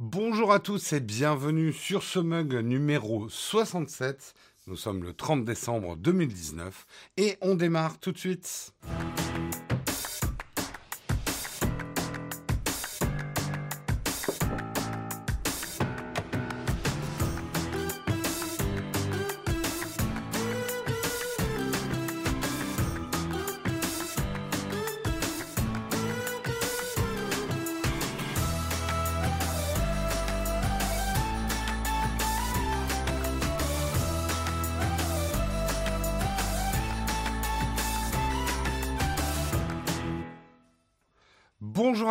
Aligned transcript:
Bonjour 0.00 0.52
à 0.52 0.60
tous 0.60 0.92
et 0.92 1.00
bienvenue 1.00 1.72
sur 1.72 2.04
ce 2.04 2.20
mug 2.20 2.54
numéro 2.54 3.28
67. 3.28 4.32
Nous 4.68 4.76
sommes 4.76 5.02
le 5.02 5.12
30 5.12 5.44
décembre 5.44 5.96
2019 5.96 6.86
et 7.16 7.36
on 7.40 7.56
démarre 7.56 7.98
tout 7.98 8.12
de 8.12 8.18
suite. 8.18 8.74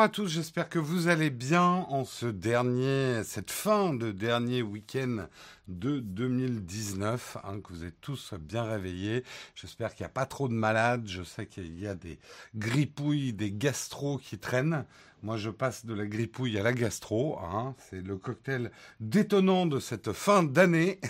Tous, 0.09 0.27
j'espère 0.27 0.69
que 0.69 0.79
vous 0.79 1.07
allez 1.09 1.29
bien 1.29 1.63
en 1.63 2.05
ce 2.05 2.27
dernier, 2.27 3.23
cette 3.23 3.51
fin 3.51 3.93
de 3.93 4.11
dernier 4.11 4.61
week-end 4.61 5.27
de 5.67 5.99
2019, 5.99 7.37
hein, 7.43 7.59
que 7.59 7.73
vous 7.73 7.83
êtes 7.83 7.99
tous 7.99 8.33
bien 8.39 8.63
réveillés. 8.63 9.23
J'espère 9.55 9.93
qu'il 9.93 10.03
n'y 10.03 10.07
a 10.07 10.13
pas 10.13 10.25
trop 10.25 10.47
de 10.47 10.53
malades. 10.53 11.07
Je 11.07 11.23
sais 11.23 11.45
qu'il 11.45 11.77
y 11.77 11.87
a 11.87 11.95
des 11.95 12.19
grippouilles, 12.55 13.33
des 13.33 13.51
gastro 13.51 14.17
qui 14.17 14.37
traînent. 14.37 14.85
Moi, 15.23 15.37
je 15.37 15.49
passe 15.49 15.85
de 15.85 15.93
la 15.93 16.05
grippouille 16.05 16.57
à 16.57 16.63
la 16.63 16.73
gastro. 16.73 17.39
Hein. 17.39 17.75
C'est 17.89 18.01
le 18.01 18.17
cocktail 18.17 18.71
détonnant 18.99 19.65
de 19.65 19.79
cette 19.79 20.13
fin 20.13 20.43
d'année. 20.43 21.01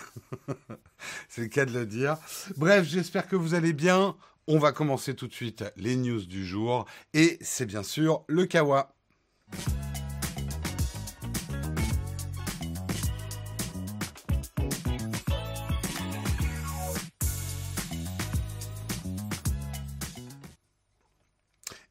C'est 1.30 1.42
le 1.42 1.48
cas 1.48 1.66
de 1.66 1.74
le 1.74 1.86
dire. 1.86 2.18
Bref, 2.56 2.88
j'espère 2.88 3.28
que 3.28 3.36
vous 3.36 3.54
allez 3.54 3.74
bien. 3.74 4.16
On 4.48 4.60
va 4.60 4.72
commencer 4.72 5.14
tout 5.14 5.28
de 5.28 5.34
suite 5.34 5.66
les 5.76 5.98
news 5.98 6.26
du 6.26 6.46
jour 6.46 6.86
et 7.14 7.38
c'est 7.42 7.66
bien 7.66 7.84
sûr 7.84 8.24
le 8.30 8.46
Kawa. 8.46 8.97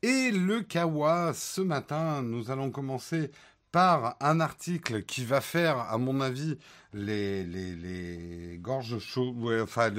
Et 0.02 0.30
le 0.30 0.60
Kawa, 0.62 1.32
ce 1.34 1.60
matin, 1.60 2.22
nous 2.22 2.52
allons 2.52 2.70
commencer 2.70 3.32
un 3.76 4.40
article 4.40 5.02
qui 5.02 5.24
va 5.24 5.40
faire, 5.40 5.78
à 5.78 5.98
mon 5.98 6.20
avis, 6.20 6.58
les, 6.94 7.44
les, 7.44 7.74
les 7.74 8.58
gorges 8.58 8.98
chaudes. 8.98 9.36
enfin, 9.62 9.90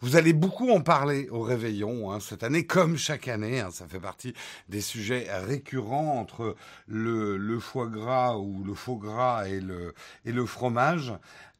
vous 0.00 0.16
allez 0.16 0.32
beaucoup 0.32 0.70
en 0.70 0.80
parler 0.80 1.28
au 1.30 1.42
réveillon 1.42 2.12
hein, 2.12 2.20
cette 2.20 2.42
année, 2.42 2.64
comme 2.66 2.96
chaque 2.96 3.28
année. 3.28 3.60
Hein, 3.60 3.70
ça 3.72 3.86
fait 3.86 4.00
partie 4.00 4.34
des 4.68 4.80
sujets 4.80 5.26
récurrents 5.30 6.18
entre 6.18 6.54
le, 6.86 7.36
le, 7.36 7.58
foie 7.58 7.88
gras 7.88 8.36
ou 8.36 8.62
le 8.64 8.74
faux 8.74 8.96
gras 8.96 9.48
et 9.48 9.60
le, 9.60 9.94
et 10.24 10.32
le 10.32 10.46
fromage. 10.46 11.12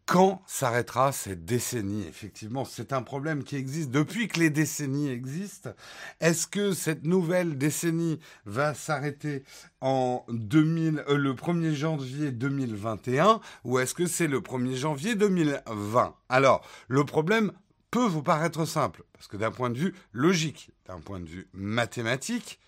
Quand 0.06 0.42
s'arrêtera 0.47 1.12
cette 1.12 1.47
décennie? 1.47 2.06
Effectivement, 2.06 2.66
c'est 2.66 2.92
un 2.92 3.00
problème 3.00 3.42
qui 3.42 3.56
existe 3.56 3.91
depuis 3.91 4.28
que 4.28 4.38
les 4.38 4.50
décennies 4.50 5.08
existent. 5.08 5.70
Est-ce 6.20 6.47
que 6.47 6.72
cette 6.72 7.04
nouvelle 7.04 7.56
décennie 7.56 8.20
va 8.44 8.75
s'arrêter 8.75 9.44
en 9.81 10.26
2000, 10.28 11.04
euh, 11.09 11.16
le 11.16 11.32
1er 11.32 11.72
janvier 11.72 12.32
2021 12.32 13.41
ou 13.64 13.78
est-ce 13.78 13.94
que 13.94 14.04
c'est 14.04 14.26
le 14.26 14.41
1er 14.41 14.75
janvier 14.75 15.14
2020 15.14 16.14
Alors, 16.28 16.66
le 16.88 17.04
problème 17.04 17.50
peut 17.91 18.06
vous 18.06 18.22
paraître 18.22 18.66
simple, 18.66 19.04
parce 19.14 19.26
que 19.26 19.38
d'un 19.38 19.53
point 19.53 19.70
de 19.70 19.78
vue 19.78 19.94
logique, 20.12 20.70
d'un 20.87 21.00
point 21.00 21.20
de 21.20 21.28
vue 21.28 21.48
mathématique, 21.54 22.60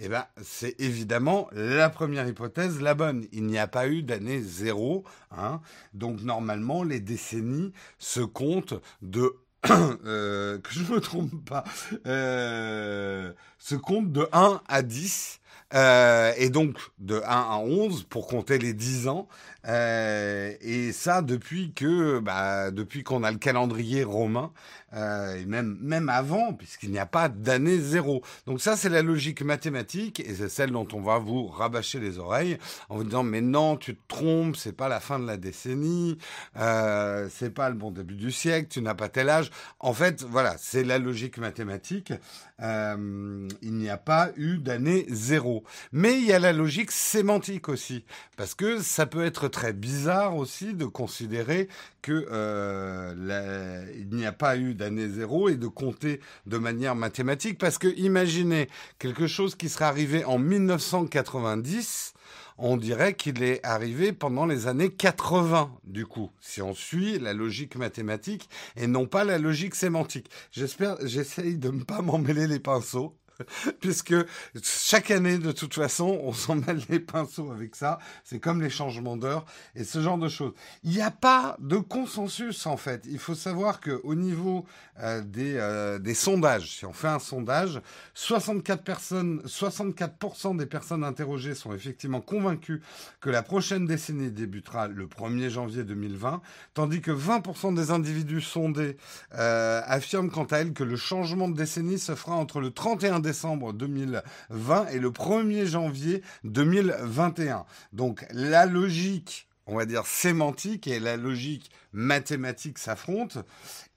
eh 0.00 0.08
ben, 0.08 0.24
c'est 0.42 0.80
évidemment 0.80 1.48
la 1.52 1.90
première 1.90 2.28
hypothèse, 2.28 2.80
la 2.80 2.94
bonne. 2.94 3.26
Il 3.32 3.44
n'y 3.46 3.58
a 3.58 3.66
pas 3.66 3.88
eu 3.88 4.02
d'année 4.02 4.40
zéro. 4.40 5.04
Hein. 5.30 5.60
Donc 5.92 6.22
normalement, 6.22 6.84
les 6.84 7.00
décennies 7.00 7.72
se 7.98 8.20
comptent 8.20 8.74
de 9.02 9.34
euh, 9.70 10.58
que 10.58 10.72
je 10.72 10.80
ne 10.82 10.96
me 10.96 11.00
trompe 11.00 11.44
pas, 11.44 11.64
euh, 12.06 13.32
se 13.58 13.74
comptent 13.74 14.12
de 14.12 14.28
1 14.32 14.60
à 14.68 14.82
10. 14.82 15.40
Euh, 15.74 16.32
et 16.38 16.48
donc 16.48 16.78
de 16.98 17.16
1 17.16 17.20
à 17.26 17.58
11 17.58 18.04
pour 18.04 18.26
compter 18.26 18.56
les 18.56 18.72
10 18.72 19.08
ans. 19.08 19.28
Et 19.66 20.92
ça 20.92 21.20
depuis 21.20 21.72
que, 21.74 22.20
bah, 22.20 22.70
depuis 22.70 23.02
qu'on 23.02 23.22
a 23.22 23.30
le 23.30 23.36
calendrier 23.36 24.02
romain, 24.02 24.50
euh, 24.94 25.36
et 25.36 25.44
même 25.44 25.76
même 25.80 26.08
avant, 26.08 26.54
puisqu'il 26.54 26.90
n'y 26.90 26.98
a 26.98 27.06
pas 27.06 27.28
d'année 27.28 27.78
zéro. 27.78 28.22
Donc 28.46 28.60
ça, 28.60 28.76
c'est 28.76 28.88
la 28.88 29.02
logique 29.02 29.42
mathématique, 29.42 30.20
et 30.20 30.34
c'est 30.34 30.48
celle 30.48 30.70
dont 30.70 30.88
on 30.92 31.00
va 31.00 31.18
vous 31.18 31.46
rabâcher 31.46 32.00
les 32.00 32.18
oreilles 32.18 32.58
en 32.88 32.96
vous 32.96 33.04
disant 33.04 33.22
mais 33.22 33.40
non, 33.40 33.76
tu 33.76 33.94
te 33.94 34.00
trompes, 34.08 34.56
c'est 34.56 34.72
pas 34.72 34.88
la 34.88 35.00
fin 35.00 35.18
de 35.18 35.26
la 35.26 35.36
décennie, 35.36 36.18
euh, 36.56 37.28
c'est 37.30 37.50
pas 37.50 37.68
le 37.68 37.76
bon 37.76 37.90
début 37.90 38.16
du 38.16 38.32
siècle, 38.32 38.68
tu 38.70 38.80
n'as 38.80 38.94
pas 38.94 39.08
tel 39.08 39.28
âge. 39.28 39.50
En 39.80 39.92
fait, 39.92 40.22
voilà, 40.22 40.56
c'est 40.58 40.84
la 40.84 40.98
logique 40.98 41.38
mathématique. 41.38 42.12
Euh, 42.60 43.48
il 43.62 43.74
n'y 43.74 43.88
a 43.88 43.98
pas 43.98 44.30
eu 44.36 44.58
d'année 44.58 45.06
zéro. 45.08 45.62
Mais 45.92 46.18
il 46.18 46.24
y 46.24 46.32
a 46.32 46.38
la 46.40 46.52
logique 46.52 46.90
sémantique 46.90 47.68
aussi, 47.68 48.04
parce 48.36 48.54
que 48.54 48.80
ça 48.80 49.06
peut 49.06 49.24
être 49.24 49.48
très 49.48 49.72
bizarre 49.72 50.36
aussi 50.36 50.74
de 50.74 50.84
considérer 50.84 51.68
que 52.02 52.26
euh, 52.30 53.84
il 53.96 54.08
n'y 54.10 54.26
a 54.26 54.32
pas 54.32 54.56
eu 54.56 54.74
d'année 54.78 55.08
zéro 55.08 55.50
et 55.50 55.56
de 55.56 55.66
compter 55.66 56.20
de 56.46 56.56
manière 56.56 56.94
mathématique, 56.94 57.58
parce 57.58 57.76
que 57.76 57.88
imaginez 57.98 58.68
quelque 58.98 59.26
chose 59.26 59.54
qui 59.54 59.68
serait 59.68 59.84
arrivé 59.84 60.24
en 60.24 60.38
1990 60.38 62.14
on 62.58 62.76
dirait 62.76 63.14
qu'il 63.14 63.42
est 63.44 63.64
arrivé 63.64 64.12
pendant 64.12 64.44
les 64.44 64.66
années 64.66 64.90
80, 64.90 65.70
du 65.84 66.06
coup, 66.06 66.30
si 66.40 66.60
on 66.60 66.74
suit 66.74 67.20
la 67.20 67.32
logique 67.32 67.76
mathématique 67.76 68.48
et 68.76 68.88
non 68.88 69.06
pas 69.06 69.22
la 69.22 69.38
logique 69.38 69.76
sémantique. 69.76 70.28
J'espère, 70.50 70.96
j'essaye 71.04 71.56
de 71.56 71.70
ne 71.70 71.84
pas 71.84 72.02
m'emmêler 72.02 72.48
les 72.48 72.58
pinceaux. 72.58 73.14
puisque 73.80 74.14
chaque 74.62 75.10
année, 75.10 75.38
de 75.38 75.52
toute 75.52 75.74
façon, 75.74 76.18
on 76.22 76.32
s'en 76.32 76.56
mêle 76.56 76.80
les 76.88 77.00
pinceaux 77.00 77.50
avec 77.52 77.76
ça. 77.76 77.98
C'est 78.24 78.40
comme 78.40 78.60
les 78.60 78.70
changements 78.70 79.16
d'heure 79.16 79.44
et 79.74 79.84
ce 79.84 80.00
genre 80.00 80.18
de 80.18 80.28
choses. 80.28 80.52
Il 80.84 80.90
n'y 80.90 81.02
a 81.02 81.10
pas 81.10 81.56
de 81.60 81.76
consensus, 81.76 82.66
en 82.66 82.76
fait. 82.76 83.04
Il 83.08 83.18
faut 83.18 83.34
savoir 83.34 83.80
qu'au 83.80 84.14
niveau 84.14 84.66
euh, 85.00 85.22
des, 85.22 85.54
euh, 85.56 85.98
des 85.98 86.14
sondages, 86.14 86.76
si 86.78 86.86
on 86.86 86.92
fait 86.92 87.08
un 87.08 87.18
sondage, 87.18 87.80
64 88.14 88.82
personnes, 88.82 89.40
64% 89.46 90.56
des 90.56 90.66
personnes 90.66 91.04
interrogées 91.04 91.54
sont 91.54 91.72
effectivement 91.72 92.20
convaincues 92.20 92.82
que 93.20 93.30
la 93.30 93.42
prochaine 93.42 93.86
décennie 93.86 94.30
débutera 94.30 94.88
le 94.88 95.06
1er 95.06 95.48
janvier 95.48 95.84
2020, 95.84 96.40
tandis 96.74 97.00
que 97.00 97.10
20% 97.10 97.74
des 97.74 97.90
individus 97.90 98.40
sondés 98.40 98.96
euh, 99.34 99.80
affirment 99.86 100.30
quant 100.30 100.44
à 100.44 100.58
elles 100.58 100.72
que 100.72 100.84
le 100.84 100.96
changement 100.96 101.48
de 101.48 101.56
décennie 101.56 101.98
se 101.98 102.14
fera 102.14 102.34
entre 102.34 102.60
le 102.60 102.70
31 102.70 103.20
décembre 103.20 103.27
2020 103.72 104.88
et 104.88 104.98
le 104.98 105.10
1er 105.10 105.66
janvier 105.66 106.22
2021. 106.44 107.64
Donc 107.92 108.26
la 108.30 108.66
logique, 108.66 109.48
on 109.66 109.76
va 109.76 109.86
dire 109.86 110.06
sémantique 110.06 110.86
et 110.86 111.00
la 111.00 111.16
logique 111.16 111.70
mathématique 111.92 112.78
s'affrontent. 112.78 113.40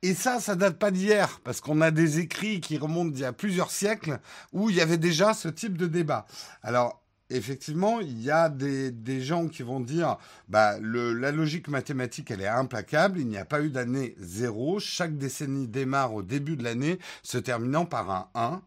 Et 0.02 0.14
ça, 0.14 0.40
ça 0.40 0.56
date 0.56 0.80
pas 0.80 0.92
d'hier, 0.92 1.40
parce 1.44 1.62
qu'on 1.62 1.82
a 1.82 1.92
des 1.92 2.20
écrits 2.20 2.60
qui 2.60 2.78
remontent 2.78 3.12
d'il 3.12 3.22
y 3.22 3.26
a 3.26 3.34
plusieurs 3.34 3.72
siècles 3.72 4.20
où 4.52 4.70
il 4.70 4.76
y 4.76 4.82
avait 4.82 4.98
déjà 4.98 5.34
ce 5.34 5.48
type 5.48 5.78
de 5.78 5.88
débat. 5.88 6.26
Alors, 6.64 7.02
effectivement, 7.30 8.00
il 8.00 8.22
y 8.22 8.32
a 8.32 8.50
des, 8.50 9.22
gens 9.22 9.48
qui 9.48 9.64
vont 9.64 9.80
dire, 9.80 10.18
bah, 10.48 10.78
la 10.80 11.32
logique 11.32 11.68
mathématique, 11.68 12.32
elle 12.32 12.42
est 12.42 12.48
implacable. 12.48 13.20
Il 13.20 13.28
n'y 13.28 13.38
a 13.38 13.46
pas 13.46 13.62
eu 13.62 13.70
d'année 13.70 14.16
zéro. 14.20 14.80
Chaque 14.80 15.18
décennie 15.18 15.68
démarre 15.68 16.14
au 16.14 16.24
début 16.24 16.58
de 16.58 16.64
l'année, 16.64 17.00
se 17.24 17.38
terminant 17.38 17.86
par 17.86 18.10
un 18.10 18.30
1. 18.36 18.62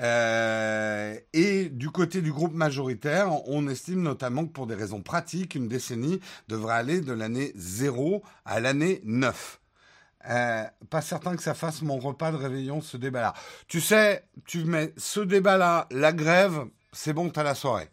Euh, 0.00 1.16
et 1.32 1.68
du 1.68 1.90
côté 1.90 2.20
du 2.20 2.32
groupe 2.32 2.52
majoritaire, 2.52 3.30
on 3.48 3.68
estime 3.68 4.02
notamment 4.02 4.44
que 4.44 4.52
pour 4.52 4.66
des 4.66 4.74
raisons 4.74 5.02
pratiques, 5.02 5.54
une 5.54 5.68
décennie 5.68 6.20
devrait 6.48 6.74
aller 6.74 7.00
de 7.00 7.12
l'année 7.12 7.52
0 7.56 8.22
à 8.44 8.60
l'année 8.60 9.00
9. 9.04 9.60
Euh, 10.30 10.64
pas 10.90 11.02
certain 11.02 11.36
que 11.36 11.42
ça 11.42 11.54
fasse 11.54 11.82
mon 11.82 11.98
repas 11.98 12.32
de 12.32 12.36
réveillon, 12.36 12.80
ce 12.80 12.96
débat-là. 12.96 13.34
Tu 13.68 13.80
sais, 13.80 14.24
tu 14.46 14.64
mets 14.64 14.92
ce 14.96 15.20
débat-là, 15.20 15.86
la 15.90 16.12
grève, 16.12 16.64
c'est 16.92 17.12
bon, 17.12 17.28
t'as 17.30 17.42
la 17.42 17.54
soirée. 17.54 17.90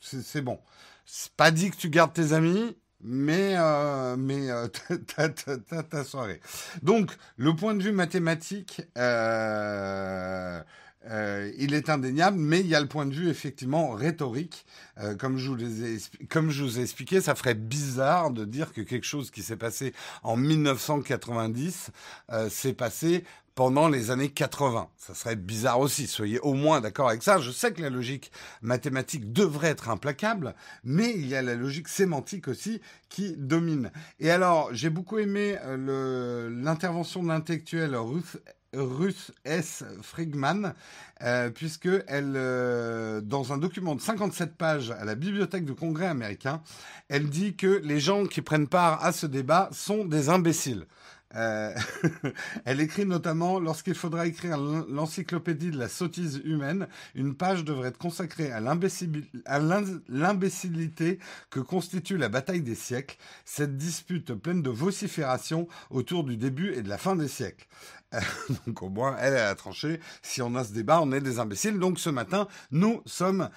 C'est 0.00 0.42
bon. 0.42 0.60
C'est 1.04 1.32
pas 1.32 1.50
dit 1.50 1.70
que 1.70 1.76
tu 1.76 1.90
gardes 1.90 2.12
tes 2.12 2.32
amis, 2.32 2.76
mais 3.00 3.54
euh, 3.56 4.16
mais 4.16 4.50
euh, 4.50 4.68
t'as 5.16 5.28
ta 5.28 6.04
soirée. 6.04 6.40
Donc 6.82 7.12
le 7.36 7.54
point 7.54 7.74
de 7.74 7.82
vue 7.82 7.92
mathématique, 7.92 8.82
euh, 8.96 10.60
euh, 11.08 11.52
il 11.58 11.74
est 11.74 11.88
indéniable, 11.88 12.38
mais 12.38 12.60
il 12.60 12.66
y 12.66 12.74
a 12.74 12.80
le 12.80 12.86
point 12.86 13.06
de 13.06 13.14
vue 13.14 13.28
effectivement 13.28 13.90
rhétorique. 13.90 14.66
Euh, 14.98 15.14
comme, 15.14 15.38
je 15.38 15.50
vous 15.50 15.84
ai, 15.84 15.98
comme 16.28 16.50
je 16.50 16.64
vous 16.64 16.78
ai 16.78 16.82
expliqué, 16.82 17.20
ça 17.20 17.34
ferait 17.34 17.54
bizarre 17.54 18.30
de 18.30 18.44
dire 18.44 18.72
que 18.72 18.80
quelque 18.80 19.06
chose 19.06 19.30
qui 19.30 19.42
s'est 19.42 19.56
passé 19.56 19.94
en 20.22 20.36
1990 20.36 21.90
euh, 22.32 22.48
s'est 22.48 22.72
passé 22.72 23.24
pendant 23.54 23.88
les 23.88 24.10
années 24.10 24.28
80. 24.28 24.88
Ça 24.98 25.14
serait 25.14 25.36
bizarre 25.36 25.80
aussi, 25.80 26.06
soyez 26.06 26.38
au 26.40 26.52
moins 26.52 26.80
d'accord 26.80 27.08
avec 27.08 27.22
ça. 27.22 27.38
Je 27.38 27.50
sais 27.50 27.72
que 27.72 27.80
la 27.80 27.88
logique 27.88 28.30
mathématique 28.60 29.32
devrait 29.32 29.68
être 29.68 29.88
implacable, 29.88 30.54
mais 30.84 31.14
il 31.14 31.26
y 31.26 31.34
a 31.34 31.40
la 31.40 31.54
logique 31.54 31.88
sémantique 31.88 32.48
aussi 32.48 32.82
qui 33.08 33.34
domine. 33.38 33.92
Et 34.20 34.30
alors, 34.30 34.68
j'ai 34.74 34.90
beaucoup 34.90 35.16
aimé 35.18 35.56
l'intervention 35.64 37.22
de 37.22 37.28
l'intellectuel 37.28 37.96
Ruth 37.96 38.36
Ruth 38.74 39.32
S. 39.44 39.84
Frigman, 40.02 40.74
euh, 41.22 41.50
puisque 41.50 41.88
elle, 42.06 42.34
euh, 42.36 43.20
dans 43.20 43.52
un 43.52 43.58
document 43.58 43.94
de 43.94 44.00
57 44.00 44.56
pages 44.56 44.90
à 44.90 45.04
la 45.04 45.14
Bibliothèque 45.14 45.64
du 45.64 45.74
Congrès 45.74 46.06
américain, 46.06 46.62
elle 47.08 47.28
dit 47.28 47.56
que 47.56 47.80
les 47.82 48.00
gens 48.00 48.26
qui 48.26 48.42
prennent 48.42 48.68
part 48.68 49.04
à 49.04 49.12
ce 49.12 49.26
débat 49.26 49.68
sont 49.72 50.04
des 50.04 50.28
imbéciles. 50.28 50.86
Euh, 51.34 51.74
elle 52.64 52.80
écrit 52.80 53.04
notamment 53.04 53.58
lorsqu'il 53.58 53.94
faudra 53.94 54.26
écrire 54.26 54.58
l'encyclopédie 54.58 55.70
de 55.70 55.78
la 55.78 55.88
sottise 55.88 56.40
humaine, 56.44 56.86
une 57.14 57.34
page 57.34 57.64
devrait 57.64 57.88
être 57.88 57.98
consacrée 57.98 58.52
à 58.52 58.60
l'imbécilité 58.60 61.18
que 61.50 61.60
constitue 61.60 62.16
la 62.16 62.28
bataille 62.28 62.62
des 62.62 62.76
siècles, 62.76 63.16
cette 63.44 63.76
dispute 63.76 64.34
pleine 64.34 64.62
de 64.62 64.70
vociférations 64.70 65.66
autour 65.90 66.24
du 66.24 66.36
début 66.36 66.72
et 66.72 66.82
de 66.82 66.88
la 66.88 66.98
fin 66.98 67.16
des 67.16 67.28
siècles. 67.28 67.66
donc 68.66 68.82
au 68.82 68.88
moins, 68.88 69.16
elle, 69.18 69.36
a 69.36 69.54
tranché. 69.54 70.00
Si 70.22 70.42
on 70.42 70.54
a 70.54 70.64
ce 70.64 70.72
débat, 70.72 71.00
on 71.02 71.12
est 71.12 71.20
des 71.20 71.38
imbéciles. 71.38 71.78
Donc 71.78 71.98
ce 71.98 72.10
matin, 72.10 72.48
nous 72.70 73.02
sommes 73.06 73.50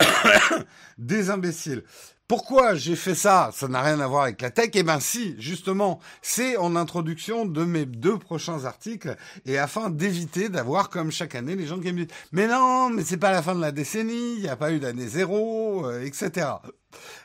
des 0.98 1.30
imbéciles. 1.30 1.84
Pourquoi 2.28 2.74
j'ai 2.74 2.96
fait 2.96 3.14
ça? 3.14 3.50
Ça 3.54 3.68
n'a 3.68 3.80
rien 3.82 4.00
à 4.00 4.06
voir 4.08 4.24
avec 4.24 4.42
la 4.42 4.50
tech. 4.50 4.70
Eh 4.74 4.82
ben 4.82 4.98
si, 4.98 5.36
justement, 5.38 6.00
c'est 6.22 6.56
en 6.56 6.74
introduction 6.74 7.46
de 7.46 7.64
mes 7.64 7.86
deux 7.86 8.18
prochains 8.18 8.64
articles 8.64 9.14
et 9.44 9.58
afin 9.58 9.90
d'éviter 9.90 10.48
d'avoir 10.48 10.90
comme 10.90 11.12
chaque 11.12 11.36
année 11.36 11.54
les 11.54 11.66
gens 11.66 11.78
qui 11.78 11.92
me 11.92 12.04
disent 12.04 12.16
mais 12.32 12.48
non, 12.48 12.90
mais 12.90 13.04
c'est 13.04 13.16
pas 13.16 13.30
la 13.30 13.42
fin 13.42 13.54
de 13.54 13.60
la 13.60 13.70
décennie, 13.70 14.34
il 14.38 14.42
n'y 14.42 14.48
a 14.48 14.56
pas 14.56 14.72
eu 14.72 14.80
d'année 14.80 15.06
zéro, 15.06 15.86
euh, 15.86 16.02
etc. 16.02 16.48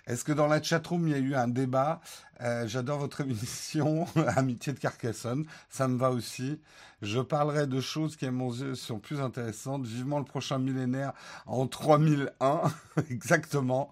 Est-ce 0.06 0.24
que 0.24 0.34
dans 0.34 0.48
la 0.48 0.62
chatroom 0.62 1.08
il 1.08 1.14
y 1.14 1.16
a 1.16 1.20
eu 1.20 1.34
un 1.34 1.48
débat 1.48 2.00
euh, 2.42 2.68
J'adore 2.68 3.00
votre 3.00 3.22
émission 3.30 4.08
Amitié 4.36 4.74
de 4.74 4.80
Carcassonne, 4.80 5.46
ça 5.70 5.88
me 5.88 5.98
va 5.98 6.12
aussi. 6.12 6.60
Je 7.02 7.20
parlerai 7.20 7.68
de 7.68 7.82
choses 7.82 8.16
qui 8.16 8.26
à 8.26 8.32
mon 8.32 8.52
yeux 8.54 8.76
sont 8.76 9.00
plus 9.00 9.22
intéressantes. 9.22 9.86
Vivement 9.86 10.20
le 10.20 10.26
prochain 10.26 10.60
millénaire 10.60 11.14
en 11.46 11.68
3001, 11.68 12.62
exactement. 13.10 13.90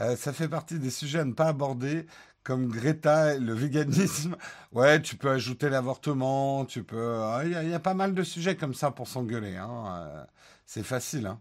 Euh, 0.00 0.16
ça 0.16 0.32
fait 0.32 0.48
partie 0.48 0.78
des 0.78 0.90
sujets 0.90 1.20
à 1.20 1.24
ne 1.24 1.32
pas 1.32 1.48
aborder, 1.48 2.06
comme 2.44 2.68
Greta, 2.68 3.38
le 3.38 3.52
véganisme. 3.52 4.36
Ouais, 4.72 5.00
tu 5.00 5.16
peux 5.16 5.30
ajouter 5.30 5.68
l'avortement, 5.68 6.64
tu 6.64 6.82
peux. 6.82 6.96
Euh, 6.96 7.62
il 7.62 7.70
y, 7.70 7.74
a 7.74 7.80
pas 7.80 7.94
mal 7.94 8.14
de 8.14 8.22
sujets 8.22 8.56
comme 8.56 8.74
ça 8.74 8.90
pour 8.90 9.08
s'engueuler. 9.08 9.56
Hein. 9.56 10.26
C'est 10.66 10.82
facile. 10.82 11.26
Hein. 11.26 11.38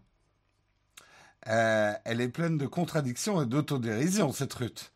elle 2.05 2.21
est 2.21 2.29
pleine 2.29 2.57
de 2.57 2.67
contradictions 2.67 3.41
et 3.41 3.45
d'autodérision, 3.45 4.31
cette 4.31 4.53
Ruth. 4.53 4.91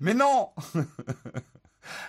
Mais 0.00 0.14
non 0.14 0.50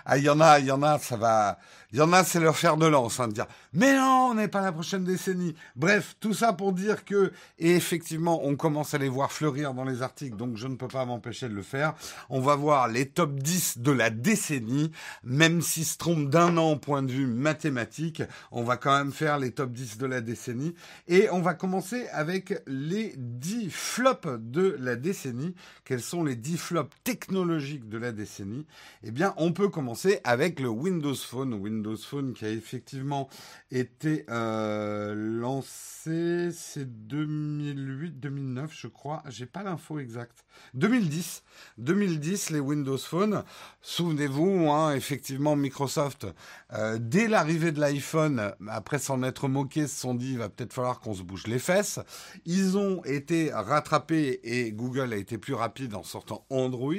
Ah, 0.05 0.17
il 0.17 0.23
y 0.23 0.29
en 0.29 0.39
a, 0.39 0.59
il 0.59 0.65
y 0.65 0.71
en 0.71 0.83
a, 0.83 0.99
ça 0.99 1.17
va. 1.17 1.57
Il 1.91 1.97
y 1.97 2.01
en 2.01 2.13
a, 2.13 2.23
c'est 2.23 2.39
leur 2.39 2.55
faire 2.55 2.77
de 2.77 2.85
lance, 2.85 3.19
hein, 3.19 3.27
de 3.27 3.33
dire 3.33 3.47
mais 3.73 3.95
non, 3.95 4.29
on 4.31 4.33
n'est 4.33 4.47
pas 4.47 4.61
la 4.61 4.71
prochaine 4.71 5.03
décennie. 5.03 5.55
Bref, 5.75 6.15
tout 6.19 6.33
ça 6.33 6.53
pour 6.53 6.73
dire 6.73 7.05
que, 7.05 7.31
et 7.59 7.75
effectivement, 7.75 8.41
on 8.43 8.55
commence 8.55 8.93
à 8.93 8.97
les 8.97 9.09
voir 9.09 9.31
fleurir 9.31 9.73
dans 9.75 9.83
les 9.83 10.01
articles, 10.01 10.35
donc 10.35 10.57
je 10.57 10.67
ne 10.67 10.75
peux 10.75 10.87
pas 10.87 11.05
m'empêcher 11.05 11.49
de 11.49 11.53
le 11.53 11.61
faire. 11.61 11.93
On 12.29 12.41
va 12.41 12.55
voir 12.55 12.87
les 12.87 13.07
top 13.07 13.35
10 13.35 13.79
de 13.79 13.91
la 13.91 14.09
décennie, 14.09 14.91
même 15.23 15.61
s'ils 15.61 15.85
se 15.85 15.97
trompent 15.97 16.29
d'un 16.29 16.57
an 16.57 16.71
au 16.71 16.75
point 16.77 17.03
de 17.03 17.11
vue 17.11 17.27
mathématique, 17.27 18.23
on 18.51 18.63
va 18.63 18.77
quand 18.77 18.97
même 18.97 19.11
faire 19.11 19.37
les 19.37 19.51
top 19.51 19.71
10 19.71 19.97
de 19.97 20.05
la 20.07 20.21
décennie. 20.21 20.73
Et 21.07 21.29
on 21.31 21.41
va 21.41 21.53
commencer 21.53 22.07
avec 22.11 22.61
les 22.65 23.13
10 23.17 23.69
flops 23.69 24.27
de 24.39 24.77
la 24.79 24.95
décennie. 24.95 25.53
Quels 25.85 26.01
sont 26.01 26.23
les 26.23 26.35
10 26.35 26.57
flops 26.57 26.95
technologiques 27.03 27.87
de 27.87 27.97
la 27.97 28.11
décennie? 28.11 28.65
Eh 29.03 29.11
bien, 29.11 29.33
on 29.37 29.53
peut 29.53 29.58
commencer 29.67 30.19
avec 30.23 30.59
le 30.59 30.69
Windows 30.69 31.15
Phone. 31.15 31.53
Windows 31.53 31.97
Phone 31.97 32.33
qui 32.33 32.45
a 32.45 32.49
effectivement 32.49 33.27
été 33.71 34.25
euh, 34.29 35.13
lancé, 35.15 36.51
c'est 36.51 36.87
2008-2009 37.07 38.67
je 38.71 38.87
crois, 38.87 39.23
j'ai 39.29 39.45
pas 39.45 39.63
l'info 39.63 39.99
exacte. 39.99 40.45
2010, 40.73 41.43
2010 41.77 42.49
les 42.51 42.59
Windows 42.59 42.97
Phone. 42.97 43.43
Souvenez-vous, 43.81 44.69
hein, 44.69 44.93
effectivement 44.93 45.55
Microsoft, 45.55 46.27
euh, 46.73 46.97
dès 46.99 47.27
l'arrivée 47.27 47.71
de 47.71 47.79
l'iPhone, 47.79 48.53
après 48.67 48.99
s'en 48.99 49.23
être 49.23 49.47
moqué, 49.47 49.87
se 49.87 49.99
sont 49.99 50.13
dit 50.13 50.31
il 50.33 50.37
va 50.37 50.49
peut-être 50.49 50.73
falloir 50.73 50.99
qu'on 50.99 51.13
se 51.13 51.23
bouge 51.23 51.47
les 51.47 51.59
fesses. 51.59 51.99
Ils 52.45 52.77
ont 52.77 53.03
été 53.05 53.51
rattrapés 53.53 54.39
et 54.43 54.71
Google 54.71 55.13
a 55.13 55.17
été 55.17 55.37
plus 55.37 55.53
rapide 55.53 55.95
en 55.95 56.03
sortant 56.03 56.45
Android, 56.49 56.93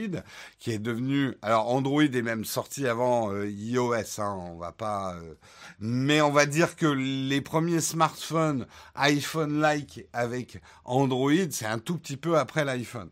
qui 0.58 0.72
est 0.72 0.78
devenu, 0.78 1.34
alors 1.42 1.68
Android 1.68 2.02
est 2.02 2.22
même 2.22 2.44
sorti 2.50 2.86
avant 2.86 3.32
euh, 3.32 3.48
iOS, 3.48 3.94
hein, 4.18 4.36
on 4.50 4.56
va 4.56 4.72
pas, 4.72 5.14
mais 5.78 6.20
on 6.20 6.30
va 6.30 6.46
dire 6.46 6.76
que 6.76 6.86
les 6.86 7.40
premiers 7.40 7.80
smartphones 7.80 8.66
iPhone-like 8.96 10.06
avec 10.12 10.60
Android, 10.84 11.50
c'est 11.50 11.66
un 11.66 11.78
tout 11.78 11.96
petit 11.96 12.16
peu 12.16 12.38
après 12.38 12.64
l'iPhone. 12.64 13.10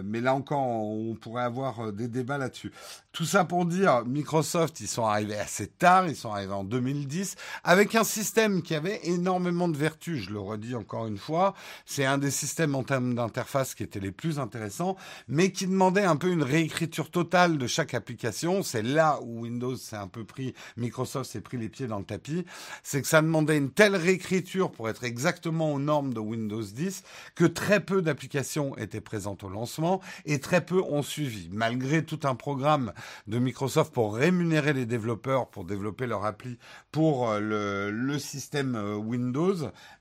Euh, 0.00 0.02
mais 0.04 0.20
là 0.20 0.34
encore, 0.34 0.60
on 0.60 1.14
pourrait 1.14 1.44
avoir 1.44 1.80
euh, 1.80 1.92
des 1.92 2.08
débats 2.08 2.38
là-dessus. 2.38 2.72
Tout 3.12 3.24
ça 3.24 3.44
pour 3.44 3.66
dire, 3.66 4.04
Microsoft, 4.06 4.80
ils 4.80 4.88
sont 4.88 5.04
arrivés 5.04 5.36
assez 5.36 5.66
tard, 5.66 6.06
ils 6.06 6.16
sont 6.16 6.32
arrivés 6.32 6.52
en 6.52 6.64
2010, 6.64 7.34
avec 7.64 7.94
un 7.94 8.04
système 8.04 8.62
qui 8.62 8.74
avait 8.74 9.00
énormément 9.04 9.68
de 9.68 9.76
vertus, 9.76 10.26
je 10.26 10.30
le 10.30 10.38
redis 10.38 10.76
encore 10.76 11.06
une 11.06 11.18
fois, 11.18 11.54
c'est 11.86 12.04
un 12.04 12.18
des 12.18 12.30
systèmes 12.30 12.74
en 12.74 12.84
termes 12.84 13.14
d'interface 13.14 13.74
qui 13.74 13.82
étaient 13.82 14.00
les 14.00 14.12
plus 14.12 14.38
intéressants, 14.38 14.96
mais 15.26 15.50
qui 15.50 15.66
demandait 15.66 16.04
un 16.04 16.16
peu 16.16 16.30
une 16.30 16.44
réécriture 16.44 17.10
totale 17.10 17.58
de 17.58 17.66
chaque 17.66 17.94
application. 17.94 18.62
C'est 18.62 18.82
là 18.82 19.18
où 19.22 19.40
Windows 19.40 19.74
s'est 19.76 19.96
un 19.96 20.06
peu 20.06 20.24
pris, 20.24 20.54
Microsoft 20.76 21.30
s'est 21.30 21.40
pris 21.40 21.56
les 21.56 21.68
pieds 21.68 21.88
dans 21.88 21.98
le 21.98 22.04
tapis, 22.04 22.44
c'est 22.84 23.02
que 23.02 23.08
ça 23.08 23.22
demandait 23.22 23.56
une 23.56 23.70
telle 23.70 23.96
réécriture 23.96 24.70
pour 24.70 24.88
être 24.88 25.02
exactement 25.02 25.72
aux 25.72 25.80
normes 25.80 26.14
de 26.14 26.20
Windows 26.20 26.62
10 26.62 27.02
que 27.34 27.44
très 27.44 27.80
peu 27.80 28.02
d'applications 28.02 28.76
étaient 28.76 29.00
présentes 29.00 29.42
au 29.42 29.48
lancement 29.48 29.89
et 30.24 30.38
très 30.38 30.64
peu 30.64 30.80
ont 30.82 31.02
suivi, 31.02 31.48
malgré 31.52 32.04
tout 32.04 32.20
un 32.24 32.34
programme 32.34 32.92
de 33.26 33.38
Microsoft 33.38 33.92
pour 33.92 34.14
rémunérer 34.14 34.72
les 34.72 34.86
développeurs 34.86 35.48
pour 35.50 35.64
développer 35.64 36.06
leur 36.06 36.24
appli 36.24 36.58
pour 36.92 37.30
euh, 37.30 37.90
le, 37.90 38.18
système 38.18 38.74
euh, 38.74 38.94
Windows, 38.96 39.54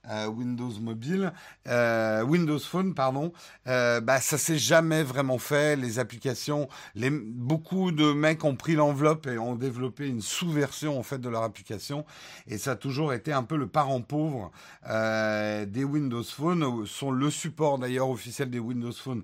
euh, 0.10 0.27
Windows 0.27 0.72
Mobile, 0.81 1.31
Windows 1.65 2.60
Phone, 2.60 2.93
pardon. 2.93 3.31
bah 3.65 4.19
ça 4.19 4.38
s'est 4.38 4.58
jamais 4.58 5.03
vraiment 5.03 5.38
fait. 5.38 5.75
Les 5.75 6.00
applications, 6.00 6.67
beaucoup 6.96 7.91
de 7.91 8.12
mecs 8.12 8.43
ont 8.43 8.55
pris 8.55 8.74
l'enveloppe 8.75 9.27
et 9.27 9.38
ont 9.38 9.55
développé 9.55 10.08
une 10.08 10.22
sous-version 10.22 10.98
en 10.98 11.03
fait 11.03 11.19
de 11.19 11.29
leur 11.29 11.43
application 11.43 12.05
et 12.48 12.58
ça 12.58 12.72
a 12.72 12.75
toujours 12.75 13.13
été 13.13 13.31
un 13.31 13.43
peu 13.43 13.55
le 13.55 13.67
parent 13.67 14.01
pauvre 14.01 14.51
des 14.86 15.84
Windows 15.84 16.24
Phone. 16.24 16.86
Sont 16.86 17.12
le 17.12 17.29
support 17.29 17.77
d'ailleurs 17.77 18.10
officiel 18.10 18.50
des 18.50 18.60
Windows 18.60 18.91
Phone 18.91 19.24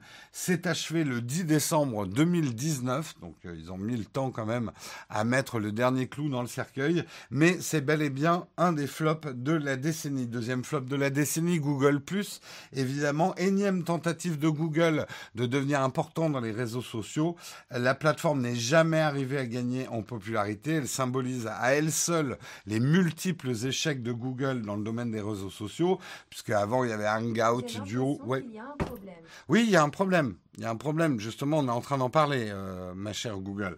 s'est 0.55 0.67
achevé 0.69 1.03
le 1.03 1.19
10 1.19 1.43
décembre 1.43 2.07
2019, 2.07 3.15
donc 3.19 3.35
ils 3.43 3.74
ont 3.74 3.77
mis 3.77 3.97
le 3.97 4.05
temps 4.05 4.31
quand 4.31 4.45
même 4.45 4.71
à 5.09 5.25
mettre 5.25 5.59
le 5.59 5.74
dernier 5.74 6.07
clou 6.07 6.29
dans 6.29 6.41
le 6.41 6.47
cercueil, 6.47 7.03
mais 7.29 7.57
c'est 7.59 7.81
bel 7.81 8.01
et 8.01 8.09
bien 8.09 8.47
un 8.55 8.71
des 8.71 8.88
flops 8.88 9.27
de 9.33 9.51
la 9.51 9.75
décennie. 9.75 10.27
Deuxième 10.27 10.63
flop 10.63 10.81
de 10.81 10.95
la 10.95 11.09
décennie, 11.09 11.59
Google⁇ 11.59 12.01
évidemment, 12.71 13.35
énième 13.35 13.83
tentative 13.83 14.39
de 14.39 14.47
Google 14.47 15.07
de 15.35 15.45
devenir 15.45 15.81
important 15.81 16.29
dans 16.29 16.39
les 16.39 16.53
réseaux 16.53 16.81
sociaux. 16.81 17.35
La 17.69 17.93
plateforme 17.93 18.39
n'est 18.39 18.55
jamais 18.55 19.01
arrivée 19.01 19.39
à 19.39 19.45
gagner 19.45 19.89
en 19.89 20.03
popularité, 20.03 20.75
elle 20.75 20.88
symbolise 20.88 21.47
à 21.47 21.74
elle 21.74 21.91
seule 21.91 22.38
les 22.65 22.79
multiples 22.79 23.50
échecs 23.50 24.01
de 24.01 24.13
Google 24.13 24.62
dans 24.62 24.77
le 24.77 24.83
domaine 24.83 25.12
des 25.12 25.21
réseaux 25.21 25.50
sociaux, 25.50 26.00
puisque 26.29 26.51
avant 26.51 26.85
il 26.85 26.91
y 26.91 26.93
avait 26.93 27.09
Hangout, 27.09 27.81
Duo. 27.83 28.21
Ouais. 28.24 28.45
Il 28.47 28.53
y 28.53 28.59
a 28.59 28.63
un 28.63 28.77
problème. 28.77 29.15
Oui, 29.50 29.63
il 29.65 29.71
y 29.71 29.75
a 29.75 29.83
un 29.83 29.89
problème. 29.89 30.35
Il 30.57 30.63
y 30.63 30.65
a 30.65 30.69
un 30.69 30.77
problème, 30.77 31.19
justement, 31.19 31.59
on 31.59 31.67
est 31.67 31.71
en 31.71 31.81
train 31.81 31.97
d'en 31.97 32.09
parler, 32.09 32.47
euh, 32.49 32.93
ma 32.95 33.11
chère 33.11 33.37
Google. 33.39 33.77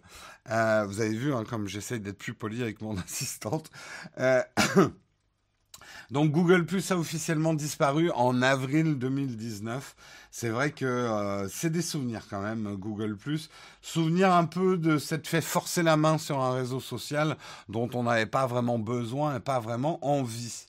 Euh, 0.52 0.86
vous 0.88 1.02
avez 1.02 1.16
vu, 1.16 1.34
hein, 1.34 1.44
comme 1.44 1.68
j'essaie 1.68 1.98
d'être 1.98 2.20
plus 2.20 2.36
poli 2.36 2.62
avec 2.62 2.82
mon 2.82 2.96
assistante. 3.06 3.72
Euh, 4.20 4.44
Donc 6.12 6.32
Google 6.32 6.66
Plus 6.66 6.92
a 6.92 6.98
officiellement 6.98 7.54
disparu 7.54 8.12
en 8.12 8.42
avril 8.42 8.98
2019. 8.98 9.96
C'est 10.32 10.50
vrai 10.50 10.72
que 10.72 11.48
c'est 11.52 11.70
des 11.72 11.82
souvenirs 11.82 12.28
quand 12.30 12.42
même, 12.42 12.76
Google 12.76 13.18
Plus. 13.18 13.50
Souvenir 13.82 14.34
un 14.34 14.46
peu 14.46 14.78
de 14.78 15.00
cette 15.00 15.28
fait 15.28 15.42
forcer 15.42 15.84
la 15.84 15.98
main 15.98 16.18
sur 16.18 16.40
un 16.40 16.54
réseau 16.54 16.80
social 16.80 17.36
dont 17.68 17.90
on 17.94 18.04
n'avait 18.04 18.26
pas 18.26 18.46
vraiment 18.46 18.80
besoin 18.80 19.36
et 19.36 19.40
pas 19.40 19.60
vraiment 19.60 20.00
envie. 20.06 20.68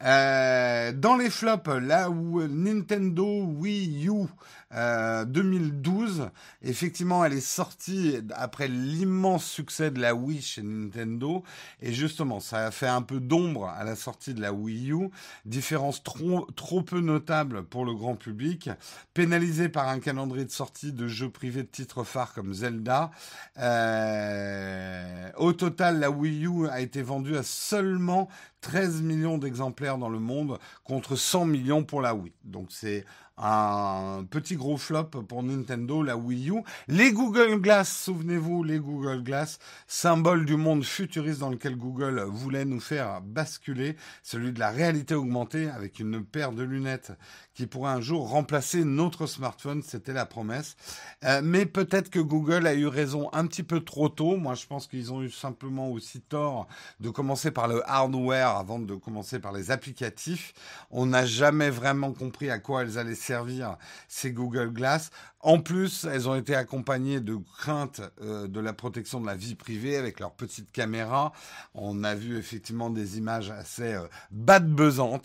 Dans 0.00 1.16
les 1.18 1.30
flops, 1.30 1.68
là 1.80 2.08
où 2.10 2.40
Nintendo 2.42 3.42
Wii 3.44 4.06
U 4.08 4.28
2012, 4.70 6.20
euh, 6.20 6.28
effectivement, 6.62 7.24
elle 7.24 7.32
est 7.32 7.40
sortie 7.40 8.18
après 8.34 8.68
l'immense 8.68 9.46
succès 9.46 9.90
de 9.90 10.00
la 10.00 10.14
Wii 10.14 10.42
chez 10.42 10.62
Nintendo, 10.62 11.42
et 11.80 11.92
justement, 11.92 12.38
ça 12.40 12.66
a 12.66 12.70
fait 12.70 12.86
un 12.86 13.00
peu 13.00 13.18
d'ombre 13.18 13.68
à 13.68 13.84
la 13.84 13.96
sortie 13.96 14.34
de 14.34 14.42
la 14.42 14.52
Wii 14.52 14.92
U, 14.92 15.08
différence 15.46 16.02
trop, 16.02 16.46
trop 16.54 16.82
peu 16.82 17.00
notable 17.00 17.64
pour 17.64 17.86
le 17.86 17.94
grand 17.94 18.14
public, 18.14 18.68
pénalisée 19.14 19.70
par 19.70 19.88
un 19.88 20.00
calendrier 20.00 20.44
de 20.44 20.50
sortie 20.50 20.92
de 20.92 21.08
jeux 21.08 21.30
privés 21.30 21.62
de 21.62 21.68
titres 21.68 22.04
phares 22.04 22.34
comme 22.34 22.52
Zelda. 22.52 23.10
Euh, 23.58 25.30
au 25.38 25.54
total, 25.54 25.98
la 25.98 26.10
Wii 26.10 26.46
U 26.46 26.68
a 26.68 26.80
été 26.80 27.00
vendue 27.00 27.36
à 27.36 27.42
seulement 27.42 28.28
13 28.60 29.02
millions 29.02 29.38
d'exemplaires 29.38 29.98
dans 29.98 30.08
le 30.08 30.18
monde 30.18 30.58
contre 30.84 31.16
100 31.16 31.46
millions 31.46 31.84
pour 31.84 32.02
la 32.02 32.14
Wii. 32.14 32.32
Donc 32.44 32.68
c'est 32.70 33.04
un 33.40 34.24
petit 34.30 34.56
gros 34.56 34.76
flop 34.76 35.04
pour 35.04 35.42
Nintendo, 35.42 36.02
la 36.02 36.16
Wii 36.16 36.50
U. 36.50 36.62
Les 36.88 37.12
Google 37.12 37.60
Glass, 37.60 38.04
souvenez-vous, 38.04 38.64
les 38.64 38.78
Google 38.78 39.22
Glass, 39.22 39.58
symbole 39.86 40.44
du 40.44 40.56
monde 40.56 40.84
futuriste 40.84 41.40
dans 41.40 41.50
lequel 41.50 41.76
Google 41.76 42.20
voulait 42.28 42.64
nous 42.64 42.80
faire 42.80 43.20
basculer, 43.20 43.96
celui 44.22 44.52
de 44.52 44.58
la 44.58 44.70
réalité 44.70 45.14
augmentée 45.14 45.68
avec 45.70 46.00
une 46.00 46.24
paire 46.24 46.52
de 46.52 46.62
lunettes 46.62 47.12
qui 47.54 47.66
pourrait 47.66 47.90
un 47.90 48.00
jour 48.00 48.28
remplacer 48.28 48.84
notre 48.84 49.26
smartphone, 49.26 49.82
c'était 49.82 50.12
la 50.12 50.26
promesse. 50.26 50.76
Euh, 51.24 51.40
mais 51.42 51.66
peut-être 51.66 52.08
que 52.08 52.20
Google 52.20 52.66
a 52.68 52.74
eu 52.74 52.86
raison 52.86 53.30
un 53.32 53.46
petit 53.46 53.64
peu 53.64 53.80
trop 53.80 54.08
tôt. 54.08 54.36
Moi, 54.36 54.54
je 54.54 54.66
pense 54.66 54.86
qu'ils 54.86 55.12
ont 55.12 55.22
eu 55.22 55.30
simplement 55.30 55.90
aussi 55.90 56.20
tort 56.20 56.68
de 57.00 57.10
commencer 57.10 57.50
par 57.50 57.66
le 57.66 57.82
hardware 57.88 58.50
avant 58.50 58.78
de 58.78 58.94
commencer 58.94 59.40
par 59.40 59.52
les 59.52 59.72
applicatifs. 59.72 60.52
On 60.90 61.06
n'a 61.06 61.26
jamais 61.26 61.70
vraiment 61.70 62.12
compris 62.12 62.48
à 62.48 62.60
quoi 62.60 62.82
elles 62.82 62.96
allaient 62.96 63.16
servir 63.28 63.76
ces 64.08 64.32
Google 64.32 64.70
Glass. 64.70 65.10
En 65.40 65.60
plus, 65.60 66.04
elles 66.04 66.28
ont 66.28 66.34
été 66.34 66.56
accompagnées 66.56 67.20
de 67.20 67.36
craintes 67.58 68.00
euh, 68.20 68.48
de 68.48 68.58
la 68.58 68.72
protection 68.72 69.20
de 69.20 69.26
la 69.26 69.36
vie 69.36 69.54
privée 69.54 69.96
avec 69.96 70.18
leurs 70.18 70.32
petites 70.32 70.72
caméras. 70.72 71.32
On 71.74 72.02
a 72.02 72.16
vu 72.16 72.36
effectivement 72.36 72.90
des 72.90 73.18
images 73.18 73.50
assez 73.50 73.94
euh, 73.94 74.06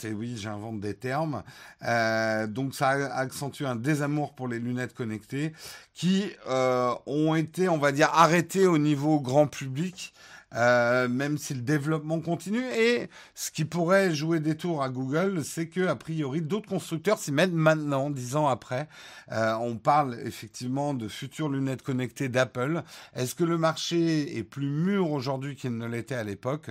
et 0.04 0.14
oui, 0.14 0.36
j'invente 0.38 0.80
des 0.80 0.94
termes. 0.94 1.44
Euh, 1.84 2.46
donc 2.48 2.76
ça 2.76 2.90
accentue 2.90 3.64
un 3.64 3.76
désamour 3.76 4.34
pour 4.34 4.48
les 4.48 4.60
lunettes 4.60 4.94
connectées 4.94 5.54
qui 5.94 6.32
euh, 6.48 6.94
ont 7.06 7.36
été, 7.36 7.70
on 7.70 7.78
va 7.78 7.92
dire, 7.92 8.10
arrêtées 8.14 8.68
au 8.68 8.78
niveau 8.78 9.20
grand 9.20 9.48
public. 9.48 10.14
Euh, 10.56 11.08
même 11.08 11.38
si 11.38 11.54
le 11.54 11.62
développement 11.62 12.20
continue. 12.20 12.64
Et 12.76 13.10
ce 13.34 13.52
qui 13.52 13.66
pourrait 13.66 14.14
jouer 14.14 14.40
des 14.40 14.56
tours 14.56 14.84
à 14.84 14.90
Google, 14.90 15.44
c'est 15.44 15.68
que 15.68 15.88
a 15.88 15.96
priori 15.96 16.42
d'autres 16.42 16.70
constructeurs 16.70 17.18
s'y 17.18 17.32
mettent 17.32 17.54
maintenant, 17.54 18.10
dix 18.10 18.36
ans 18.36 18.48
après. 18.48 18.88
Euh, 19.32 19.54
on 19.56 19.78
parle 19.78 20.18
effectivement 20.26 20.94
de 20.94 21.08
futures 21.08 21.50
lunettes 21.50 21.82
connectées 21.82 22.30
d'Apple. 22.30 22.84
Est-ce 23.16 23.36
que 23.36 23.44
le 23.44 23.58
marché 23.58 24.38
est 24.38 24.44
plus 24.44 24.70
mûr 24.70 25.12
aujourd'hui 25.12 25.56
qu'il 25.56 25.78
ne 25.78 25.88
l'était 25.88 26.16
à 26.16 26.24
l'époque? 26.24 26.70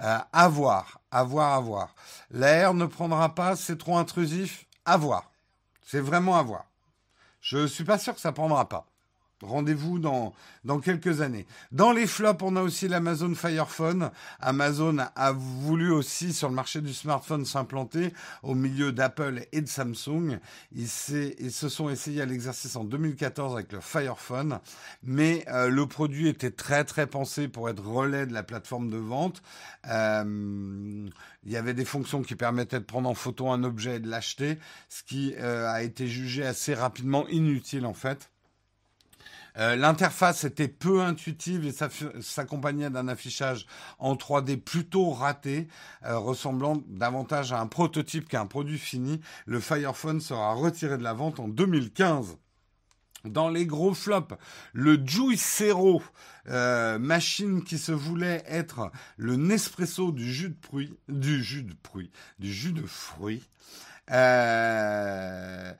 Euh, 0.00 0.18
À 0.32 0.48
voir, 0.48 1.00
à 1.10 1.24
voir, 1.24 1.54
à 1.54 1.60
voir. 1.60 1.94
L'air 2.30 2.74
ne 2.74 2.86
prendra 2.86 3.34
pas, 3.34 3.56
c'est 3.56 3.78
trop 3.78 3.96
intrusif? 3.96 4.66
À 4.84 4.96
voir. 4.96 5.32
C'est 5.82 6.00
vraiment 6.00 6.36
à 6.36 6.42
voir. 6.42 6.66
Je 7.40 7.66
suis 7.66 7.84
pas 7.84 7.98
sûr 7.98 8.14
que 8.14 8.20
ça 8.20 8.32
prendra 8.32 8.68
pas. 8.68 8.86
Rendez-vous 9.42 9.98
dans, 9.98 10.32
dans 10.64 10.78
quelques 10.78 11.20
années. 11.20 11.46
Dans 11.72 11.92
les 11.92 12.06
flops, 12.06 12.42
on 12.42 12.56
a 12.56 12.62
aussi 12.62 12.88
l'Amazon 12.88 13.34
Fire 13.34 13.68
Phone. 13.68 14.10
Amazon 14.40 14.98
a 15.16 15.32
voulu 15.32 15.90
aussi 15.90 16.32
sur 16.32 16.48
le 16.48 16.54
marché 16.54 16.80
du 16.80 16.94
smartphone 16.94 17.44
s'implanter 17.44 18.12
au 18.42 18.54
milieu 18.54 18.92
d'Apple 18.92 19.42
et 19.52 19.60
de 19.60 19.68
Samsung. 19.68 20.38
Ils, 20.72 20.88
ils, 21.38 21.52
se 21.52 21.68
sont 21.68 21.90
essayés 21.90 22.22
à 22.22 22.26
l'exercice 22.26 22.76
en 22.76 22.84
2014 22.84 23.54
avec 23.54 23.72
le 23.72 23.80
Fire 23.80 24.18
Phone, 24.18 24.60
mais 25.02 25.44
euh, 25.48 25.68
le 25.68 25.86
produit 25.86 26.28
était 26.28 26.50
très 26.50 26.84
très 26.84 27.06
pensé 27.06 27.48
pour 27.48 27.68
être 27.68 27.84
relais 27.84 28.26
de 28.26 28.32
la 28.32 28.42
plateforme 28.42 28.88
de 28.88 28.98
vente. 28.98 29.42
Euh, 29.88 31.08
il 31.44 31.52
y 31.52 31.56
avait 31.56 31.74
des 31.74 31.84
fonctions 31.84 32.22
qui 32.22 32.36
permettaient 32.36 32.80
de 32.80 32.84
prendre 32.84 33.08
en 33.08 33.14
photo 33.14 33.50
un 33.50 33.64
objet 33.64 33.96
et 33.96 34.00
de 34.00 34.08
l'acheter, 34.08 34.58
ce 34.88 35.02
qui 35.02 35.34
euh, 35.38 35.68
a 35.68 35.82
été 35.82 36.06
jugé 36.06 36.46
assez 36.46 36.72
rapidement 36.74 37.26
inutile 37.28 37.84
en 37.84 37.94
fait. 37.94 38.30
Euh, 39.56 39.76
l'interface 39.76 40.44
était 40.44 40.68
peu 40.68 41.00
intuitive 41.02 41.64
et 41.64 41.72
s'accompagnait 42.20 42.90
d'un 42.90 43.06
affichage 43.06 43.66
en 43.98 44.16
3D 44.16 44.56
plutôt 44.56 45.10
raté, 45.10 45.68
euh, 46.04 46.18
ressemblant 46.18 46.82
davantage 46.88 47.52
à 47.52 47.60
un 47.60 47.66
prototype 47.66 48.28
qu'à 48.28 48.40
un 48.40 48.46
produit 48.46 48.78
fini. 48.78 49.20
Le 49.46 49.60
Fire 49.60 49.96
Phone 49.96 50.20
sera 50.20 50.54
retiré 50.54 50.98
de 50.98 51.04
la 51.04 51.12
vente 51.12 51.38
en 51.38 51.48
2015. 51.48 52.36
Dans 53.24 53.48
les 53.48 53.64
gros 53.64 53.94
flops, 53.94 54.34
le 54.74 55.00
Juicero, 55.02 56.02
euh, 56.48 56.98
machine 56.98 57.64
qui 57.64 57.78
se 57.78 57.92
voulait 57.92 58.44
être 58.46 58.90
le 59.16 59.36
Nespresso 59.36 60.12
du 60.12 60.30
jus 60.30 60.50
de 60.50 60.56
fruits, 60.60 60.98
du 61.08 61.42
jus 61.42 61.62
de 61.62 61.74
fruits, 61.82 62.10
du 62.38 62.52
jus 62.52 62.72
de 62.72 62.82
fruits. 62.86 63.48
Euh, 64.10 65.72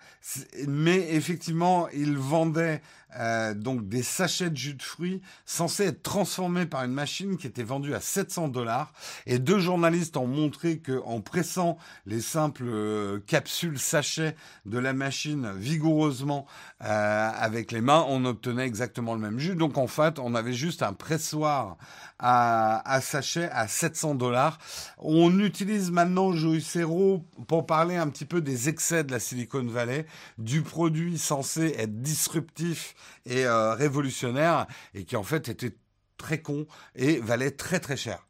mais 0.66 1.14
effectivement, 1.14 1.88
il 1.90 2.16
vendait 2.16 2.80
euh, 3.16 3.54
donc 3.54 3.88
des 3.88 4.02
sachets 4.02 4.50
de 4.50 4.56
jus 4.56 4.74
de 4.74 4.82
fruits 4.82 5.22
censés 5.44 5.84
être 5.84 6.02
transformés 6.02 6.66
par 6.66 6.84
une 6.84 6.92
machine 6.92 7.36
qui 7.36 7.46
était 7.46 7.62
vendue 7.62 7.94
à 7.94 8.00
700 8.00 8.48
dollars. 8.48 8.92
Et 9.26 9.38
deux 9.38 9.58
journalistes 9.58 10.16
ont 10.16 10.26
montré 10.26 10.78
que 10.78 11.00
en 11.04 11.20
pressant 11.20 11.78
les 12.06 12.20
simples 12.20 12.64
euh, 12.66 13.20
capsules 13.26 13.78
sachets 13.78 14.36
de 14.66 14.78
la 14.78 14.92
machine 14.92 15.52
vigoureusement 15.56 16.46
euh, 16.82 17.30
avec 17.34 17.72
les 17.72 17.80
mains, 17.80 18.04
on 18.08 18.24
obtenait 18.24 18.66
exactement 18.66 19.14
le 19.14 19.20
même 19.20 19.38
jus. 19.38 19.54
Donc 19.54 19.78
en 19.78 19.86
fait, 19.86 20.18
on 20.18 20.34
avait 20.34 20.52
juste 20.52 20.82
un 20.82 20.92
pressoir 20.92 21.76
à, 22.18 22.90
à 22.90 23.00
sachet 23.00 23.48
à 23.50 23.68
700 23.68 24.14
dollars. 24.14 24.58
On 24.98 25.38
utilise 25.40 25.90
maintenant 25.90 26.32
Joicero 26.32 27.24
pour 27.48 27.66
parler 27.66 27.96
un 27.96 28.08
petit 28.08 28.24
peu 28.24 28.40
des 28.40 28.68
excès 28.68 29.04
de 29.04 29.12
la 29.12 29.20
Silicon 29.20 29.64
Valley, 29.64 30.06
du 30.38 30.62
produit 30.62 31.18
censé 31.18 31.74
être 31.78 32.00
disruptif 32.00 32.94
et 33.26 33.46
euh, 33.46 33.74
révolutionnaire 33.74 34.66
et 34.94 35.04
qui 35.04 35.16
en 35.16 35.22
fait 35.22 35.48
était 35.48 35.76
très 36.16 36.40
con 36.40 36.66
et 36.94 37.18
valait 37.18 37.52
très 37.52 37.80
très 37.80 37.96
cher. 37.96 38.26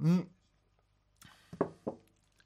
Hmm. 0.00 0.20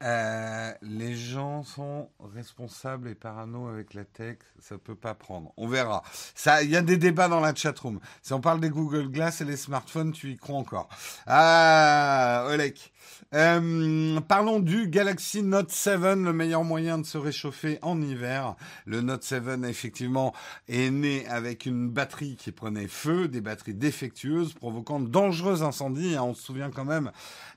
Euh, 0.03 0.73
les 0.83 1.17
gens 1.17 1.63
sont 1.63 2.11
responsables 2.21 3.09
et 3.09 3.15
parano 3.15 3.67
avec 3.67 3.95
la 3.95 4.05
tech, 4.05 4.39
ça 4.59 4.77
peut 4.77 4.95
pas 4.95 5.15
prendre. 5.15 5.53
On 5.57 5.69
verra. 5.69 6.03
Ça, 6.35 6.63
il 6.63 6.71
y 6.71 6.77
a 6.77 6.83
des 6.83 6.99
débats 6.99 7.29
dans 7.29 7.41
la 7.41 7.55
chatroom. 7.55 7.99
Si 8.21 8.33
on 8.35 8.41
parle 8.41 8.61
des 8.61 8.69
Google 8.69 9.09
Glass 9.09 9.41
et 9.41 9.47
les 9.47 9.57
smartphones, 9.57 10.13
tu 10.13 10.33
y 10.33 10.37
crois 10.37 10.57
encore 10.57 10.89
Ah, 11.27 12.45
Olek. 12.49 12.93
Euh, 13.35 14.21
parlons 14.29 14.61
du 14.61 14.89
Galaxy 14.89 15.43
Note 15.43 15.71
7, 15.71 16.01
le 16.17 16.33
meilleur 16.33 16.65
moyen 16.65 16.99
de 16.99 17.07
se 17.07 17.19
réchauffer 17.19 17.79
en 17.83 18.01
hiver. 18.01 18.57
Le 18.85 19.01
Note 19.01 19.25
7, 19.25 19.43
effectivement, 19.65 20.33
est 20.69 20.91
né 20.91 21.27
avec 21.29 21.67
une 21.67 21.89
batterie 21.89 22.37
qui 22.37 22.53
prenait 22.53 22.89
feu, 22.89 23.29
des 23.29 23.41
batteries 23.41 23.75
défectueuses, 23.75 24.55
provoquant 24.55 25.01
de 25.01 25.09
dangereux 25.09 25.63
incendies. 25.63 26.17
Hein, 26.17 26.23
on 26.23 26.35
se 26.35 26.43
souvient 26.43 26.71
quand 26.71 26.85
même 26.85 27.11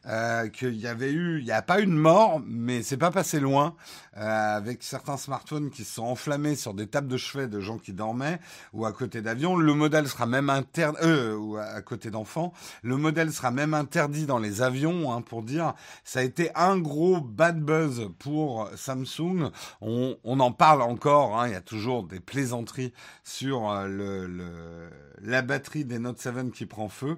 euh, 0.06 0.48
qu'il 0.50 0.76
y 0.76 0.88
avait 0.88 1.12
eu, 1.12 1.40
il 1.40 1.46
n'y 1.46 1.52
a 1.52 1.62
pas 1.62 1.82
eu 1.82 1.86
de 1.86 1.92
mort, 1.92 2.42
mais 2.46 2.82
c'est 2.82 2.98
pas 2.98 3.12
passé 3.12 3.40
loin, 3.40 3.76
euh, 4.18 4.58
avec 4.58 4.84
certains 4.84 5.18
smartphones 5.18 5.70
qui 5.70 5.84
se 5.84 5.96
sont 5.96 6.06
enflammés 6.06 6.56
sur 6.56 6.74
des 6.74 6.88
tables 6.88 7.08
de 7.08 7.18
chevet 7.18 7.48
de 7.48 7.60
gens 7.60 7.78
qui 7.78 7.94
dormaient 7.94 8.40
ou 8.74 8.86
à 8.86 8.92
côté 8.92 9.22
d'avions. 9.22 9.56
Le 9.56 9.74
modèle 9.74 10.08
sera 10.08 10.26
même 10.26 10.50
interdit, 10.50 11.00
ou 11.38 11.58
à 11.58 11.82
côté 11.82 12.12
d'enfants. 12.12 12.54
Le 12.82 12.98
modèle 12.98 13.32
sera 13.32 13.52
même 13.52 13.74
interdit 13.74 14.26
dans 14.26 14.40
les 14.40 14.62
avions, 14.62 15.12
hein, 15.12 15.22
pour 15.22 15.39
dire. 15.44 15.74
Ça 16.04 16.20
a 16.20 16.24
été 16.24 16.50
un 16.56 16.78
gros 16.78 17.22
bad 17.22 17.60
buzz 17.60 18.10
pour 18.20 18.70
Samsung. 18.76 19.52
On, 19.82 20.16
en 20.24 20.52
parle 20.52 20.82
encore. 20.82 21.40
Hein, 21.40 21.48
il 21.48 21.54
y 21.54 21.56
a 21.56 21.62
toujours 21.62 22.04
des 22.04 22.20
plaisanteries 22.20 22.94
sur 23.24 23.70
euh, 23.70 23.88
le, 23.88 24.90
la 25.22 25.42
batterie 25.42 25.86
des 25.86 26.00
Note 26.00 26.20
7 26.20 26.52
qui 26.52 26.66
prend 26.66 26.90
feu. 26.90 27.18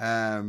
Euh, 0.00 0.42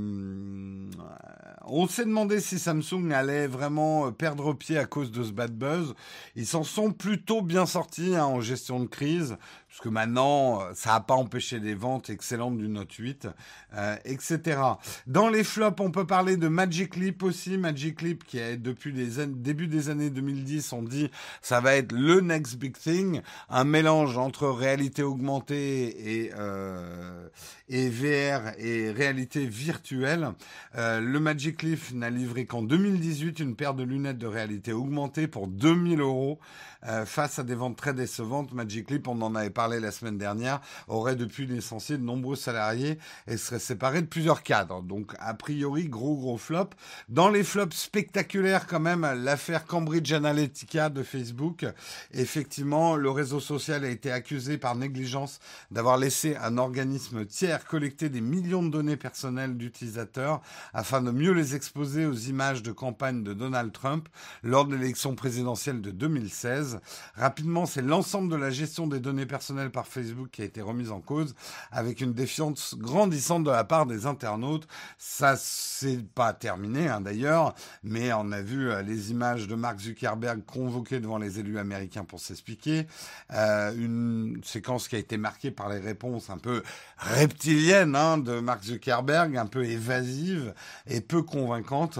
on 1.65 1.88
s'est 1.88 2.06
demandé 2.06 2.39
si 2.39 2.60
Samsung 2.60 3.12
allait 3.12 3.48
vraiment 3.48 4.12
perdre 4.12 4.53
pied 4.53 4.77
à 4.77 4.86
cause 4.86 5.12
de 5.12 5.24
ce 5.24 5.32
bad 5.32 5.51
buzz. 5.51 5.96
Ils 6.36 6.48
s'en 6.48 6.63
sont 6.63 6.92
plutôt 6.92 7.42
bien 7.42 7.65
sortis 7.65 8.15
hein, 8.15 8.25
en 8.25 8.42
gestion 8.42 8.80
de 8.80 8.88
crise. 8.88 9.38
Puisque 9.74 9.88
maintenant, 9.88 10.62
ça 10.75 10.92
n'a 10.92 11.00
pas 11.00 11.15
empêché 11.15 11.60
des 11.60 11.74
ventes 11.74 12.12
excellentes 12.12 12.60
du 12.60 12.68
Note 12.68 12.94
8, 12.94 13.27
euh, 13.74 13.96
etc. 14.06 14.62
Dans 15.08 15.30
les 15.30 15.44
flops, 15.44 15.82
on 15.82 15.89
peut 15.89 16.06
parler 16.06 16.38
de 16.38 16.48
Magic 16.48 16.96
Leap 16.96 17.24
aussi. 17.24 17.58
Magic 17.58 18.03
Leap, 18.03 18.24
qui 18.24 18.38
est 18.38 18.58
depuis 18.58 18.92
les 18.92 19.25
début 19.25 19.65
des 19.65 19.89
années 19.89 20.12
2010, 20.12 20.74
on 20.74 20.84
dit 20.84 21.10
ça 21.42 21.60
va 21.60 21.75
être 21.75 21.92
le 21.92 22.22
next 22.22 22.58
big 22.58 22.77
thing, 22.77 23.22
un 23.50 23.63
mélange 23.63 24.15
entre 24.15 24.48
réalité 24.48 25.01
augmentée 25.01 26.22
et, 26.22 26.32
euh, 26.38 27.27
et 27.68 27.89
VR 27.89 28.51
et 28.60 28.92
réalité 28.92 29.48
virtuelle. 29.48 30.34
Euh, 30.75 31.00
le 31.00 31.20
Magic 31.20 31.63
Leap 31.63 31.94
n'a 31.94 32.12
livré 32.12 32.46
qu'en 32.46 32.62
2018 32.62 33.39
une 33.39 33.56
paire 33.56 33.74
de 33.74 33.82
lunettes 33.82 34.20
de 34.20 34.27
réalité 34.27 34.72
augmentée 34.72 35.25
pour 35.25 35.48
2000 35.48 36.00
euros. 36.00 36.39
Euh, 36.88 37.06
face 37.06 37.40
à 37.40 37.44
des 37.44 37.56
ventes 37.56 37.78
très 37.78 37.94
décevantes, 37.94 38.54
Magic 38.54 38.92
Leap, 38.92 39.08
on 39.08 39.22
en 39.22 39.36
avait 39.36 39.50
parlé 39.50 39.80
la 39.80 39.92
semaine 39.92 40.18
dernière, 40.18 40.60
aurait 40.88 41.16
depuis 41.16 41.46
licencié 41.46 41.98
de 41.98 42.04
nombreux 42.04 42.36
salariés 42.36 43.00
et 43.28 43.38
serait 43.38 43.60
séparé 43.60 44.02
de 44.02 44.08
plusieurs 44.08 44.44
cadres. 44.44 44.82
Donc, 44.82 45.13
a 45.20 45.34
priori, 45.34 45.88
gros 45.88 46.16
gros 46.16 46.38
flop. 46.38 46.70
Dans 47.10 47.30
les 47.30 47.44
flops 47.44 47.75
spectaculaires 47.75 48.68
quand 48.68 48.80
même, 48.80 49.08
l'affaire 49.24 49.66
Cambridge 49.66 50.12
Analytica 50.12 50.90
de 50.90 51.04
Facebook. 51.04 51.66
Effectivement, 52.12 52.96
le 52.96 53.10
réseau 53.10 53.40
social 53.40 53.84
a 53.86 53.90
été 53.90 54.12
accusé 54.12 54.58
par 54.58 54.75
négligence 54.75 55.40
d'avoir 55.72 55.98
laissé 55.98 56.36
un 56.38 56.58
organisme 56.58 57.25
tiers 57.25 57.66
collecter 57.66 58.10
des 58.10 58.22
millions 58.22 58.63
de 58.63 58.70
données 58.70 58.98
personnelles 58.98 59.58
d'utilisateurs 59.58 60.42
afin 60.74 61.02
de 61.02 61.12
mieux 61.12 61.32
les 61.32 61.56
exposer 61.56 62.06
aux 62.06 62.13
images 62.13 62.63
de 62.63 62.72
campagne 62.72 63.24
de 63.24 63.34
Donald 63.34 63.72
Trump 63.72 64.10
lors 64.44 64.66
de 64.66 64.75
l'élection 64.75 65.16
présidentielle 65.16 65.82
de 65.82 65.92
2016. 65.92 66.73
Rapidement, 67.15 67.65
c'est 67.65 67.82
l'ensemble 67.82 68.30
de 68.30 68.36
la 68.36 68.50
gestion 68.50 68.88
des 68.88 69.00
données 69.00 69.25
personnelles 69.25 69.72
par 69.72 69.88
Facebook 69.88 70.30
qui 70.32 70.42
a 70.42 70.46
été 70.46 70.62
remise 70.62 70.92
en 70.92 71.00
cause, 71.00 71.36
avec 71.72 72.01
une 72.01 72.13
défiance 72.13 72.75
grandissante 72.77 73.44
de 73.44 73.51
la 73.51 73.63
part 73.63 73.86
des 73.86 74.06
internautes. 74.06 74.68
Ça, 74.98 75.36
c'est 75.38 76.03
pas 76.15 76.34
terminé 76.34 76.88
hein, 76.88 77.01
d'ailleurs, 77.01 77.56
mais 77.84 78.13
on 78.13 78.32
a 78.32 78.42
vu 78.42 78.70
euh, 78.70 78.82
les 78.82 79.12
images 79.12 79.48
de 79.48 79.56
Mark 79.56 79.80
Zuckerberg 79.80 80.44
convoqué 80.46 81.00
devant 81.00 81.18
les 81.18 81.39
élus 81.39 81.60
américains 81.60 82.03
pour 82.03 82.20
s'expliquer. 82.20 82.88
Euh, 83.34 83.74
une 83.75 84.42
séquence 84.44 84.88
qui 84.88 84.96
a 84.96 85.00
été 85.00 85.18
marquée 85.18 85.51
par 85.51 85.70
les 85.70 85.80
réponses 85.80 86.30
un 86.30 86.38
peu 86.38 86.63
reptiliennes 86.98 87.96
hein, 87.96 88.18
de 88.18 88.39
Mark 88.39 88.63
Zuckerberg, 88.63 89.38
un 89.38 89.46
peu 89.46 89.65
évasive 89.65 90.53
et 90.88 91.01
peu 91.01 91.22
convaincante. 91.22 92.00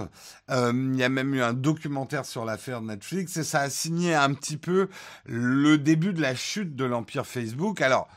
Euh, 0.50 0.72
il 0.74 0.96
y 0.96 1.04
a 1.04 1.08
même 1.08 1.34
eu 1.34 1.42
un 1.42 1.52
documentaire 1.52 2.24
sur 2.24 2.44
l'affaire 2.44 2.80
Netflix 2.80 3.36
et 3.36 3.44
ça 3.44 3.60
a 3.60 3.70
signé 3.70 4.14
un 4.14 4.32
petit 4.34 4.56
peu 4.56 4.63
le 5.24 5.78
début 5.78 6.12
de 6.12 6.20
la 6.20 6.34
chute 6.34 6.76
de 6.76 6.84
l'empire 6.84 7.26
Facebook. 7.26 7.80
Alors, 7.80 8.08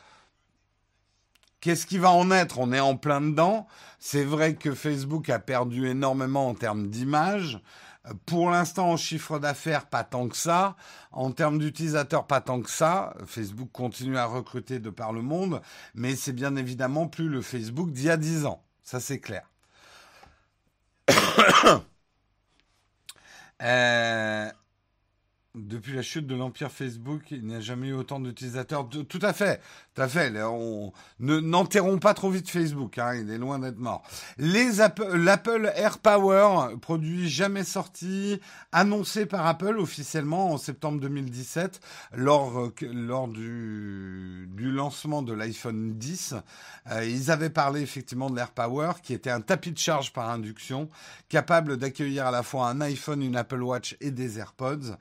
qu'est-ce 1.61 1.85
qui 1.85 1.97
va 1.97 2.11
en 2.11 2.31
être? 2.31 2.59
On 2.59 2.71
est 2.71 2.79
en 2.79 2.95
plein 2.95 3.21
dedans. 3.21 3.67
C'est 3.99 4.23
vrai 4.23 4.55
que 4.55 4.73
Facebook 4.73 5.29
a 5.29 5.39
perdu 5.39 5.87
énormément 5.87 6.47
en 6.47 6.53
termes 6.55 6.87
d'image. 6.87 7.59
Pour 8.25 8.49
l'instant, 8.49 8.91
en 8.91 8.97
chiffre 8.97 9.37
d'affaires, 9.39 9.85
pas 9.87 10.03
tant 10.03 10.27
que 10.29 10.37
ça. 10.37 10.75
En 11.11 11.31
termes 11.31 11.59
d'utilisateurs, 11.59 12.25
pas 12.25 12.41
tant 12.41 12.61
que 12.61 12.69
ça. 12.69 13.13
Facebook 13.25 13.69
continue 13.71 14.17
à 14.17 14.25
recruter 14.25 14.79
de 14.79 14.89
par 14.89 15.11
le 15.11 15.21
monde, 15.21 15.61
mais 15.93 16.15
c'est 16.15 16.33
bien 16.33 16.55
évidemment 16.55 17.07
plus 17.07 17.27
le 17.27 17.41
Facebook 17.41 17.91
d'il 17.91 18.05
y 18.05 18.09
a 18.09 18.17
10 18.17 18.45
ans. 18.45 18.63
Ça, 18.83 18.99
c'est 18.99 19.19
clair. 19.19 19.49
euh, 23.61 24.51
depuis 25.57 25.93
la 25.93 26.01
chute 26.01 26.27
de 26.27 26.35
l'empire 26.35 26.71
Facebook, 26.71 27.31
il 27.31 27.45
n'y 27.45 27.55
a 27.55 27.59
jamais 27.59 27.87
eu 27.87 27.93
autant 27.93 28.19
d'utilisateurs. 28.19 28.87
Tout 28.87 29.19
à 29.21 29.33
fait, 29.33 29.61
tout 29.93 30.01
à 30.01 30.07
fait. 30.07 30.31
On 30.43 30.93
n'enterrons 31.19 31.97
pas 31.97 32.13
trop 32.13 32.29
vite 32.29 32.49
Facebook. 32.49 32.97
Hein, 32.97 33.15
il 33.15 33.31
est 33.31 33.37
loin 33.37 33.59
d'être 33.59 33.79
mort. 33.79 34.03
Les 34.37 34.67
l'Apple 35.13 35.71
Air 35.75 35.99
Power, 35.99 36.75
produit 36.79 37.29
jamais 37.29 37.63
sorti, 37.63 38.39
annoncé 38.71 39.25
par 39.25 39.45
Apple 39.47 39.77
officiellement 39.79 40.51
en 40.51 40.57
septembre 40.57 40.99
2017 41.01 41.79
lors 42.13 42.71
lors 42.81 43.27
du 43.27 44.47
du 44.51 44.71
lancement 44.71 45.21
de 45.21 45.33
l'iPhone 45.33 45.97
10. 45.97 46.35
Euh, 46.91 47.05
ils 47.05 47.31
avaient 47.31 47.49
parlé 47.49 47.81
effectivement 47.81 48.29
de 48.29 48.35
l'Air 48.35 48.51
Power, 48.51 48.93
qui 49.03 49.13
était 49.13 49.29
un 49.29 49.41
tapis 49.41 49.71
de 49.71 49.77
charge 49.77 50.13
par 50.13 50.29
induction, 50.29 50.89
capable 51.29 51.77
d'accueillir 51.77 52.25
à 52.27 52.31
la 52.31 52.43
fois 52.43 52.69
un 52.69 52.81
iPhone, 52.81 53.21
une 53.21 53.35
Apple 53.35 53.61
Watch 53.61 53.97
et 53.99 54.11
des 54.11 54.39
AirPods. 54.39 54.97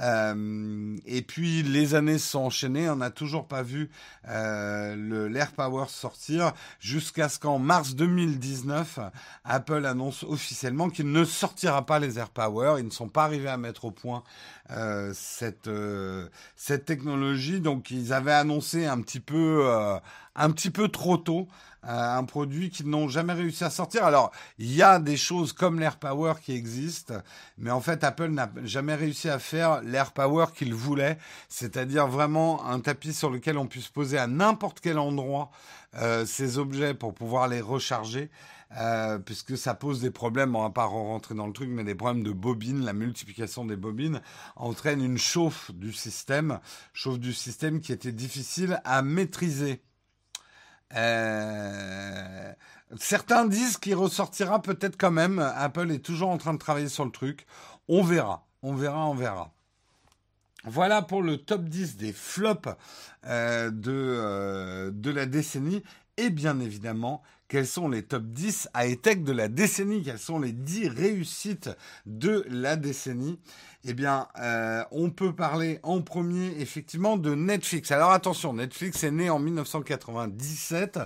Euh, 0.00 0.96
et 1.06 1.22
puis 1.22 1.62
les 1.62 1.94
années 1.94 2.18
se 2.18 2.30
sont 2.30 2.40
enchaînées, 2.40 2.88
on 2.88 2.96
n'a 2.96 3.10
toujours 3.10 3.46
pas 3.46 3.62
vu 3.62 3.90
euh, 4.28 5.28
l'Air 5.28 5.52
Power 5.52 5.86
sortir 5.88 6.52
jusqu'à 6.80 7.28
ce 7.28 7.38
qu'en 7.38 7.58
mars 7.58 7.94
2019, 7.94 9.00
Apple 9.44 9.84
annonce 9.86 10.22
officiellement 10.22 10.90
qu'il 10.90 11.10
ne 11.10 11.24
sortira 11.24 11.84
pas 11.84 11.98
les 11.98 12.18
Air 12.18 12.30
Power. 12.30 12.76
Ils 12.78 12.86
ne 12.86 12.90
sont 12.90 13.08
pas 13.08 13.24
arrivés 13.24 13.48
à 13.48 13.56
mettre 13.56 13.84
au 13.86 13.90
point 13.90 14.22
euh, 14.70 15.12
cette 15.14 15.68
euh, 15.68 16.28
cette 16.56 16.84
technologie. 16.84 17.60
Donc 17.60 17.90
ils 17.90 18.12
avaient 18.12 18.32
annoncé 18.32 18.86
un 18.86 19.00
petit 19.00 19.20
peu 19.20 19.62
euh, 19.66 19.98
un 20.34 20.50
petit 20.50 20.70
peu 20.70 20.88
trop 20.88 21.16
tôt 21.16 21.48
un 21.84 22.24
produit 22.24 22.70
qu'ils 22.70 22.88
n'ont 22.88 23.08
jamais 23.08 23.32
réussi 23.32 23.64
à 23.64 23.70
sortir. 23.70 24.04
Alors, 24.04 24.32
il 24.58 24.74
y 24.74 24.82
a 24.82 24.98
des 24.98 25.16
choses 25.16 25.52
comme 25.52 25.78
l'Air 25.78 25.96
Power 25.96 26.34
qui 26.42 26.52
existent, 26.52 27.14
mais 27.56 27.70
en 27.70 27.80
fait, 27.80 28.02
Apple 28.04 28.28
n'a 28.28 28.50
jamais 28.64 28.94
réussi 28.94 29.28
à 29.28 29.38
faire 29.38 29.80
l'Air 29.82 30.12
Power 30.12 30.46
qu'il 30.54 30.74
voulait, 30.74 31.18
c'est-à-dire 31.48 32.08
vraiment 32.08 32.66
un 32.66 32.80
tapis 32.80 33.14
sur 33.14 33.30
lequel 33.30 33.56
on 33.56 33.66
puisse 33.66 33.88
poser 33.88 34.18
à 34.18 34.26
n'importe 34.26 34.80
quel 34.80 34.98
endroit 34.98 35.50
euh, 35.96 36.26
ces 36.26 36.58
objets 36.58 36.94
pour 36.94 37.14
pouvoir 37.14 37.48
les 37.48 37.60
recharger. 37.60 38.30
Euh, 38.76 39.18
puisque 39.18 39.56
ça 39.56 39.74
pose 39.74 40.00
des 40.00 40.10
problèmes, 40.10 40.54
on 40.54 40.62
va 40.62 40.70
pas 40.70 40.84
rentrer 40.84 41.34
dans 41.34 41.46
le 41.46 41.52
truc, 41.54 41.70
mais 41.70 41.84
des 41.84 41.94
problèmes 41.94 42.22
de 42.22 42.32
bobines, 42.32 42.84
la 42.84 42.92
multiplication 42.92 43.64
des 43.64 43.76
bobines 43.76 44.20
entraîne 44.56 45.02
une 45.02 45.16
chauffe 45.16 45.70
du 45.72 45.92
système, 45.92 46.60
chauffe 46.92 47.18
du 47.18 47.32
système 47.32 47.80
qui 47.80 47.92
était 47.92 48.12
difficile 48.12 48.80
à 48.84 49.00
maîtriser. 49.00 49.82
Euh, 50.94 52.52
certains 52.98 53.46
disent 53.46 53.78
qu'il 53.78 53.94
ressortira 53.94 54.60
peut-être 54.60 54.98
quand 54.98 55.10
même. 55.10 55.38
Apple 55.38 55.90
est 55.90 56.04
toujours 56.04 56.28
en 56.28 56.38
train 56.38 56.52
de 56.52 56.58
travailler 56.58 56.88
sur 56.88 57.06
le 57.06 57.10
truc. 57.10 57.46
On 57.88 58.02
verra, 58.02 58.46
on 58.62 58.74
verra, 58.74 59.06
on 59.08 59.14
verra. 59.14 59.54
Voilà 60.64 61.00
pour 61.00 61.22
le 61.22 61.38
top 61.38 61.64
10 61.64 61.96
des 61.96 62.12
flops 62.12 62.68
euh, 63.24 63.70
de, 63.70 64.90
de 64.90 65.10
la 65.10 65.24
décennie. 65.24 65.82
Et 66.20 66.30
bien 66.30 66.58
évidemment, 66.58 67.22
quels 67.46 67.66
sont 67.66 67.88
les 67.88 68.02
top 68.02 68.24
10 68.24 68.70
high-tech 68.74 69.22
de 69.22 69.30
la 69.30 69.46
décennie? 69.46 70.02
Quelles 70.02 70.18
sont 70.18 70.40
les 70.40 70.50
10 70.50 70.88
réussites 70.88 71.70
de 72.06 72.44
la 72.48 72.74
décennie? 72.74 73.38
Eh 73.84 73.94
bien, 73.94 74.26
euh, 74.40 74.82
on 74.90 75.10
peut 75.10 75.32
parler 75.32 75.78
en 75.84 76.00
premier 76.02 76.48
effectivement 76.58 77.16
de 77.16 77.36
Netflix. 77.36 77.92
Alors 77.92 78.10
attention, 78.10 78.52
Netflix 78.52 79.04
est 79.04 79.12
né 79.12 79.30
en 79.30 79.38
1997 79.38 80.98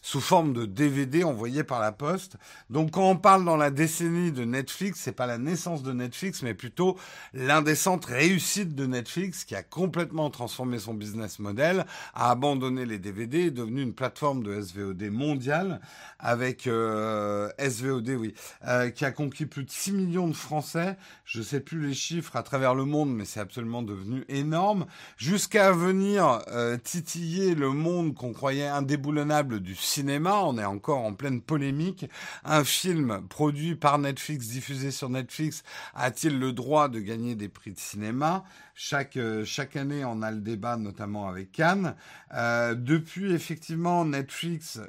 sous 0.00 0.20
forme 0.20 0.52
de 0.52 0.64
DVD 0.64 1.24
envoyé 1.24 1.64
par 1.64 1.80
la 1.80 1.90
poste. 1.90 2.36
Donc 2.70 2.92
quand 2.92 3.10
on 3.10 3.16
parle 3.16 3.44
dans 3.44 3.56
la 3.56 3.70
décennie 3.70 4.30
de 4.30 4.44
Netflix, 4.44 5.00
c'est 5.00 5.12
pas 5.12 5.26
la 5.26 5.38
naissance 5.38 5.82
de 5.82 5.92
Netflix, 5.92 6.42
mais 6.42 6.54
plutôt 6.54 6.96
l'indécente 7.34 8.04
réussite 8.04 8.76
de 8.76 8.86
Netflix 8.86 9.44
qui 9.44 9.56
a 9.56 9.64
complètement 9.64 10.30
transformé 10.30 10.78
son 10.78 10.94
business 10.94 11.40
model, 11.40 11.84
a 12.14 12.30
abandonné 12.30 12.86
les 12.86 13.00
DVD, 13.00 13.46
est 13.46 13.50
devenu 13.50 13.82
une 13.82 13.94
plateforme 13.94 14.44
de 14.44 14.60
SVOD 14.60 15.02
mondiale 15.10 15.80
avec 16.20 16.68
euh, 16.68 17.50
SVOD, 17.58 18.10
oui, 18.10 18.34
euh, 18.68 18.90
qui 18.90 19.04
a 19.04 19.10
conquis 19.10 19.46
plus 19.46 19.64
de 19.64 19.70
6 19.70 19.92
millions 19.92 20.28
de 20.28 20.32
Français. 20.32 20.96
Je 21.24 21.42
sais 21.42 21.60
plus 21.60 21.88
les 21.88 21.94
chiffres 21.94 22.19
à 22.36 22.42
travers 22.42 22.74
le 22.74 22.84
monde, 22.84 23.14
mais 23.14 23.24
c'est 23.24 23.40
absolument 23.40 23.82
devenu 23.82 24.24
énorme, 24.28 24.86
jusqu'à 25.16 25.72
venir 25.72 26.40
euh, 26.48 26.76
titiller 26.76 27.54
le 27.54 27.70
monde 27.70 28.14
qu'on 28.14 28.32
croyait 28.32 28.66
indéboulonnable 28.68 29.60
du 29.60 29.74
cinéma. 29.74 30.42
On 30.44 30.58
est 30.58 30.64
encore 30.64 30.98
en 30.98 31.14
pleine 31.14 31.40
polémique. 31.40 32.06
Un 32.44 32.64
film 32.64 33.22
produit 33.28 33.74
par 33.74 33.98
Netflix, 33.98 34.48
diffusé 34.48 34.90
sur 34.90 35.08
Netflix, 35.08 35.62
a-t-il 35.94 36.38
le 36.38 36.52
droit 36.52 36.88
de 36.88 37.00
gagner 37.00 37.34
des 37.34 37.48
prix 37.48 37.72
de 37.72 37.78
cinéma? 37.78 38.44
Chaque, 38.82 39.18
euh, 39.18 39.44
chaque 39.44 39.76
année, 39.76 40.06
on 40.06 40.22
a 40.22 40.30
le 40.30 40.40
débat, 40.40 40.78
notamment 40.78 41.28
avec 41.28 41.52
Cannes. 41.52 41.94
Euh, 42.32 42.74
depuis, 42.74 43.34
effectivement, 43.34 44.06
Netflix, 44.06 44.80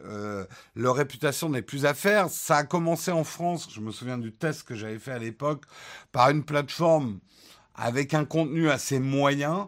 leur 0.77 0.95
réputation 0.95 1.49
n'est 1.49 1.61
plus 1.61 1.85
à 1.85 1.93
faire. 1.93 2.29
Ça 2.29 2.57
a 2.57 2.63
commencé 2.63 3.11
en 3.11 3.25
France, 3.25 3.67
je 3.69 3.81
me 3.81 3.91
souviens 3.91 4.17
du 4.17 4.31
test 4.31 4.63
que 4.63 4.75
j'avais 4.75 4.97
fait 4.97 5.11
à 5.11 5.19
l'époque, 5.19 5.65
par 6.13 6.29
une 6.29 6.45
plateforme 6.45 7.19
avec 7.75 8.13
un 8.13 8.23
contenu 8.23 8.69
assez 8.69 8.99
moyen. 8.99 9.67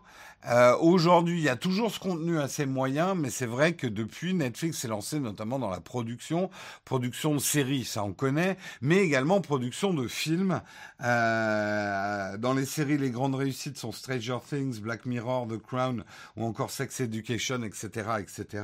Euh, 0.50 0.76
Aujourd'hui, 0.78 1.38
il 1.38 1.44
y 1.44 1.50
a 1.50 1.56
toujours 1.56 1.92
ce 1.92 2.00
contenu 2.00 2.40
assez 2.40 2.66
moyen, 2.66 3.16
mais 3.16 3.30
c'est 3.30 3.46
vrai 3.46 3.74
que 3.74 3.88
depuis, 3.88 4.34
Netflix 4.34 4.80
s'est 4.80 4.88
lancé 4.88 5.20
notamment 5.20 5.60
dans 5.60 5.70
la 5.70 5.80
production, 5.80 6.50
production 6.86 7.34
de 7.34 7.40
séries, 7.40 7.86
ça 7.86 8.04
on 8.04 8.14
connaît, 8.14 8.58
mais 8.82 8.98
également 8.98 9.40
production 9.42 9.94
de 9.94 10.08
films. 10.08 10.62
Euh, 11.04 12.38
dans 12.38 12.54
les 12.54 12.66
séries, 12.66 12.98
les 12.98 13.12
grandes 13.12 13.36
réussites 13.36 13.78
sont 13.78 13.92
Stranger 13.92 14.38
Things, 14.48 14.80
Black 14.80 15.06
Mirror, 15.06 15.48
The 15.48 15.62
Crown 15.62 16.04
ou 16.36 16.46
encore 16.46 16.72
Sex 16.72 17.00
Education, 17.00 17.64
etc., 17.64 18.10
etc. 18.20 18.64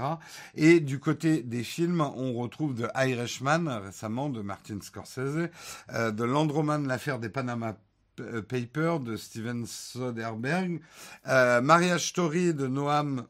Et 0.56 0.80
du 0.80 1.00
côté 1.00 1.44
des 1.44 1.64
films, 1.64 2.02
on 2.02 2.34
retrouve 2.34 2.76
The 2.76 2.90
Irishman 2.96 3.68
récemment 3.84 4.30
de 4.30 4.42
Martin 4.42 4.80
Scorsese, 4.82 5.50
euh, 5.94 6.12
de 6.12 6.24
Landroman, 6.24 6.88
l'affaire 6.88 7.20
des 7.20 7.30
Panama 7.30 7.76
euh, 8.20 8.42
Papers 8.42 9.00
de 9.00 9.16
Steven 9.16 9.66
Soderbergh, 9.66 10.82
euh, 11.28 11.62
Marriage 11.62 12.10
Story 12.10 12.54
de 12.54 12.68
Noam 12.68 13.26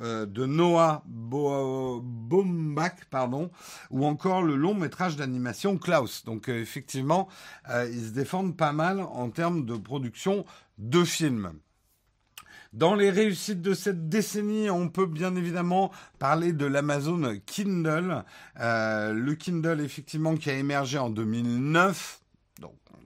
euh, 0.00 0.24
de 0.26 0.46
Noah 0.46 1.02
Baumbach, 1.06 3.04
pardon, 3.10 3.50
ou 3.90 4.06
encore 4.06 4.42
le 4.42 4.56
long 4.56 4.74
métrage 4.74 5.16
d'animation 5.16 5.76
Klaus. 5.76 6.24
Donc 6.24 6.48
euh, 6.48 6.60
effectivement, 6.60 7.28
ils 7.68 8.06
se 8.06 8.12
défendent 8.12 8.56
pas 8.56 8.72
mal 8.72 9.00
en 9.00 9.30
termes 9.30 9.66
de 9.66 9.76
production 9.76 10.44
de 10.78 11.04
films. 11.04 11.52
Dans 12.72 12.94
les 12.94 13.10
réussites 13.10 13.60
de 13.60 13.74
cette 13.74 14.08
décennie, 14.08 14.70
on 14.70 14.88
peut 14.88 15.04
bien 15.04 15.36
évidemment 15.36 15.92
parler 16.18 16.54
de 16.54 16.64
l'Amazon 16.64 17.38
Kindle. 17.44 18.24
Le 18.56 19.32
Kindle, 19.34 19.82
effectivement, 19.82 20.36
qui 20.36 20.48
a 20.48 20.54
émergé 20.54 20.96
en 20.96 21.10
2009 21.10 22.21
donc 22.21 22.21
on 22.21 22.21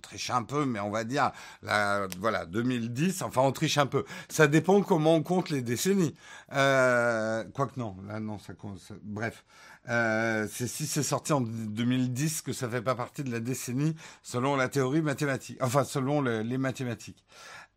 triche 0.07 0.31
un 0.31 0.43
peu, 0.43 0.65
mais 0.65 0.81
on 0.81 0.91
va 0.91 1.05
dire, 1.05 1.33
voilà, 1.63 2.47
2010, 2.47 3.23
enfin 3.23 3.43
on 3.43 3.53
triche 3.53 3.79
un 3.79 3.87
peu. 3.87 4.05
Ça 4.29 4.47
dépend 4.47 4.83
comment 4.83 5.15
on 5.17 5.23
compte 5.23 5.51
les 5.51 5.63
décennies. 5.63 6.15
Euh, 6.53 7.45
Quoique 7.55 7.79
non, 7.79 7.97
là 8.09 8.21
non, 8.21 8.39
ça 8.39 8.55
compte. 8.55 8.81
bref, 9.03 9.45
euh, 9.89 10.47
si 10.49 10.87
c'est 10.87 11.03
sorti 11.03 11.33
en 11.33 11.41
2010 11.41 12.43
que 12.43 12.53
ça 12.53 12.69
fait 12.69 12.83
pas 12.83 12.95
partie 12.95 13.23
de 13.25 13.31
la 13.31 13.41
décennie 13.41 13.95
selon 14.23 14.57
la 14.57 14.69
théorie 14.69 15.03
mathématique, 15.03 15.59
enfin 15.61 15.85
selon 15.85 16.21
le- 16.21 16.43
les 16.43 16.59
mathématiques. 16.59 17.25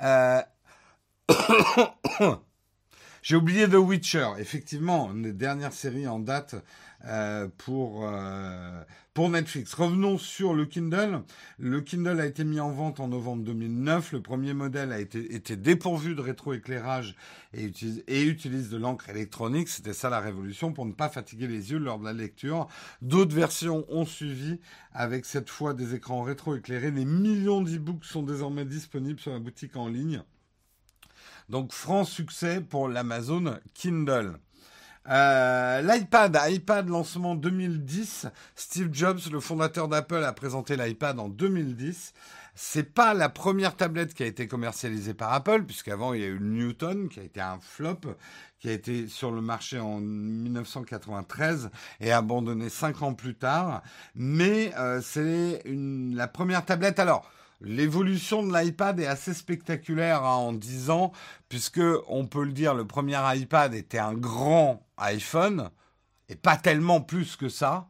Euh, 0.01 0.41
J'ai 3.21 3.35
oublié 3.35 3.67
The 3.67 3.73
Witcher, 3.73 4.29
effectivement, 4.37 5.11
une 5.11 5.23
des 5.23 5.33
dernières 5.33 5.73
séries 5.73 6.07
en 6.07 6.19
date 6.19 6.55
euh, 7.05 7.47
pour, 7.57 8.01
euh, 8.03 8.83
pour 9.13 9.29
Netflix. 9.29 9.73
Revenons 9.73 10.17
sur 10.17 10.53
le 10.53 10.65
Kindle. 10.65 11.23
Le 11.57 11.79
Kindle 11.79 12.19
a 12.19 12.25
été 12.25 12.43
mis 12.43 12.59
en 12.59 12.71
vente 12.71 12.99
en 12.99 13.07
novembre 13.07 13.43
2009. 13.43 14.11
Le 14.11 14.21
premier 14.21 14.53
modèle 14.53 14.91
a 14.91 14.99
été, 14.99 15.33
été 15.33 15.55
dépourvu 15.55 16.13
de 16.13 16.19
rétroéclairage 16.19 17.15
et 17.53 17.63
utilise, 17.63 18.03
et 18.07 18.23
utilise 18.23 18.69
de 18.69 18.75
l'encre 18.75 19.09
électronique. 19.09 19.69
C'était 19.69 19.93
ça 19.93 20.09
la 20.09 20.19
révolution 20.19 20.73
pour 20.73 20.85
ne 20.85 20.91
pas 20.91 21.07
fatiguer 21.07 21.47
les 21.47 21.71
yeux 21.71 21.77
lors 21.77 21.99
de 21.99 22.03
la 22.03 22.13
lecture. 22.13 22.67
D'autres 23.01 23.33
versions 23.33 23.85
ont 23.87 24.05
suivi 24.05 24.59
avec 24.91 25.25
cette 25.25 25.49
fois 25.49 25.73
des 25.73 25.95
écrans 25.95 26.23
rétroéclairés. 26.23 26.91
Des 26.91 27.05
millions 27.05 27.61
d'e-books 27.61 28.03
sont 28.03 28.23
désormais 28.23 28.65
disponibles 28.65 29.21
sur 29.21 29.31
la 29.31 29.39
boutique 29.39 29.77
en 29.77 29.87
ligne. 29.87 30.21
Donc, 31.47 31.71
franc 31.71 32.03
succès 32.03 32.59
pour 32.61 32.89
l'Amazon 32.89 33.57
Kindle. 33.73 34.37
Euh, 35.09 35.81
L'iPad, 35.81 36.37
iPad 36.47 36.87
lancement 36.87 37.35
2010. 37.35 38.27
Steve 38.55 38.89
Jobs, 38.91 39.19
le 39.31 39.39
fondateur 39.39 39.87
d'Apple, 39.87 40.23
a 40.23 40.33
présenté 40.33 40.75
l'iPad 40.75 41.19
en 41.19 41.29
2010. 41.29 42.13
C'est 42.53 42.93
pas 42.93 43.13
la 43.13 43.29
première 43.29 43.75
tablette 43.75 44.13
qui 44.13 44.23
a 44.23 44.25
été 44.25 44.47
commercialisée 44.47 45.13
par 45.13 45.33
Apple, 45.33 45.63
puisqu'avant 45.63 46.13
il 46.13 46.21
y 46.21 46.23
a 46.25 46.27
eu 46.27 46.37
le 46.37 46.45
Newton 46.45 47.07
qui 47.07 47.21
a 47.21 47.23
été 47.23 47.39
un 47.39 47.57
flop, 47.61 48.01
qui 48.59 48.69
a 48.69 48.73
été 48.73 49.07
sur 49.07 49.31
le 49.31 49.41
marché 49.41 49.79
en 49.79 49.99
1993 49.99 51.69
et 52.01 52.11
abandonné 52.11 52.69
cinq 52.69 53.01
ans 53.01 53.13
plus 53.13 53.35
tard. 53.35 53.81
Mais 54.13 54.73
euh, 54.77 55.01
c'est 55.01 55.63
la 55.65 56.27
première 56.27 56.65
tablette. 56.65 56.99
Alors, 56.99 57.31
L'évolution 57.61 58.45
de 58.45 58.57
l'iPad 58.57 58.99
est 59.01 59.05
assez 59.05 59.33
spectaculaire 59.33 60.23
hein, 60.23 60.35
en 60.35 60.53
10 60.53 60.91
ans, 60.91 61.11
puisque 61.49 61.81
on 62.07 62.25
peut 62.25 62.45
le 62.45 62.53
dire, 62.53 62.73
le 62.73 62.87
premier 62.87 63.19
iPad 63.35 63.73
était 63.73 63.99
un 63.99 64.13
grand 64.13 64.87
iPhone, 64.97 65.69
et 66.29 66.35
pas 66.35 66.55
tellement 66.55 67.01
plus 67.01 67.35
que 67.35 67.49
ça. 67.49 67.89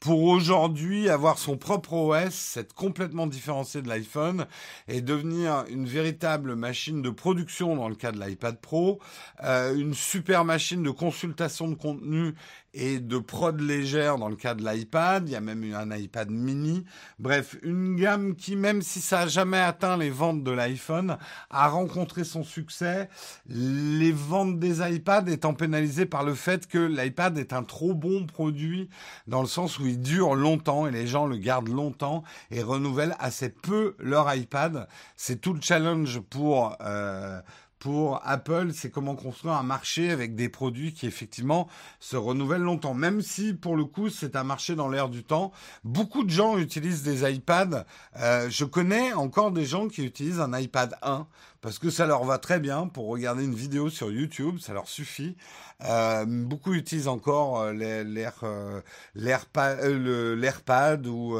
Pour 0.00 0.22
aujourd'hui 0.22 1.08
avoir 1.10 1.38
son 1.38 1.56
propre 1.56 1.92
OS, 1.92 2.32
c'est 2.32 2.72
complètement 2.72 3.26
différencié 3.26 3.82
de 3.82 3.88
l'iPhone 3.88 4.46
et 4.86 5.00
devenir 5.00 5.64
une 5.68 5.86
véritable 5.86 6.54
machine 6.54 7.02
de 7.02 7.10
production 7.10 7.74
dans 7.74 7.88
le 7.88 7.96
cas 7.96 8.12
de 8.12 8.20
l'iPad 8.20 8.60
Pro, 8.60 9.00
euh, 9.42 9.74
une 9.74 9.94
super 9.94 10.44
machine 10.44 10.84
de 10.84 10.90
consultation 10.90 11.66
de 11.66 11.74
contenu 11.74 12.34
et 12.74 13.00
de 13.00 13.18
prod 13.18 13.58
légère 13.60 14.18
dans 14.18 14.28
le 14.28 14.36
cas 14.36 14.54
de 14.54 14.64
l'iPad. 14.64 15.28
Il 15.28 15.32
y 15.32 15.36
a 15.36 15.40
même 15.40 15.64
eu 15.64 15.74
un 15.74 15.90
iPad 15.94 16.30
mini. 16.30 16.84
Bref, 17.18 17.56
une 17.62 17.96
gamme 17.96 18.36
qui, 18.36 18.56
même 18.56 18.82
si 18.82 19.00
ça 19.00 19.20
n'a 19.20 19.26
jamais 19.28 19.58
atteint 19.58 19.96
les 19.96 20.10
ventes 20.10 20.44
de 20.44 20.50
l'iPhone, 20.50 21.18
a 21.50 21.68
rencontré 21.68 22.24
son 22.24 22.44
succès. 22.44 23.08
Les 23.46 24.12
ventes 24.12 24.58
des 24.58 24.80
iPads 24.80 25.28
étant 25.28 25.54
pénalisées 25.54 26.06
par 26.06 26.24
le 26.24 26.34
fait 26.34 26.66
que 26.66 26.78
l'iPad 26.78 27.38
est 27.38 27.52
un 27.52 27.62
trop 27.62 27.94
bon 27.94 28.26
produit 28.26 28.88
dans 29.26 29.40
le 29.40 29.48
sens 29.48 29.78
où 29.78 29.86
il 29.86 30.00
dure 30.00 30.34
longtemps 30.34 30.86
et 30.86 30.90
les 30.90 31.06
gens 31.06 31.26
le 31.26 31.36
gardent 31.36 31.68
longtemps 31.68 32.22
et 32.50 32.62
renouvellent 32.62 33.16
assez 33.18 33.48
peu 33.48 33.96
leur 33.98 34.32
iPad. 34.34 34.88
C'est 35.16 35.40
tout 35.40 35.54
le 35.54 35.60
challenge 35.60 36.20
pour... 36.20 36.76
Euh, 36.80 37.40
pour 37.78 38.20
Apple, 38.24 38.70
c'est 38.72 38.90
comment 38.90 39.14
construire 39.14 39.54
un 39.54 39.62
marché 39.62 40.10
avec 40.10 40.34
des 40.34 40.48
produits 40.48 40.92
qui 40.92 41.06
effectivement 41.06 41.68
se 42.00 42.16
renouvellent 42.16 42.62
longtemps. 42.62 42.94
Même 42.94 43.22
si 43.22 43.54
pour 43.54 43.76
le 43.76 43.84
coup 43.84 44.08
c'est 44.08 44.36
un 44.36 44.44
marché 44.44 44.74
dans 44.74 44.88
l'air 44.88 45.08
du 45.08 45.24
temps. 45.24 45.52
Beaucoup 45.84 46.24
de 46.24 46.30
gens 46.30 46.58
utilisent 46.58 47.02
des 47.02 47.30
iPads. 47.30 47.84
Euh, 48.16 48.48
je 48.50 48.64
connais 48.64 49.12
encore 49.12 49.52
des 49.52 49.64
gens 49.64 49.88
qui 49.88 50.04
utilisent 50.04 50.40
un 50.40 50.58
iPad 50.58 50.96
1 51.02 51.26
parce 51.60 51.78
que 51.78 51.90
ça 51.90 52.06
leur 52.06 52.24
va 52.24 52.38
très 52.38 52.60
bien 52.60 52.86
pour 52.86 53.08
regarder 53.08 53.44
une 53.44 53.54
vidéo 53.54 53.90
sur 53.90 54.10
YouTube, 54.10 54.58
ça 54.60 54.72
leur 54.72 54.88
suffit. 54.88 55.36
Euh, 55.84 56.24
beaucoup 56.26 56.74
utilisent 56.74 57.08
encore 57.08 57.60
euh, 57.60 57.72
euh, 57.72 58.30
euh, 58.42 60.36
l'AirPad 60.36 61.06
ou, 61.06 61.38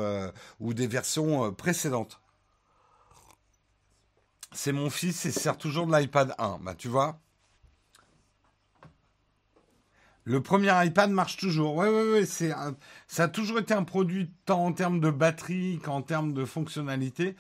ou 0.61 0.75
des 0.75 0.87
versions 0.87 1.53
précédentes. 1.53 2.21
C'est 4.53 4.73
mon 4.73 4.91
fils, 4.91 5.25
il 5.25 5.33
sert 5.33 5.59
toujours 5.59 5.87
de 5.87 5.97
l'iPad 5.97 6.35
1. 6.39 6.59
Bah, 6.63 6.75
tu 6.75 6.89
vois. 6.89 7.21
Le 10.25 10.43
premier 10.43 10.73
iPad 10.87 11.11
marche 11.11 11.37
toujours. 11.39 11.75
Ouais, 11.75 11.89
ouais, 11.89 12.13
ouais. 12.13 12.27
C'est 12.27 12.53
ça 13.09 13.25
a 13.25 13.29
toujours 13.29 13.59
été 13.59 13.73
un 13.75 13.85
produit 13.85 14.31
tant 14.45 14.67
en 14.67 14.73
termes 14.73 15.01
de 15.01 15.11
batterie 15.11 15.81
qu'en 15.83 16.03
termes 16.03 16.35
de 16.35 16.45
fonctionnalité 16.45 17.37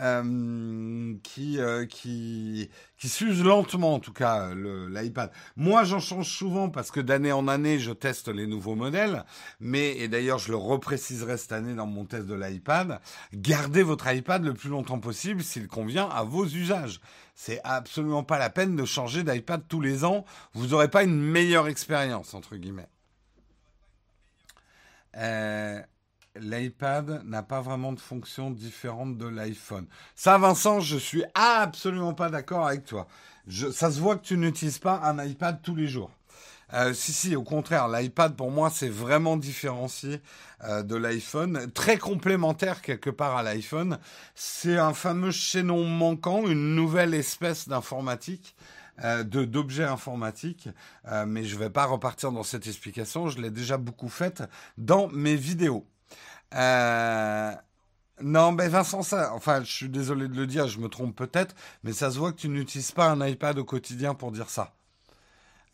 euh, 0.00 1.14
qui, 1.22 1.58
euh, 1.60 1.86
qui, 1.86 2.68
qui 2.98 3.08
s'use 3.08 3.42
lentement, 3.44 3.94
en 3.94 4.00
tout 4.00 4.12
cas, 4.12 4.52
le- 4.52 4.88
l'iPad. 4.88 5.30
Moi, 5.56 5.84
j'en 5.84 6.00
change 6.00 6.28
souvent 6.28 6.70
parce 6.70 6.90
que 6.90 7.00
d'année 7.00 7.30
en 7.32 7.46
année, 7.46 7.78
je 7.78 7.92
teste 7.92 8.28
les 8.28 8.46
nouveaux 8.46 8.74
modèles. 8.74 9.24
Mais, 9.60 9.96
et 9.98 10.08
d'ailleurs, 10.08 10.38
je 10.38 10.50
le 10.50 10.56
repréciserai 10.56 11.36
cette 11.36 11.52
année 11.52 11.74
dans 11.74 11.86
mon 11.86 12.04
test 12.04 12.26
de 12.26 12.34
l'iPad. 12.34 13.00
Gardez 13.32 13.82
votre 13.82 14.12
iPad 14.12 14.44
le 14.44 14.54
plus 14.54 14.70
longtemps 14.70 14.98
possible 15.00 15.42
s'il 15.42 15.68
convient 15.68 16.08
à 16.08 16.24
vos 16.24 16.46
usages. 16.46 17.00
C'est 17.34 17.60
absolument 17.64 18.24
pas 18.24 18.38
la 18.38 18.50
peine 18.50 18.76
de 18.76 18.84
changer 18.84 19.22
d'iPad 19.22 19.62
tous 19.68 19.80
les 19.80 20.04
ans. 20.04 20.24
Vous 20.52 20.68
n'aurez 20.68 20.88
pas 20.88 21.04
une 21.04 21.20
meilleure 21.20 21.68
expérience, 21.68 22.34
entre 22.34 22.56
guillemets. 22.56 22.88
Euh, 25.16 25.80
L'iPad 26.36 27.22
n'a 27.24 27.42
pas 27.42 27.60
vraiment 27.60 27.92
de 27.92 28.00
fonction 28.00 28.50
différente 28.50 29.18
de 29.18 29.26
l'iPhone. 29.26 29.86
Ça, 30.14 30.38
Vincent, 30.38 30.80
je 30.80 30.96
suis 30.96 31.24
absolument 31.34 32.14
pas 32.14 32.30
d'accord 32.30 32.66
avec 32.66 32.84
toi. 32.84 33.06
Ça 33.72 33.90
se 33.90 34.00
voit 34.00 34.16
que 34.16 34.24
tu 34.24 34.38
n'utilises 34.38 34.78
pas 34.78 35.00
un 35.04 35.22
iPad 35.24 35.60
tous 35.62 35.74
les 35.74 35.88
jours. 35.88 36.10
Euh, 36.74 36.94
si, 36.94 37.12
si, 37.12 37.36
au 37.36 37.42
contraire, 37.42 37.88
l'iPad 37.88 38.34
pour 38.34 38.50
moi 38.50 38.70
c'est 38.70 38.88
vraiment 38.88 39.36
différencié 39.36 40.22
euh, 40.64 40.82
de 40.82 40.96
l'iPhone, 40.96 41.70
très 41.72 41.98
complémentaire 41.98 42.80
quelque 42.80 43.10
part 43.10 43.36
à 43.36 43.42
l'iPhone. 43.42 43.98
C'est 44.34 44.78
un 44.78 44.94
fameux 44.94 45.32
chaînon 45.32 45.84
manquant, 45.84 46.46
une 46.46 46.74
nouvelle 46.74 47.12
espèce 47.12 47.68
d'informatique, 47.68 48.56
euh, 49.04 49.24
d'objets 49.24 49.84
informatiques. 49.84 50.68
Euh, 51.08 51.24
mais 51.26 51.44
je 51.44 51.56
vais 51.56 51.70
pas 51.70 51.86
repartir 51.86 52.32
dans 52.32 52.42
cette 52.42 52.66
explication, 52.66 53.28
je 53.28 53.40
l'ai 53.40 53.50
déjà 53.50 53.76
beaucoup 53.76 54.08
faite 54.08 54.42
dans 54.78 55.08
mes 55.08 55.36
vidéos. 55.36 55.86
Euh, 56.54 57.52
non, 58.20 58.52
mais 58.52 58.68
Vincent, 58.68 59.02
ça, 59.02 59.32
enfin, 59.34 59.62
je 59.64 59.72
suis 59.72 59.88
désolé 59.88 60.28
de 60.28 60.36
le 60.36 60.46
dire, 60.46 60.68
je 60.68 60.78
me 60.78 60.88
trompe 60.88 61.16
peut-être, 61.16 61.54
mais 61.82 61.92
ça 61.92 62.10
se 62.10 62.18
voit 62.18 62.32
que 62.32 62.38
tu 62.38 62.48
n'utilises 62.48 62.92
pas 62.92 63.10
un 63.10 63.26
iPad 63.26 63.58
au 63.58 63.64
quotidien 63.64 64.14
pour 64.14 64.30
dire 64.32 64.50
ça. 64.50 64.74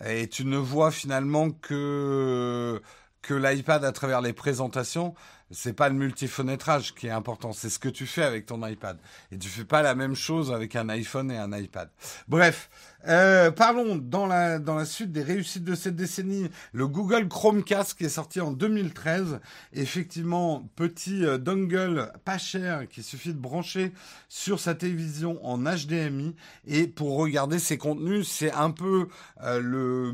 Et 0.07 0.29
tu 0.29 0.45
ne 0.45 0.57
vois 0.57 0.91
finalement 0.91 1.51
que, 1.51 2.81
que 3.23 3.35
l'iPad 3.35 3.85
à 3.85 3.93
travers 3.93 4.21
les 4.21 4.33
présentations. 4.33 5.15
c'est 5.51 5.73
pas 5.73 5.89
le 5.89 5.95
multifenêtrage 5.95 6.95
qui 6.95 7.09
est 7.09 7.11
important, 7.11 7.53
c'est 7.53 7.71
ce 7.71 7.79
que 7.79 7.89
tu 7.89 8.07
fais 8.07 8.23
avec 8.23 8.47
ton 8.47 8.65
iPad. 8.67 8.99
Et 9.33 9.39
tu 9.39 9.49
fais 9.49 9.65
pas 9.65 9.83
la 9.83 9.95
même 9.95 10.15
chose 10.15 10.53
avec 10.53 10.77
un 10.77 10.89
iPhone 10.89 11.31
et 11.31 11.39
un 11.39 11.53
iPad. 11.53 11.91
Bref, 12.29 12.71
euh, 13.07 13.53
parlons 13.53 13.97
dans 13.97 14.27
la, 14.27 14.59
dans 14.59 14.75
la 14.75 14.85
suite 14.85 15.13
des 15.13 15.23
réussites 15.23 15.65
de 15.65 15.77
cette 15.77 15.95
décennie. 15.95 16.49
Le 16.73 16.89
Google 16.89 17.29
Chromecast 17.29 17.97
qui 17.97 18.05
est 18.05 18.09
sorti 18.09 18.41
en 18.41 18.51
2013. 18.51 19.41
Effectivement, 19.73 20.69
petit 20.75 21.25
euh, 21.25 21.39
dongle 21.39 22.13
pas 22.25 22.39
cher 22.39 22.89
qui 22.89 23.05
suffit 23.05 23.33
de 23.33 23.39
brancher 23.39 23.93
sur 24.29 24.59
sa 24.59 24.75
télévision 24.75 25.39
en 25.47 25.59
HDMI. 25.59 26.35
Et 26.67 26.89
pour 26.89 27.17
regarder 27.17 27.61
ses 27.61 27.79
contenus, 27.79 28.29
c'est 28.29 28.53
un 28.53 28.73
peu 28.73 29.09
euh, 29.45 29.61
le, 29.61 30.11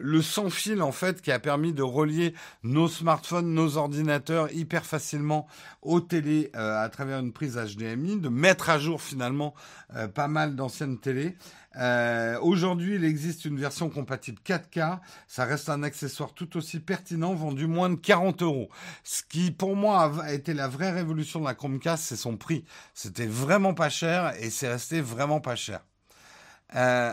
le 0.00 0.22
sans 0.22 0.48
fil 0.48 0.80
en 0.80 0.92
fait 0.92 1.20
qui 1.20 1.30
a 1.30 1.38
permis 1.38 1.74
de 1.74 1.82
relier 1.82 2.34
nos 2.62 2.88
smartphones, 2.88 3.52
nos 3.52 3.76
ordinateurs 3.76 4.50
hyper 4.52 4.86
facilement 4.86 5.46
aux 5.82 6.00
télés 6.00 6.50
à 6.54 6.88
travers 6.88 7.18
une 7.18 7.32
prise 7.32 7.56
HDMI, 7.56 8.18
de 8.18 8.30
mettre 8.30 8.70
à 8.70 8.78
jour 8.78 9.02
finalement 9.02 9.54
pas 10.14 10.28
mal 10.28 10.56
d'anciennes 10.56 10.98
télés. 10.98 11.36
Euh, 11.76 12.38
aujourd'hui, 12.40 12.96
il 12.96 13.04
existe 13.04 13.44
une 13.44 13.58
version 13.58 13.90
compatible 13.90 14.38
4K. 14.44 15.00
Ça 15.26 15.44
reste 15.44 15.68
un 15.68 15.82
accessoire 15.82 16.32
tout 16.32 16.56
aussi 16.56 16.80
pertinent, 16.80 17.34
vendu 17.34 17.66
moins 17.66 17.90
de 17.90 17.96
40 17.96 18.42
euros. 18.42 18.68
Ce 19.02 19.22
qui, 19.22 19.50
pour 19.50 19.76
moi, 19.76 20.12
a 20.22 20.32
été 20.32 20.54
la 20.54 20.68
vraie 20.68 20.92
révolution 20.92 21.40
de 21.40 21.46
la 21.46 21.54
Chromecast, 21.54 22.04
c'est 22.04 22.16
son 22.16 22.36
prix. 22.36 22.64
C'était 22.94 23.26
vraiment 23.26 23.74
pas 23.74 23.88
cher 23.88 24.34
et 24.40 24.50
c'est 24.50 24.68
resté 24.68 25.00
vraiment 25.00 25.40
pas 25.40 25.56
cher. 25.56 25.80
Euh, 26.74 27.12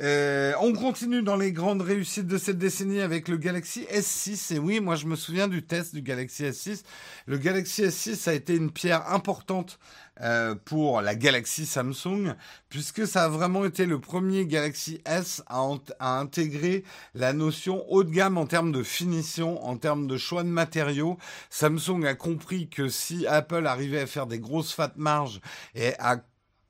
euh, 0.00 0.52
on 0.60 0.72
continue 0.72 1.22
dans 1.22 1.36
les 1.36 1.52
grandes 1.52 1.82
réussites 1.82 2.26
de 2.26 2.38
cette 2.38 2.58
décennie 2.58 3.00
avec 3.00 3.28
le 3.28 3.36
Galaxy 3.36 3.86
S6. 3.92 4.54
Et 4.54 4.58
oui, 4.58 4.80
moi 4.80 4.96
je 4.96 5.06
me 5.06 5.16
souviens 5.16 5.48
du 5.48 5.62
test 5.62 5.94
du 5.94 6.00
Galaxy 6.00 6.44
S6. 6.44 6.82
Le 7.26 7.36
Galaxy 7.36 7.82
S6 7.82 8.28
a 8.28 8.32
été 8.32 8.56
une 8.56 8.70
pierre 8.70 9.10
importante 9.10 9.78
euh, 10.20 10.54
pour 10.54 11.02
la 11.02 11.14
Galaxy 11.14 11.66
Samsung, 11.66 12.34
puisque 12.68 13.06
ça 13.06 13.24
a 13.24 13.28
vraiment 13.28 13.64
été 13.64 13.86
le 13.86 13.98
premier 14.00 14.46
Galaxy 14.46 15.00
S 15.04 15.42
à, 15.46 15.66
à, 15.98 16.20
intégrer 16.20 16.84
la 17.14 17.32
notion 17.32 17.84
haut 17.90 18.04
de 18.04 18.10
gamme 18.10 18.38
en 18.38 18.46
termes 18.46 18.72
de 18.72 18.82
finition, 18.82 19.62
en 19.64 19.76
termes 19.76 20.06
de 20.06 20.16
choix 20.16 20.42
de 20.42 20.48
matériaux. 20.48 21.18
Samsung 21.50 22.04
a 22.06 22.14
compris 22.14 22.68
que 22.68 22.88
si 22.88 23.26
Apple 23.26 23.66
arrivait 23.66 24.00
à 24.00 24.06
faire 24.06 24.26
des 24.26 24.38
grosses 24.38 24.72
fat 24.72 24.92
marges 24.96 25.40
et 25.74 25.94
à 25.98 26.22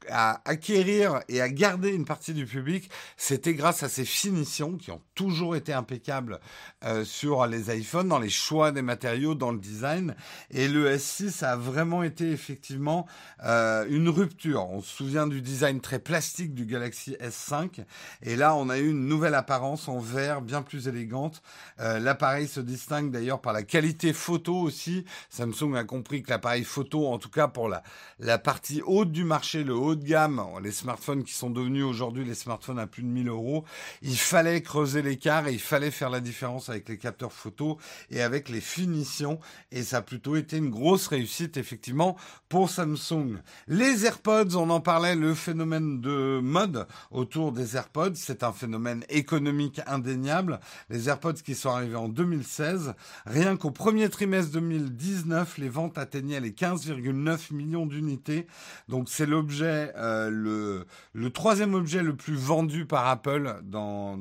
à 0.09 0.41
acquérir 0.45 1.21
et 1.29 1.41
à 1.41 1.49
garder 1.49 1.91
une 1.91 2.05
partie 2.05 2.35
du 2.35 2.47
public, 2.47 2.91
c'était 3.17 3.55
grâce 3.55 3.83
à 3.83 3.89
ces 3.89 4.05
finitions 4.05 4.77
qui 4.77 4.91
ont 4.91 5.01
toujours 5.15 5.57
été 5.57 5.73
impeccables 5.73 6.41
euh, 6.85 7.05
sur 7.05 7.47
les 7.47 7.77
iPhones, 7.77 8.09
dans 8.09 8.19
les 8.19 8.31
choix 8.31 8.73
des 8.73 8.83
matériaux, 8.83 9.35
dans 9.35 9.53
le 9.53 9.59
design. 9.59 10.15
Et 10.51 10.69
le 10.69 10.91
S6 10.95 11.45
a 11.45 11.57
vraiment 11.57 12.03
été 12.03 12.31
effectivement 12.31 13.07
euh, 13.45 13.87
une 13.89 14.09
rupture. 14.09 14.69
On 14.71 14.81
se 14.81 14.97
souvient 14.97 15.27
du 15.27 15.41
design 15.41 15.81
très 15.81 15.99
plastique 15.99 16.55
du 16.55 16.67
Galaxy 16.67 17.17
S5. 17.21 17.85
Et 18.23 18.37
là, 18.37 18.55
on 18.55 18.69
a 18.69 18.79
eu 18.79 18.91
une 18.91 19.07
nouvelle 19.07 19.35
apparence 19.35 19.89
en 19.89 19.99
vert, 19.99 20.43
bien 20.43 20.63
plus 20.63 20.89
élégante. 20.89 21.43
Euh, 21.81 21.99
l'appareil 21.99 22.49
se 22.49 22.61
distingue 22.61 23.11
d'ailleurs 23.11 23.41
par 23.41 23.53
la 23.53 23.63
qualité 23.63 24.13
photo 24.13 24.57
aussi. 24.57 25.05
Samsung 25.31 25.77
a 25.77 25.85
compris 25.85 26.23
que 26.23 26.31
l'appareil 26.31 26.65
photo, 26.65 27.07
en 27.07 27.19
tout 27.19 27.31
cas 27.31 27.49
pour 27.49 27.69
la, 27.69 27.83
la 28.19 28.39
partie 28.39 28.83
haute 28.85 29.13
du 29.13 29.25
marché, 29.25 29.65
le 29.65 29.75
haut 29.75 29.92
de 29.95 30.05
gamme, 30.05 30.43
les 30.63 30.73
smartphones 30.73 31.25
qui 31.25 31.35
sont 31.35 31.51
devenus 31.51 31.85
aujourd'hui 31.85 32.25
les 32.25 32.35
smartphones 32.35 32.79
à 32.79 32.87
plus 32.87 33.03
de 33.03 33.09
1000 33.09 33.29
euros, 33.29 33.65
il 34.03 34.17
fallait 34.17 34.63
creuser 34.63 35.03
l'écart 35.03 35.49
et 35.49 35.53
il 35.53 35.61
fallait 35.61 35.91
faire 35.91 36.11
la 36.11 36.21
différence 36.21 36.69
avec 36.69 36.89
les 36.89 36.99
capteurs 36.99 37.33
photo 37.33 37.79
et 38.11 38.23
avec 38.23 38.49
les 38.49 38.61
finitions. 38.61 39.39
Et 39.71 39.83
ça 39.83 39.99
a 39.99 40.03
plutôt 40.03 40.37
été 40.37 40.57
une 40.57 40.71
grosse 40.71 41.09
réussite, 41.09 41.57
effectivement, 41.57 42.17
pour 42.49 42.71
Samsung. 42.71 43.39
Les 43.67 44.07
AirPods, 44.07 44.57
on 44.57 44.71
en 44.71 44.81
parlait, 44.81 45.17
le 45.17 45.35
phénomène 45.35 46.01
de 46.01 46.41
mode 46.43 46.87
autour 47.11 47.53
des 47.53 47.77
AirPods, 47.77 48.15
c'est 48.15 48.43
un 48.43 48.53
phénomène 48.53 49.05
économique 49.09 49.81
indéniable. 49.87 50.61
Les 50.91 51.09
AirPods 51.09 51.35
qui 51.45 51.55
sont 51.55 51.71
arrivés 51.71 51.97
en 51.97 52.09
2016, 52.09 52.95
rien 53.27 53.57
qu'au 53.57 53.71
premier 53.71 54.09
trimestre 54.09 54.53
2019, 54.53 55.59
les 55.59 55.69
ventes 55.69 55.99
atteignaient 55.99 56.41
les 56.41 56.53
15,9 56.53 57.53
millions 57.55 57.87
d'unités. 57.87 58.47
Donc 58.89 59.09
c'est 59.09 59.27
l'objet 59.27 59.82
euh, 59.97 60.85
le, 61.15 61.31
troisième 61.31 61.75
objet 61.75 62.03
le 62.03 62.15
plus 62.15 62.35
vendu 62.35 62.87
par 62.87 63.07
Apple 63.07 63.61
dans, 63.65 64.17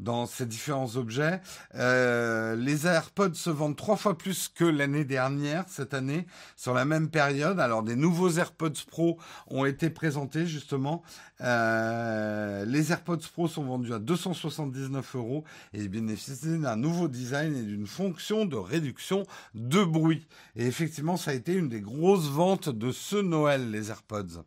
dans 0.00 0.26
ces 0.26 0.46
différents 0.46 0.96
objets. 0.96 1.40
Euh, 1.74 2.56
les 2.56 2.86
AirPods 2.86 3.34
se 3.34 3.50
vendent 3.50 3.76
trois 3.76 3.96
fois 3.96 4.16
plus 4.16 4.48
que 4.48 4.64
l'année 4.64 5.04
dernière, 5.04 5.64
cette 5.68 5.94
année, 5.94 6.26
sur 6.56 6.74
la 6.74 6.84
même 6.84 7.10
période. 7.10 7.60
Alors 7.60 7.82
des 7.82 7.96
nouveaux 7.96 8.30
AirPods 8.30 8.84
Pro 8.88 9.18
ont 9.48 9.64
été 9.64 9.90
présentés 9.90 10.46
justement. 10.46 11.02
Euh, 11.42 12.64
les 12.64 12.92
AirPods 12.92 13.18
Pro 13.32 13.48
sont 13.48 13.64
vendus 13.64 13.94
à 13.94 13.98
279 13.98 15.16
euros 15.16 15.44
et 15.72 15.88
bénéficient 15.88 16.58
d'un 16.58 16.76
nouveau 16.76 17.08
design 17.08 17.56
et 17.56 17.62
d'une 17.62 17.86
fonction 17.86 18.44
de 18.44 18.56
réduction 18.56 19.24
de 19.54 19.84
bruit. 19.84 20.26
Et 20.56 20.66
effectivement, 20.66 21.16
ça 21.16 21.30
a 21.30 21.34
été 21.34 21.54
une 21.54 21.68
des 21.68 21.80
grosses 21.80 22.28
ventes 22.28 22.68
de 22.68 22.92
ce 22.92 23.16
Noël, 23.16 23.70
les 23.70 23.90
AirPods. 23.90 24.44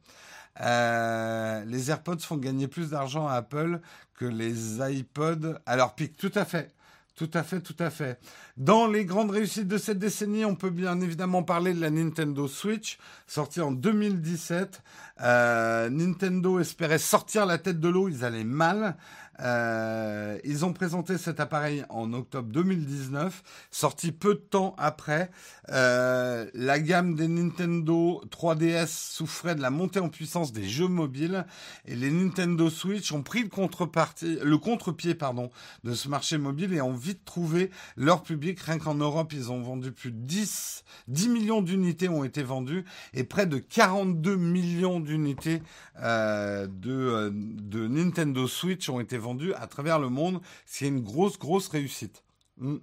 Euh, 0.62 1.64
les 1.66 1.90
AirPods 1.90 2.20
font 2.20 2.38
gagner 2.38 2.68
plus 2.68 2.92
d'argent 2.92 3.28
à 3.28 3.34
Apple 3.34 3.80
que 4.16 4.26
les 4.26 4.78
iPods 4.80 5.60
Alors, 5.66 5.96
pique. 5.96 6.18
Tout 6.18 6.32
à 6.36 6.46
fait. 6.46 6.72
Tout 7.16 7.30
à 7.36 7.44
fait, 7.44 7.62
tout 7.62 7.76
à 7.78 7.92
fait. 7.92 8.20
Dans 8.58 8.88
les 8.88 9.06
grandes 9.06 9.30
réussites 9.30 9.68
de 9.68 9.78
cette 9.78 10.00
décennie, 10.00 10.46
on 10.46 10.56
peut 10.56 10.72
bien 10.72 11.00
évidemment 11.00 11.44
parler 11.44 11.72
de 11.74 11.80
la 11.80 11.92
Nintendo 11.92 12.48
Switch, 12.48 12.98
sortie 13.28 13.62
en 13.62 13.72
2017. 13.72 14.82
Euh, 15.22 15.90
Nintendo 15.92 16.60
espérait 16.60 16.98
sortir 16.98 17.46
la 17.46 17.60
tête 17.60 17.80
de 17.80 17.88
l'eau, 17.88 18.10
ils 18.10 18.26
allaient 18.26 18.44
mal. 18.44 18.96
Euh, 19.40 20.38
ils 20.44 20.64
ont 20.66 20.74
présenté 20.74 21.18
cet 21.18 21.40
appareil 21.40 21.84
en 21.90 22.14
octobre 22.14 22.50
2019, 22.52 23.44
sorti 23.72 24.12
peu 24.12 24.36
de 24.36 24.40
temps 24.40 24.76
après. 24.78 25.32
Euh, 25.70 26.50
la 26.54 26.80
gamme 26.80 27.16
des 27.16 27.28
Nintendo 27.28 28.22
3DS 28.30 28.88
souffrait 28.88 29.56
de 29.56 29.62
la 29.62 29.70
montée 29.70 30.00
en 30.00 30.10
puissance 30.10 30.52
des 30.52 30.68
jeux 30.68 30.88
mobiles 30.88 31.46
et 31.86 31.96
les 31.96 32.12
Nintendo 32.12 32.70
Switch 32.70 33.12
ont 33.12 33.24
pris 33.24 33.44
le 33.44 33.50
contrepartie, 33.50 34.38
le 34.44 34.58
contre-pied 34.58 35.16
pardon, 35.16 35.50
de 35.84 35.94
ce 35.94 36.10
marché 36.10 36.38
mobile 36.38 36.74
et 36.74 36.82
ont 36.82 36.94
vite 36.94 37.26
trouvé 37.26 37.72
leur 37.98 38.24
public. 38.24 38.60
Rien 38.60 38.78
qu'en 38.78 38.96
Europe, 38.96 39.34
ils 39.34 39.52
ont 39.52 39.62
vendu 39.62 39.92
plus 39.92 40.12
de 40.12 40.18
10, 40.18 40.84
10 41.08 41.30
millions 41.30 41.62
d'unités 41.62 42.10
ont 42.10 42.24
été 42.24 42.44
vendues 42.44 42.86
et 43.14 43.24
près 43.24 43.46
de 43.46 43.58
42 43.58 44.36
millions 44.36 45.00
d'unités 45.00 45.62
euh, 46.02 46.68
de, 46.68 46.92
euh, 46.92 47.30
de 47.34 47.88
Nintendo 47.88 48.48
Switch 48.48 48.90
ont 48.90 49.00
été 49.00 49.18
vendu 49.24 49.54
à 49.56 49.66
travers 49.68 49.98
le 49.98 50.10
monde. 50.10 50.42
C'est 50.66 50.88
une 50.88 51.02
grosse, 51.02 51.40
grosse 51.40 51.68
réussite. 51.70 52.24
Hmm. 52.58 52.78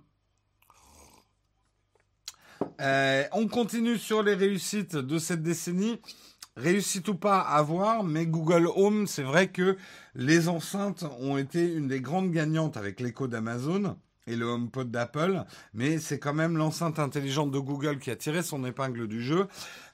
Euh, 2.80 3.24
on 3.32 3.46
continue 3.46 3.98
sur 3.98 4.22
les 4.22 4.34
réussites 4.34 4.96
de 4.96 5.18
cette 5.18 5.42
décennie. 5.42 6.00
Réussite 6.56 7.08
ou 7.08 7.14
pas 7.14 7.40
à 7.40 7.62
voir, 7.62 8.02
mais 8.02 8.26
Google 8.26 8.66
Home, 8.74 9.06
c'est 9.06 9.22
vrai 9.22 9.48
que 9.48 9.76
les 10.14 10.48
enceintes 10.48 11.04
ont 11.20 11.38
été 11.38 11.72
une 11.72 11.86
des 11.86 12.00
grandes 12.00 12.32
gagnantes 12.32 12.76
avec 12.76 13.00
l'écho 13.00 13.28
d'Amazon 13.28 13.96
et 14.26 14.36
le 14.36 14.46
HomePod 14.46 14.90
d'Apple, 14.90 15.44
mais 15.74 15.98
c'est 15.98 16.18
quand 16.18 16.34
même 16.34 16.56
l'enceinte 16.56 16.98
intelligente 16.98 17.50
de 17.50 17.58
Google 17.58 17.98
qui 17.98 18.10
a 18.10 18.16
tiré 18.16 18.42
son 18.42 18.64
épingle 18.64 19.08
du 19.08 19.22
jeu. 19.22 19.46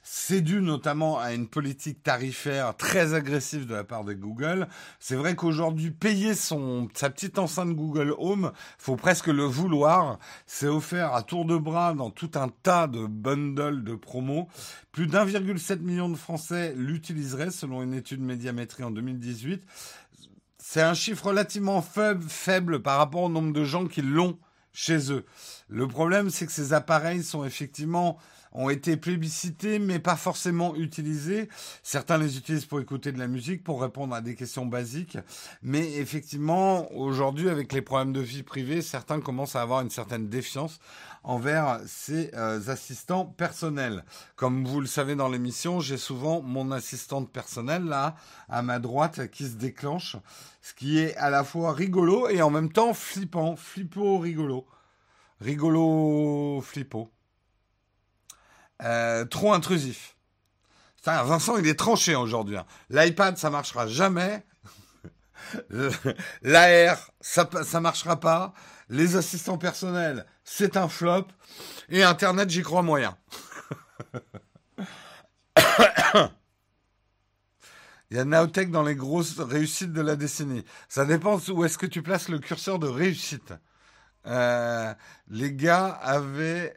C'est 0.08 0.40
dû 0.40 0.60
notamment 0.60 1.18
à 1.18 1.32
une 1.32 1.48
politique 1.48 2.04
tarifaire 2.04 2.76
très 2.76 3.14
agressive 3.14 3.66
de 3.66 3.74
la 3.74 3.82
part 3.82 4.04
de 4.04 4.12
Google. 4.12 4.68
C'est 5.00 5.16
vrai 5.16 5.34
qu'aujourd'hui, 5.34 5.90
payer 5.90 6.34
son, 6.34 6.88
sa 6.94 7.10
petite 7.10 7.40
enceinte 7.40 7.74
Google 7.74 8.14
Home, 8.18 8.52
faut 8.78 8.94
presque 8.94 9.26
le 9.26 9.42
vouloir. 9.42 10.20
C'est 10.46 10.68
offert 10.68 11.12
à 11.12 11.24
tour 11.24 11.44
de 11.44 11.56
bras 11.56 11.92
dans 11.92 12.10
tout 12.10 12.30
un 12.36 12.48
tas 12.62 12.86
de 12.86 13.04
bundles 13.04 13.82
de 13.82 13.96
promos. 13.96 14.46
Plus 14.92 15.08
d'1,7 15.08 15.80
million 15.80 16.08
de 16.08 16.16
Français 16.16 16.72
l'utiliseraient 16.76 17.50
selon 17.50 17.82
une 17.82 17.92
étude 17.92 18.20
médiamétrie 18.20 18.84
en 18.84 18.92
2018. 18.92 19.64
C'est 20.68 20.82
un 20.82 20.94
chiffre 20.94 21.26
relativement 21.26 21.80
faible, 21.80 22.82
par 22.82 22.98
rapport 22.98 23.22
au 23.22 23.28
nombre 23.28 23.52
de 23.52 23.62
gens 23.62 23.86
qui 23.86 24.02
l'ont 24.02 24.36
chez 24.76 25.10
eux. 25.10 25.24
Le 25.68 25.88
problème, 25.88 26.28
c'est 26.28 26.44
que 26.44 26.52
ces 26.52 26.74
appareils 26.74 27.22
sont 27.22 27.44
effectivement 27.44 28.18
ont 28.56 28.70
été 28.70 28.96
plébiscités, 28.96 29.78
mais 29.78 29.98
pas 29.98 30.16
forcément 30.16 30.74
utilisés. 30.76 31.48
Certains 31.82 32.16
les 32.16 32.38
utilisent 32.38 32.64
pour 32.64 32.80
écouter 32.80 33.12
de 33.12 33.18
la 33.18 33.26
musique, 33.26 33.62
pour 33.62 33.82
répondre 33.82 34.14
à 34.14 34.22
des 34.22 34.34
questions 34.34 34.64
basiques. 34.64 35.18
Mais 35.62 35.96
effectivement, 35.96 36.90
aujourd'hui, 36.92 37.50
avec 37.50 37.74
les 37.74 37.82
problèmes 37.82 38.14
de 38.14 38.20
vie 38.20 38.42
privée, 38.42 38.80
certains 38.80 39.20
commencent 39.20 39.56
à 39.56 39.62
avoir 39.62 39.82
une 39.82 39.90
certaine 39.90 40.28
défiance 40.28 40.80
envers 41.22 41.80
ces 41.86 42.30
euh, 42.34 42.60
assistants 42.68 43.26
personnels. 43.26 44.04
Comme 44.36 44.64
vous 44.64 44.80
le 44.80 44.86
savez 44.86 45.16
dans 45.16 45.28
l'émission, 45.28 45.80
j'ai 45.80 45.98
souvent 45.98 46.40
mon 46.40 46.72
assistante 46.72 47.30
personnelle 47.30 47.84
là, 47.84 48.16
à 48.48 48.62
ma 48.62 48.78
droite, 48.78 49.30
qui 49.30 49.44
se 49.44 49.56
déclenche, 49.56 50.16
ce 50.62 50.72
qui 50.72 50.98
est 50.98 51.14
à 51.16 51.28
la 51.28 51.44
fois 51.44 51.72
rigolo 51.74 52.28
et 52.28 52.40
en 52.40 52.50
même 52.50 52.72
temps 52.72 52.94
flippant, 52.94 53.54
flippo 53.56 54.18
rigolo. 54.18 54.65
Rigolo 55.40 56.60
flippo. 56.62 57.12
Euh, 58.82 59.24
trop 59.24 59.52
intrusif. 59.52 60.16
Vincent, 61.04 61.56
il 61.56 61.66
est 61.68 61.78
tranché 61.78 62.14
aujourd'hui. 62.14 62.56
Hein. 62.56 62.66
L'iPad, 62.90 63.36
ça 63.38 63.50
marchera 63.50 63.86
jamais. 63.86 64.44
L'AR, 66.42 67.12
ça, 67.20 67.80
marchera 67.80 68.18
pas. 68.18 68.52
Les 68.88 69.16
assistants 69.16 69.58
personnels, 69.58 70.26
c'est 70.44 70.76
un 70.76 70.88
flop. 70.88 71.26
Et 71.88 72.02
Internet, 72.02 72.50
j'y 72.50 72.62
crois 72.62 72.82
moyen. 72.82 73.16
Il 78.10 78.16
y 78.16 78.20
a 78.20 78.24
Naotech 78.24 78.70
dans 78.70 78.84
les 78.84 78.94
grosses 78.94 79.40
réussites 79.40 79.92
de 79.92 80.00
la 80.00 80.14
décennie. 80.14 80.64
Ça 80.88 81.04
dépend 81.04 81.40
où 81.48 81.64
est-ce 81.64 81.76
que 81.76 81.86
tu 81.86 82.02
places 82.02 82.28
le 82.28 82.38
curseur 82.38 82.78
de 82.78 82.86
réussite. 82.86 83.52
Euh, 84.26 84.92
les 85.28 85.52
gars 85.52 85.86
avaient 85.86 86.76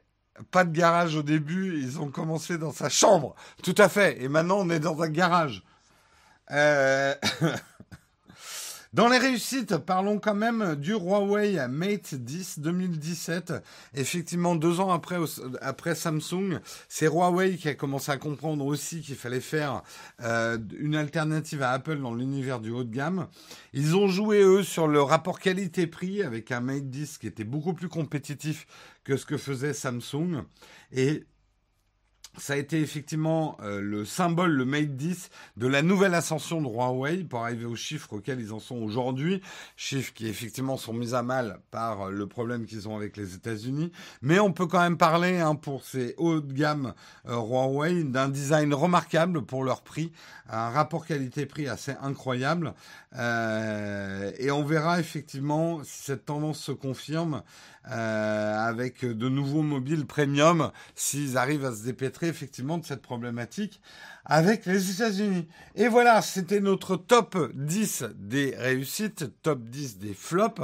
pas 0.52 0.64
de 0.64 0.72
garage 0.72 1.16
au 1.16 1.24
début, 1.24 1.80
ils 1.82 2.00
ont 2.00 2.10
commencé 2.10 2.58
dans 2.58 2.72
sa 2.72 2.90
chambre. 2.90 3.36
Tout 3.64 3.76
à 3.78 3.90
fait. 3.90 4.22
Et 4.24 4.30
maintenant, 4.30 4.60
on 4.60 4.70
est 4.70 4.80
dans 4.80 5.02
un 5.02 5.10
garage. 5.10 5.64
Euh... 6.52 7.14
Dans 8.92 9.08
les 9.08 9.20
réussites, 9.20 9.78
parlons 9.78 10.18
quand 10.18 10.34
même 10.34 10.76
du 10.76 10.94
Huawei 10.94 11.60
Mate 11.68 12.16
10 12.16 12.58
2017. 12.58 13.54
Effectivement, 13.94 14.56
deux 14.56 14.80
ans 14.80 14.90
après, 14.90 15.94
Samsung, 15.94 16.60
c'est 16.88 17.06
Huawei 17.06 17.58
qui 17.58 17.70
a 17.70 17.76
commencé 17.76 18.12
à 18.12 18.18
comprendre 18.18 18.66
aussi 18.66 19.02
qu'il 19.02 19.16
fallait 19.16 19.42
faire 19.42 19.84
euh, 20.24 20.58
une 20.80 20.96
alternative 20.96 21.62
à 21.62 21.70
Apple 21.70 22.00
dans 22.00 22.16
l'univers 22.16 22.60
du 22.60 22.72
haut 22.72 22.84
de 22.84 22.92
gamme. 22.92 23.28
Ils 23.74 23.96
ont 23.96 24.08
joué, 24.08 24.42
eux, 24.42 24.64
sur 24.64 24.88
le 24.88 25.04
rapport 25.04 25.40
qualité-prix 25.40 26.24
avec 26.24 26.52
un 26.52 26.60
Mate 26.60 26.90
10 26.90 27.20
qui 27.20 27.28
était 27.28 27.44
beaucoup 27.44 27.76
plus 27.76 27.90
compétitif 27.90 28.66
que 29.04 29.18
ce 29.18 29.28
que 29.28 29.38
faisait 29.38 29.74
Samsung. 29.74 30.46
Et 30.92 31.26
ça 32.38 32.54
a 32.54 32.56
été 32.56 32.80
effectivement 32.80 33.58
euh, 33.62 33.82
le 33.82 34.06
symbole, 34.06 34.52
le 34.52 34.66
Mate 34.66 34.96
10, 34.96 35.30
de 35.58 35.68
la 35.68 35.82
nouvelle 35.82 36.14
ascension 36.14 36.62
de 36.62 36.68
Huawei 36.68 37.24
pour 37.24 37.44
arriver 37.44 37.66
aux 37.66 37.76
chiffres 37.76 38.14
auxquels 38.14 38.40
ils 38.40 38.54
en 38.54 38.60
sont 38.60 38.78
aujourd'hui. 38.78 39.42
Chiffres 39.76 40.14
qui 40.14 40.28
effectivement 40.28 40.78
sont 40.78 40.94
mis 40.94 41.14
à 41.14 41.24
mal 41.24 41.60
par 41.72 42.04
euh, 42.04 42.12
le 42.12 42.28
problème 42.28 42.66
qu'ils 42.66 42.88
ont 42.88 42.96
avec 42.96 43.18
les 43.18 43.36
États-Unis. 43.36 43.92
Mais 44.22 44.40
on 44.40 44.54
peut 44.54 44.68
quand 44.68 44.80
même 44.80 44.98
parler 44.98 45.40
hein, 45.40 45.56
pour 45.56 45.84
ces 45.84 46.14
hauts 46.18 46.40
de 46.40 46.54
gamme 46.54 46.94
euh, 47.28 47.36
Huawei 47.36 48.04
d'un 48.04 48.30
design 48.30 48.74
remarquable 48.74 49.42
pour 49.44 49.64
leur 49.64 49.82
prix, 49.82 50.12
un 50.50 50.70
rapport 50.70 51.06
qualité-prix 51.06 51.68
assez 51.68 51.94
incroyable. 52.02 52.74
et 53.14 54.52
on 54.52 54.64
verra 54.64 55.00
effectivement 55.00 55.84
si 55.84 56.04
cette 56.04 56.26
tendance 56.26 56.60
se 56.60 56.72
confirme 56.72 57.44
euh, 57.79 57.79
avec 57.86 59.06
de 59.06 59.30
nouveaux 59.30 59.64
mobiles 59.64 60.06
premium 60.06 60.72
s'ils 60.96 61.38
arrivent 61.38 61.66
à 61.66 61.74
se 61.74 61.84
dépêtrer 61.84 62.28
effectivement 62.28 62.78
de 62.78 62.86
cette 62.86 63.02
problématique 63.02 63.82
avec 64.30 64.68
les 64.68 64.92
États-Unis. 64.92 65.48
Et 65.76 65.88
voilà, 65.88 66.22
c'était 66.22 66.60
notre 66.60 66.96
top 66.96 67.52
10 67.56 68.06
des 68.16 68.56
réussites, 68.56 69.42
top 69.42 69.64
10 69.64 69.98
des 69.98 70.14
flops. 70.14 70.62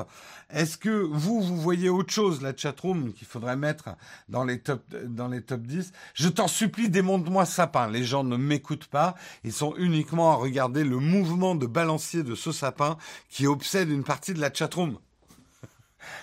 Est-ce 0.52 0.78
que 0.78 0.90
vous, 0.90 1.42
vous 1.42 1.58
voyez 1.58 1.90
autre 1.90 2.14
chose, 2.14 2.44
la 2.44 2.56
chatroom, 2.56 3.12
qu'il 3.14 3.26
faudrait 3.28 3.58
mettre 3.58 3.90
dans 4.30 4.44
les 4.44 4.60
top, 4.60 4.84
dans 5.08 5.28
les 5.28 5.42
top 5.42 5.62
10 5.62 5.92
Je 6.14 6.30
t'en 6.30 6.48
supplie, 6.48 6.90
démonte-moi 6.90 7.46
sapin. 7.46 7.90
Les 7.90 8.04
gens 8.04 8.24
ne 8.24 8.38
m'écoutent 8.38 8.88
pas. 8.88 9.16
Ils 9.44 9.54
sont 9.54 9.74
uniquement 9.78 10.32
à 10.32 10.36
regarder 10.36 10.84
le 10.84 11.00
mouvement 11.00 11.56
de 11.56 11.66
balancier 11.66 12.22
de 12.22 12.36
ce 12.36 12.52
sapin 12.52 12.98
qui 13.30 13.48
obsède 13.48 13.90
une 13.90 14.04
partie 14.04 14.34
de 14.34 14.42
la 14.42 14.54
chatroom. 14.54 15.00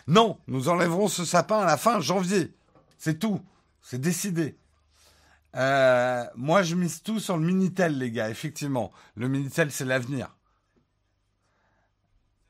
Non, 0.06 0.38
nous 0.46 0.68
enlèverons 0.68 1.08
ce 1.08 1.24
sapin 1.24 1.60
à 1.60 1.66
la 1.66 1.76
fin 1.76 2.00
janvier. 2.00 2.54
C'est 2.98 3.18
tout. 3.18 3.40
C'est 3.82 4.00
décidé. 4.00 4.56
Euh, 5.56 6.24
moi, 6.34 6.62
je 6.62 6.74
mise 6.74 7.02
tout 7.02 7.20
sur 7.20 7.36
le 7.36 7.44
Minitel, 7.44 7.98
les 7.98 8.10
gars, 8.10 8.30
effectivement. 8.30 8.92
Le 9.16 9.28
Minitel, 9.28 9.70
c'est 9.70 9.84
l'avenir. 9.84 10.34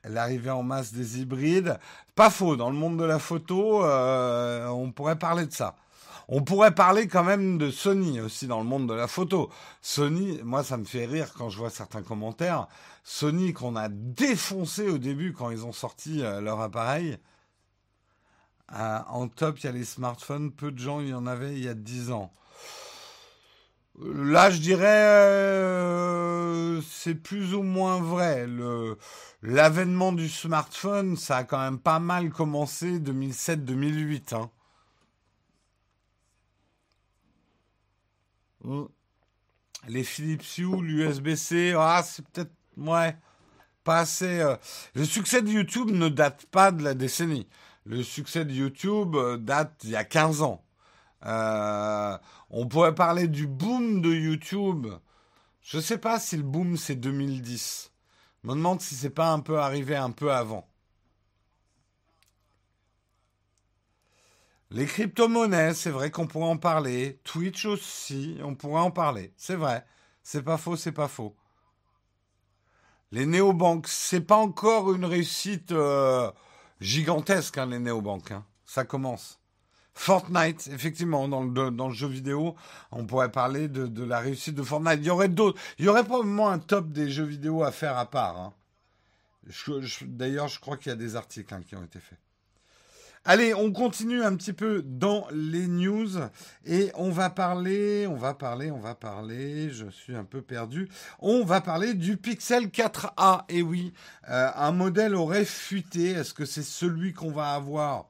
L'arrivée 0.05 0.51
en 0.51 0.63
masse 0.63 0.93
des 0.93 1.19
hybrides. 1.19 1.79
Pas 2.15 2.29
faux, 2.29 2.55
dans 2.55 2.69
le 2.69 2.75
monde 2.75 2.99
de 2.99 3.05
la 3.05 3.19
photo, 3.19 3.83
euh, 3.85 4.67
on 4.67 4.91
pourrait 4.91 5.17
parler 5.17 5.45
de 5.45 5.53
ça. 5.53 5.75
On 6.27 6.41
pourrait 6.41 6.73
parler 6.73 7.07
quand 7.07 7.23
même 7.23 7.57
de 7.57 7.69
Sony 7.69 8.21
aussi 8.21 8.47
dans 8.47 8.59
le 8.59 8.65
monde 8.65 8.87
de 8.87 8.93
la 8.93 9.07
photo. 9.07 9.49
Sony, 9.81 10.39
moi 10.43 10.63
ça 10.63 10.77
me 10.77 10.85
fait 10.85 11.05
rire 11.05 11.33
quand 11.37 11.49
je 11.49 11.57
vois 11.57 11.69
certains 11.69 12.01
commentaires. 12.01 12.67
Sony 13.03 13.53
qu'on 13.53 13.75
a 13.75 13.89
défoncé 13.89 14.89
au 14.89 14.97
début 14.97 15.33
quand 15.33 15.49
ils 15.51 15.65
ont 15.65 15.73
sorti 15.73 16.23
euh, 16.23 16.39
leur 16.41 16.61
appareil. 16.61 17.17
en 18.69 19.27
top, 19.27 19.59
il 19.59 19.65
y 19.65 19.69
a 19.69 19.71
les 19.73 19.85
smartphones. 19.85 20.51
Peu 20.51 20.71
de 20.71 20.79
gens 20.79 21.01
y 21.01 21.13
en 21.13 21.27
avait 21.27 21.53
il 21.53 21.63
y 21.63 21.69
a 21.69 21.73
10 21.73 22.11
ans. 22.11 22.31
Là, 24.01 24.49
je 24.49 24.57
dirais, 24.59 24.87
euh, 24.87 26.81
c'est 26.81 27.13
plus 27.13 27.53
ou 27.53 27.61
moins 27.61 28.01
vrai. 28.01 28.47
l'avènement 29.43 30.13
du 30.13 30.29
smartphone, 30.29 31.15
ça 31.15 31.37
a 31.37 31.43
quand 31.43 31.59
même 31.59 31.77
pas 31.77 31.99
mal 31.99 32.31
commencé 32.31 32.99
2007-2008. 32.99 34.35
Hein. 34.35 34.49
Hmm. 38.63 38.85
Les 39.87 40.03
Philips 40.03 40.57
Hue, 40.57 40.81
l'USB-C, 40.81 41.73
ah, 41.77 42.01
c'est 42.03 42.25
peut-être, 42.29 42.51
ouais, 42.77 43.17
pas 43.83 43.99
assez. 43.99 44.39
Euh. 44.39 44.55
Le 44.95 45.05
succès 45.05 45.41
de 45.41 45.49
YouTube 45.49 45.91
ne 45.91 46.09
date 46.09 46.45
pas 46.47 46.71
de 46.71 46.83
la 46.83 46.93
décennie. 46.93 47.47
Le 47.85 48.01
succès 48.01 48.45
de 48.45 48.53
YouTube 48.53 49.15
euh, 49.15 49.37
date 49.37 49.81
il 49.83 49.89
y 49.91 49.95
a 49.95 50.05
15 50.05 50.41
ans. 50.41 50.63
Euh, 51.25 52.17
on 52.49 52.67
pourrait 52.67 52.95
parler 52.95 53.27
du 53.27 53.47
boom 53.47 54.01
de 54.01 54.13
YouTube. 54.13 54.87
Je 55.61 55.77
ne 55.77 55.81
sais 55.81 55.97
pas 55.97 56.19
si 56.19 56.37
le 56.37 56.43
boom 56.43 56.77
c'est 56.77 56.95
2010. 56.95 57.91
Je 58.43 58.49
me 58.49 58.55
demande 58.55 58.81
si 58.81 58.95
c'est 58.95 59.09
pas 59.09 59.31
un 59.31 59.39
peu 59.39 59.59
arrivé 59.59 59.95
un 59.95 60.11
peu 60.11 60.31
avant. 60.33 60.67
Les 64.73 64.87
crypto-monnaies, 64.87 65.75
c'est 65.75 65.91
vrai 65.91 66.09
qu'on 66.09 66.25
pourrait 66.25 66.49
en 66.49 66.57
parler. 66.57 67.19
Twitch 67.23 67.65
aussi, 67.65 68.39
on 68.41 68.55
pourrait 68.55 68.81
en 68.81 68.89
parler. 68.89 69.31
C'est 69.37 69.53
vrai. 69.53 69.85
C'est 70.23 70.41
pas 70.41 70.57
faux, 70.57 70.75
c'est 70.75 70.91
pas 70.91 71.07
faux. 71.07 71.35
Les 73.11 73.27
néobanques, 73.27 73.87
c'est 73.87 74.21
pas 74.21 74.37
encore 74.37 74.91
une 74.91 75.05
réussite 75.05 75.71
euh, 75.71 76.31
gigantesque, 76.81 77.59
hein, 77.59 77.67
les 77.67 77.77
néobanques. 77.77 78.31
Hein. 78.31 78.43
Ça 78.65 78.83
commence. 78.83 79.39
Fortnite, 79.93 80.67
effectivement, 80.73 81.27
dans 81.27 81.43
le, 81.43 81.69
dans 81.69 81.91
jeu 81.91 82.07
vidéo, 82.07 82.55
on 82.91 83.05
pourrait 83.05 83.31
parler 83.31 83.67
de, 83.67 84.03
la 84.03 84.17
réussite 84.17 84.55
de 84.55 84.63
Fortnite. 84.63 85.01
Il 85.01 85.05
y 85.05 85.11
aurait 85.11 85.29
d'autres. 85.29 85.61
Il 85.77 85.85
y 85.85 85.87
aurait 85.87 86.03
probablement 86.03 86.49
un 86.49 86.57
top 86.57 86.91
des 86.91 87.11
jeux 87.11 87.25
vidéo 87.25 87.61
à 87.61 87.71
faire 87.71 87.95
à 87.95 88.07
part. 88.07 88.37
Hein. 88.39 88.53
D'ailleurs, 90.01 90.47
je 90.47 90.59
crois 90.59 90.77
qu'il 90.77 90.89
y 90.89 90.93
a 90.93 90.95
des 90.95 91.15
articles 91.15 91.55
qui 91.67 91.75
ont 91.75 91.83
été 91.83 91.99
faits. 91.99 92.17
Allez, 93.25 93.53
on 93.53 93.71
continue 93.71 94.21
un 94.21 94.35
petit 94.35 94.51
peu 94.51 94.81
dans 94.85 95.25
les 95.31 95.67
news 95.67 96.09
et 96.65 96.91
on 96.95 97.09
va 97.09 97.29
parler, 97.29 98.05
on 98.05 98.17
va 98.17 98.33
parler, 98.33 98.69
on 98.69 98.81
va 98.81 98.95
parler, 98.95 99.69
je 99.69 99.89
suis 99.89 100.13
un 100.13 100.25
peu 100.25 100.41
perdu. 100.41 100.89
On 101.19 101.45
va 101.45 101.61
parler 101.61 101.93
du 101.93 102.17
Pixel 102.17 102.65
4a. 102.67 103.45
Et 103.47 103.61
oui, 103.61 103.93
euh, 104.29 104.49
un 104.53 104.73
modèle 104.73 105.15
aurait 105.15 105.45
fuité. 105.45 106.09
Est-ce 106.09 106.33
que 106.33 106.43
c'est 106.43 106.63
celui 106.63 107.13
qu'on 107.13 107.31
va 107.31 107.53
avoir? 107.53 108.09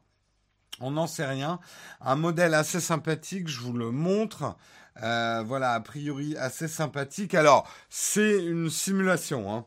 On 0.80 0.90
n'en 0.90 1.06
sait 1.06 1.28
rien. 1.28 1.60
Un 2.02 2.16
modèle 2.16 2.56
assez 2.56 2.80
sympathique, 2.80 3.48
je 3.48 3.60
vous 3.60 3.74
le 3.74 3.92
montre. 3.92 4.58
Euh, 5.04 5.44
voilà, 5.46 5.74
a 5.74 5.80
priori 5.80 6.36
assez 6.38 6.68
sympathique. 6.68 7.36
Alors, 7.36 7.72
c'est 7.88 8.44
une 8.44 8.72
simulation. 8.72 9.54
Hein. 9.54 9.66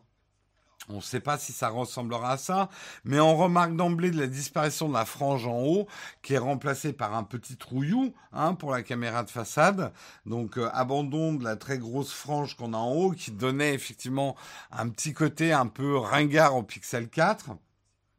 On 0.88 0.96
ne 0.96 1.00
sait 1.00 1.20
pas 1.20 1.36
si 1.36 1.52
ça 1.52 1.68
ressemblera 1.68 2.32
à 2.32 2.36
ça, 2.36 2.68
mais 3.04 3.18
on 3.18 3.36
remarque 3.36 3.74
d'emblée 3.74 4.10
de 4.10 4.20
la 4.20 4.28
disparition 4.28 4.88
de 4.88 4.94
la 4.94 5.04
frange 5.04 5.46
en 5.46 5.60
haut, 5.60 5.88
qui 6.22 6.34
est 6.34 6.38
remplacée 6.38 6.92
par 6.92 7.14
un 7.14 7.24
petit 7.24 7.56
trouillou 7.56 8.14
hein, 8.32 8.54
pour 8.54 8.70
la 8.70 8.82
caméra 8.82 9.24
de 9.24 9.30
façade. 9.30 9.92
Donc 10.26 10.58
euh, 10.58 10.68
abandon 10.72 11.34
de 11.34 11.44
la 11.44 11.56
très 11.56 11.78
grosse 11.78 12.12
frange 12.12 12.56
qu'on 12.56 12.72
a 12.72 12.78
en 12.78 12.92
haut, 12.92 13.10
qui 13.10 13.32
donnait 13.32 13.74
effectivement 13.74 14.36
un 14.70 14.88
petit 14.88 15.12
côté 15.12 15.52
un 15.52 15.66
peu 15.66 15.96
ringard 15.96 16.56
au 16.56 16.62
Pixel 16.62 17.08
4 17.08 17.50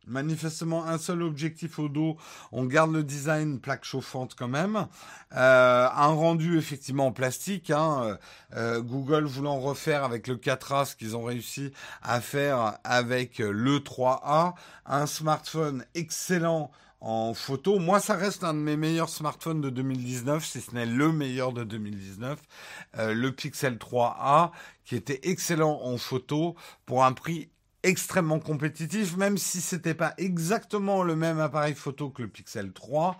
manifestement 0.07 0.85
un 0.85 0.97
seul 0.97 1.21
objectif 1.21 1.79
au 1.79 1.89
dos. 1.89 2.17
On 2.51 2.65
garde 2.65 2.93
le 2.93 3.03
design 3.03 3.59
plaque 3.59 3.85
chauffante 3.85 4.35
quand 4.35 4.47
même. 4.47 4.87
Euh, 5.35 5.87
un 5.93 6.07
rendu 6.07 6.57
effectivement 6.57 7.07
en 7.07 7.11
plastique. 7.11 7.69
Hein. 7.71 8.01
Euh, 8.03 8.17
euh, 8.55 8.81
Google 8.81 9.25
voulant 9.25 9.59
refaire 9.59 10.03
avec 10.03 10.27
le 10.27 10.37
4A 10.37 10.85
ce 10.85 10.95
qu'ils 10.95 11.15
ont 11.15 11.23
réussi 11.23 11.71
à 12.01 12.21
faire 12.21 12.79
avec 12.83 13.39
le 13.39 13.79
3A. 13.79 14.53
Un 14.85 15.05
smartphone 15.05 15.85
excellent 15.95 16.71
en 16.99 17.33
photo. 17.33 17.77
Moi, 17.77 17.99
ça 17.99 18.15
reste 18.15 18.43
un 18.43 18.53
de 18.53 18.59
mes 18.59 18.77
meilleurs 18.77 19.09
smartphones 19.09 19.61
de 19.61 19.69
2019, 19.69 20.43
si 20.43 20.61
ce 20.61 20.73
n'est 20.73 20.85
le 20.85 21.11
meilleur 21.11 21.53
de 21.53 21.63
2019. 21.63 22.39
le 22.97 23.29
Pixel 23.29 23.75
3A, 23.75 24.51
qui 24.83 24.95
était 24.95 25.19
excellent 25.23 25.79
en 25.83 25.97
photo 25.97 26.55
pour 26.85 27.05
un 27.05 27.13
prix 27.13 27.49
extrêmement 27.87 28.39
compétitif, 28.39 29.15
même 29.15 29.37
si 29.37 29.61
c'était 29.61 29.93
pas 29.93 30.13
exactement 30.17 31.03
le 31.03 31.15
même 31.15 31.39
appareil 31.39 31.73
photo 31.73 32.09
que 32.09 32.21
le 32.21 32.27
Pixel 32.27 32.73
3, 32.73 33.17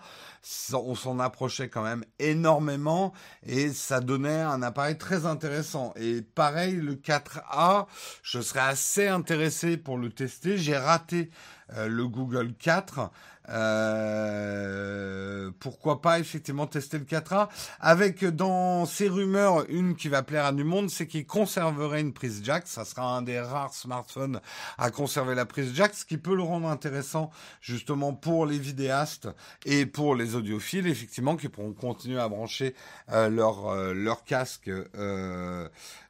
on 0.74 0.94
s'en 0.94 1.18
approchait 1.18 1.70
quand 1.70 1.82
même 1.82 2.04
énormément 2.18 3.14
et 3.42 3.70
ça 3.70 4.00
donnait 4.00 4.42
un 4.42 4.62
appareil 4.62 4.98
très 4.98 5.24
intéressant. 5.24 5.94
Et 5.96 6.20
pareil, 6.20 6.74
le 6.76 6.94
4A, 6.96 7.86
je 8.22 8.40
serais 8.40 8.60
assez 8.60 9.08
intéressé 9.08 9.78
pour 9.78 9.96
le 9.96 10.10
tester. 10.10 10.58
J'ai 10.58 10.76
raté 10.76 11.30
le 11.76 12.06
Google 12.06 12.54
4. 12.54 13.10
Euh, 13.50 15.50
pourquoi 15.58 16.02
pas 16.02 16.18
effectivement 16.18 16.66
tester 16.66 16.98
le 16.98 17.04
4A 17.04 17.48
avec 17.80 18.24
dans 18.24 18.84
ces 18.84 19.08
rumeurs 19.08 19.64
une 19.70 19.96
qui 19.96 20.08
va 20.08 20.22
plaire 20.22 20.44
à 20.44 20.52
du 20.52 20.64
monde, 20.64 20.90
c'est 20.90 21.06
qu'il 21.06 21.26
conserverait 21.26 22.02
une 22.02 22.12
prise 22.12 22.42
jack. 22.44 22.66
Ça 22.66 22.84
sera 22.84 23.16
un 23.16 23.22
des 23.22 23.40
rares 23.40 23.72
smartphones 23.72 24.40
à 24.76 24.90
conserver 24.90 25.34
la 25.34 25.46
prise 25.46 25.74
jack, 25.74 25.94
ce 25.94 26.04
qui 26.04 26.18
peut 26.18 26.36
le 26.36 26.42
rendre 26.42 26.68
intéressant 26.68 27.30
justement 27.60 28.12
pour 28.12 28.44
les 28.44 28.58
vidéastes 28.58 29.28
et 29.64 29.86
pour 29.86 30.14
les 30.14 30.34
audiophiles, 30.34 30.86
effectivement, 30.86 31.36
qui 31.36 31.48
pourront 31.48 31.72
continuer 31.72 32.20
à 32.20 32.28
brancher 32.28 32.74
euh, 33.12 33.30
leur 33.30 33.68
euh, 33.68 33.94
leur 33.94 34.24
casque 34.24 34.70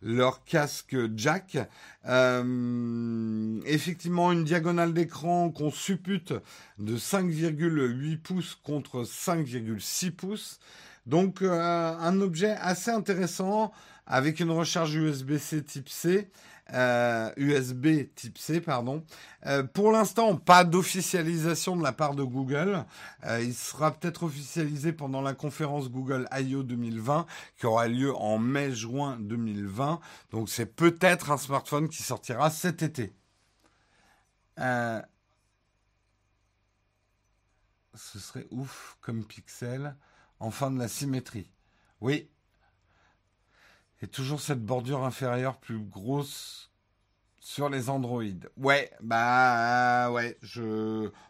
leur 0.03 0.45
casque 0.45 0.97
jack. 1.17 1.57
effectivement, 3.67 4.33
une 4.33 4.45
diagonale 4.45 4.93
d'écran 4.93 5.47
qu'on 5.51 5.70
suppute 5.70 6.34
de 6.78 6.96
5,8 6.96 8.18
pouces 8.18 8.55
contre 8.62 9.05
5,6 9.05 10.11
pouces. 10.11 10.59
Donc 11.09 11.40
euh, 11.40 11.96
un 11.99 12.20
objet 12.20 12.51
assez 12.61 12.90
intéressant 12.90 13.72
avec 14.07 14.40
une 14.40 14.51
recharge 14.51 14.94
USB-C 14.94 15.64
type 15.64 15.88
C. 15.88 16.30
USB 16.70 17.86
euh, 17.86 18.05
type 18.14 18.36
C, 18.36 18.61
pardon. 18.61 19.03
Euh, 19.46 19.62
pour 19.62 19.90
l'instant, 19.90 20.36
pas 20.36 20.64
d'officialisation 20.64 21.76
de 21.76 21.82
la 21.82 21.92
part 21.92 22.14
de 22.14 22.22
Google. 22.22 22.84
il 23.40 23.55
sera 23.55 23.90
peut-être 23.90 24.24
officialisé 24.24 24.92
pendant 24.92 25.22
la 25.22 25.32
conférence 25.32 25.90
Google 25.90 26.28
I.O. 26.30 26.62
2020 26.62 27.24
qui 27.57 27.64
aura 27.64 27.88
lieu 27.88 28.14
en 28.14 28.36
mai-juin 28.36 29.16
2020. 29.18 30.01
Donc 30.30 30.51
c'est 30.51 30.66
peut-être 30.66 31.30
un 31.30 31.38
smartphone 31.38 31.88
qui 31.88 32.03
sortira 32.03 32.51
cet 32.51 32.82
été. 32.82 33.14
Ce 37.95 38.18
serait 38.18 38.47
ouf 38.51 38.97
comme 39.01 39.24
pixel. 39.24 39.97
Enfin 40.41 40.70
de 40.70 40.78
la 40.78 40.89
symétrie. 40.89 41.51
Oui. 42.01 42.30
Et 44.01 44.07
toujours 44.07 44.41
cette 44.41 44.64
bordure 44.64 45.03
inférieure 45.05 45.59
plus 45.59 45.78
grosse 45.78 46.70
sur 47.41 47.68
les 47.68 47.91
Android. 47.91 48.22
Ouais, 48.57 48.91
bah 49.01 50.11
ouais. 50.12 50.39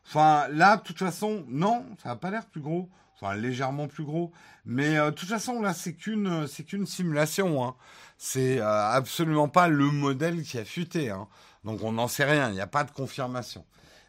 Enfin 0.06 0.48
là, 0.48 0.76
de 0.76 0.82
toute 0.82 0.98
façon, 0.98 1.44
non, 1.48 1.86
ça 2.02 2.10
n'a 2.10 2.16
pas 2.16 2.30
l'air 2.30 2.46
plus 2.46 2.60
gros. 2.60 2.90
Enfin 3.14 3.34
légèrement 3.34 3.88
plus 3.88 4.04
gros. 4.04 4.32
Mais 4.64 4.96
euh, 4.98 5.10
de 5.10 5.14
toute 5.14 5.28
façon, 5.28 5.60
là, 5.60 5.74
c'est 5.74 5.94
qu'une, 5.94 6.46
c'est 6.46 6.64
qu'une 6.64 6.86
simulation. 6.86 7.64
Hein. 7.64 7.74
C'est 8.16 8.60
euh, 8.60 8.90
absolument 8.90 9.48
pas 9.48 9.68
le 9.68 9.90
modèle 9.90 10.42
qui 10.42 10.58
a 10.58 10.64
fuité. 10.64 11.10
Hein. 11.10 11.26
Donc 11.64 11.82
on 11.82 11.92
n'en 11.92 12.08
sait 12.08 12.24
rien. 12.24 12.48
Il 12.50 12.54
n'y 12.54 12.60
a 12.60 12.66
pas 12.66 12.84
de 12.84 12.90
confirmation 12.90 13.64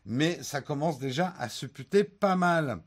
mais 0.09 0.41
ça 0.41 0.61
commence 0.61 0.97
déjà 0.97 1.35
à 1.37 1.49
se 1.49 1.67
puter 1.67 2.03
pas 2.03 2.35
mal. 2.35 2.79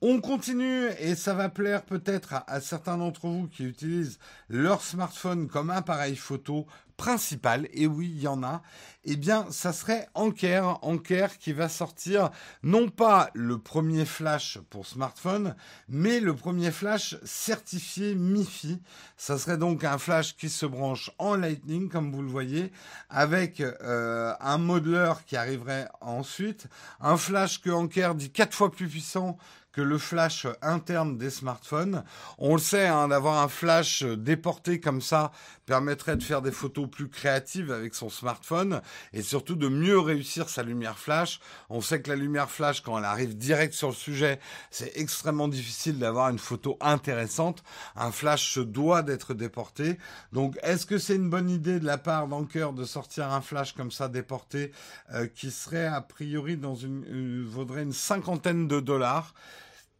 On 0.00 0.20
continue 0.20 0.86
et 1.00 1.16
ça 1.16 1.34
va 1.34 1.48
plaire 1.48 1.82
peut-être 1.82 2.34
à, 2.46 2.60
certains 2.60 2.96
d'entre 2.96 3.26
vous 3.26 3.48
qui 3.48 3.64
utilisent 3.64 4.20
leur 4.48 4.80
smartphone 4.80 5.48
comme 5.48 5.70
appareil 5.70 6.14
photo 6.14 6.66
principal, 7.00 7.66
et 7.72 7.86
oui, 7.86 8.12
il 8.14 8.20
y 8.20 8.28
en 8.28 8.42
a, 8.42 8.60
eh 9.04 9.16
bien, 9.16 9.46
ça 9.50 9.72
serait 9.72 10.06
Anker, 10.12 10.78
Anker 10.82 11.38
qui 11.38 11.54
va 11.54 11.70
sortir 11.70 12.28
non 12.62 12.90
pas 12.90 13.30
le 13.32 13.56
premier 13.56 14.04
flash 14.04 14.58
pour 14.68 14.86
smartphone, 14.86 15.56
mais 15.88 16.20
le 16.20 16.34
premier 16.34 16.70
flash 16.70 17.16
certifié 17.24 18.14
MIFI. 18.14 18.82
Ça 19.16 19.38
serait 19.38 19.56
donc 19.56 19.82
un 19.82 19.96
flash 19.96 20.36
qui 20.36 20.50
se 20.50 20.66
branche 20.66 21.10
en 21.16 21.36
Lightning, 21.36 21.88
comme 21.88 22.12
vous 22.12 22.20
le 22.20 22.28
voyez, 22.28 22.70
avec 23.08 23.60
euh, 23.60 24.34
un 24.38 24.58
modeler 24.58 25.14
qui 25.26 25.36
arriverait 25.36 25.88
ensuite, 26.02 26.66
un 27.00 27.16
flash 27.16 27.62
que 27.62 27.70
Anker 27.70 28.14
dit 28.14 28.30
quatre 28.30 28.54
fois 28.54 28.70
plus 28.70 28.88
puissant 28.88 29.38
que 29.72 29.80
le 29.80 29.98
flash 29.98 30.46
interne 30.62 31.16
des 31.16 31.30
smartphones. 31.30 32.04
On 32.38 32.54
le 32.54 32.60
sait, 32.60 32.86
hein, 32.86 33.08
d'avoir 33.08 33.42
un 33.42 33.48
flash 33.48 34.02
déporté 34.02 34.80
comme 34.80 35.00
ça 35.00 35.30
permettrait 35.70 36.16
de 36.16 36.22
faire 36.24 36.42
des 36.42 36.50
photos 36.50 36.90
plus 36.90 37.08
créatives 37.08 37.70
avec 37.70 37.94
son 37.94 38.08
smartphone 38.10 38.82
et 39.12 39.22
surtout 39.22 39.54
de 39.54 39.68
mieux 39.68 40.00
réussir 40.00 40.48
sa 40.48 40.64
lumière 40.64 40.98
flash. 40.98 41.38
On 41.68 41.80
sait 41.80 42.02
que 42.02 42.10
la 42.10 42.16
lumière 42.16 42.50
flash, 42.50 42.80
quand 42.80 42.98
elle 42.98 43.04
arrive 43.04 43.36
direct 43.36 43.72
sur 43.72 43.86
le 43.86 43.94
sujet, 43.94 44.40
c'est 44.72 44.90
extrêmement 44.96 45.46
difficile 45.46 46.00
d'avoir 46.00 46.28
une 46.30 46.40
photo 46.40 46.76
intéressante. 46.80 47.62
Un 47.94 48.10
flash 48.10 48.52
se 48.52 48.58
doit 48.58 49.02
d'être 49.02 49.32
déporté. 49.32 49.96
Donc, 50.32 50.58
est-ce 50.64 50.86
que 50.86 50.98
c'est 50.98 51.14
une 51.14 51.30
bonne 51.30 51.48
idée 51.48 51.78
de 51.78 51.86
la 51.86 51.98
part 51.98 52.26
d'Anker 52.26 52.72
de 52.72 52.84
sortir 52.84 53.30
un 53.30 53.40
flash 53.40 53.72
comme 53.72 53.92
ça 53.92 54.08
déporté 54.08 54.72
euh, 55.14 55.28
qui 55.28 55.52
serait 55.52 55.86
a 55.86 56.00
priori 56.00 56.56
dans 56.56 56.74
une, 56.74 57.46
vaudrait 57.46 57.84
une 57.84 57.92
cinquantaine 57.92 58.66
de 58.66 58.80
dollars? 58.80 59.34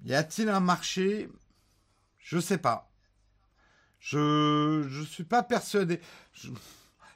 Y 0.04 0.14
a-t-il 0.14 0.48
un 0.48 0.58
marché? 0.58 1.28
Je 2.18 2.40
sais 2.40 2.58
pas. 2.58 2.89
Je 4.00 4.86
je 4.88 5.02
suis 5.02 5.24
pas 5.24 5.42
persuadé. 5.42 6.00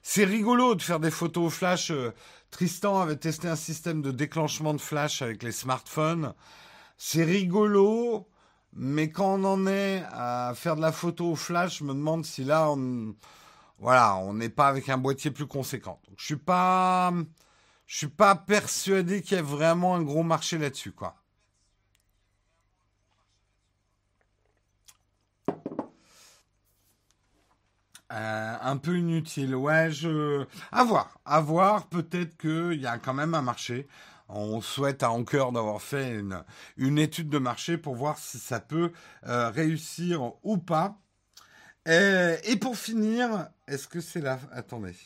C'est 0.02 0.24
rigolo 0.24 0.74
de 0.74 0.82
faire 0.82 1.00
des 1.00 1.10
photos 1.10 1.52
flash. 1.52 1.90
Euh, 1.90 2.12
Tristan 2.50 3.00
avait 3.00 3.16
testé 3.16 3.48
un 3.48 3.56
système 3.56 4.02
de 4.02 4.12
déclenchement 4.12 4.74
de 4.74 4.80
flash 4.80 5.22
avec 5.22 5.42
les 5.42 5.50
smartphones. 5.50 6.34
C'est 6.98 7.24
rigolo, 7.24 8.28
mais 8.74 9.10
quand 9.10 9.40
on 9.40 9.44
en 9.44 9.66
est 9.66 10.04
à 10.12 10.52
faire 10.54 10.76
de 10.76 10.82
la 10.82 10.92
photo 10.92 11.34
flash, 11.34 11.78
je 11.78 11.84
me 11.84 11.94
demande 11.94 12.24
si 12.24 12.44
là 12.44 12.70
on 12.70 13.14
voilà, 13.78 14.16
on 14.16 14.34
n'est 14.34 14.50
pas 14.50 14.68
avec 14.68 14.88
un 14.88 14.98
boîtier 14.98 15.30
plus 15.30 15.46
conséquent. 15.46 16.00
Je 16.16 16.24
suis 16.24 16.36
pas 16.36 17.12
je 17.86 17.96
suis 17.96 18.08
pas 18.08 18.34
persuadé 18.34 19.22
qu'il 19.22 19.36
y 19.36 19.40
ait 19.40 19.42
vraiment 19.42 19.96
un 19.96 20.02
gros 20.02 20.22
marché 20.22 20.58
là-dessus 20.58 20.92
quoi. 20.92 21.16
Euh, 28.14 28.56
un 28.60 28.76
peu 28.76 28.96
inutile. 28.96 29.54
Ouais, 29.56 29.90
je. 29.90 30.44
À 30.70 30.84
voir. 30.84 31.18
À 31.24 31.40
voir. 31.40 31.88
Peut-être 31.88 32.36
qu'il 32.36 32.80
y 32.80 32.86
a 32.86 32.98
quand 32.98 33.14
même 33.14 33.34
un 33.34 33.42
marché. 33.42 33.88
On 34.28 34.60
souhaite 34.60 35.02
à 35.02 35.10
Anker 35.10 35.52
d'avoir 35.52 35.82
fait 35.82 36.18
une, 36.78 36.98
étude 36.98 37.28
de 37.28 37.38
marché 37.38 37.76
pour 37.76 37.94
voir 37.94 38.18
si 38.18 38.38
ça 38.38 38.60
peut 38.60 38.92
euh, 39.26 39.50
réussir 39.50 40.32
ou 40.42 40.56
pas. 40.56 40.98
Et, 41.86 42.36
et 42.44 42.56
pour 42.56 42.76
finir, 42.78 43.48
est-ce 43.68 43.86
que 43.88 44.00
c'est 44.00 44.22
là 44.22 44.38
Attendez. 44.52 44.96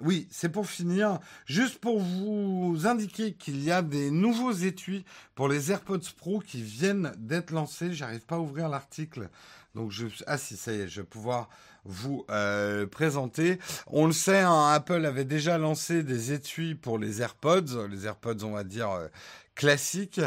Oui, 0.00 0.26
c'est 0.32 0.48
pour 0.48 0.66
finir, 0.66 1.20
juste 1.46 1.78
pour 1.78 2.00
vous 2.00 2.86
indiquer 2.86 3.34
qu'il 3.34 3.62
y 3.62 3.70
a 3.70 3.82
des 3.82 4.10
nouveaux 4.10 4.50
étuis 4.52 5.04
pour 5.36 5.48
les 5.48 5.70
AirPods 5.70 6.00
Pro 6.16 6.40
qui 6.40 6.60
viennent 6.60 7.12
d'être 7.18 7.52
lancés. 7.52 7.92
J'arrive 7.92 8.24
pas 8.26 8.36
à 8.36 8.40
ouvrir 8.40 8.68
l'article, 8.68 9.28
donc 9.76 9.92
je 9.92 10.06
ah 10.26 10.38
si 10.38 10.56
ça 10.56 10.72
y 10.72 10.80
est, 10.80 10.88
je 10.88 11.02
vais 11.02 11.06
pouvoir 11.06 11.48
vous 11.84 12.24
euh, 12.30 12.86
présenter. 12.86 13.58
On 13.86 14.06
le 14.06 14.12
sait, 14.12 14.40
hein, 14.40 14.68
Apple 14.72 15.04
avait 15.04 15.24
déjà 15.24 15.58
lancé 15.58 16.02
des 16.02 16.32
étuis 16.32 16.74
pour 16.74 16.98
les 16.98 17.22
AirPods, 17.22 17.86
les 17.90 18.06
AirPods 18.06 18.44
on 18.44 18.52
va 18.52 18.64
dire 18.64 18.90
euh, 18.90 19.08
classiques. 19.54 20.20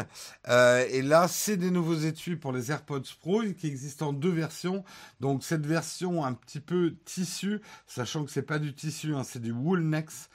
Euh, 0.48 0.86
et 0.90 1.02
là, 1.02 1.28
c'est 1.28 1.56
des 1.56 1.70
nouveaux 1.70 1.96
étuis 1.96 2.36
pour 2.36 2.52
les 2.52 2.70
AirPods 2.70 3.02
Pro 3.20 3.42
qui 3.56 3.66
existent 3.66 4.08
en 4.08 4.12
deux 4.12 4.30
versions. 4.30 4.84
Donc 5.20 5.44
cette 5.44 5.66
version 5.66 6.24
un 6.24 6.34
petit 6.34 6.60
peu 6.60 6.94
tissu, 7.04 7.60
sachant 7.86 8.24
que 8.24 8.30
c'est 8.30 8.42
pas 8.42 8.58
du 8.58 8.74
tissu, 8.74 9.14
hein, 9.14 9.24
c'est 9.24 9.40
du 9.40 9.52
Woolnex. 9.52 10.28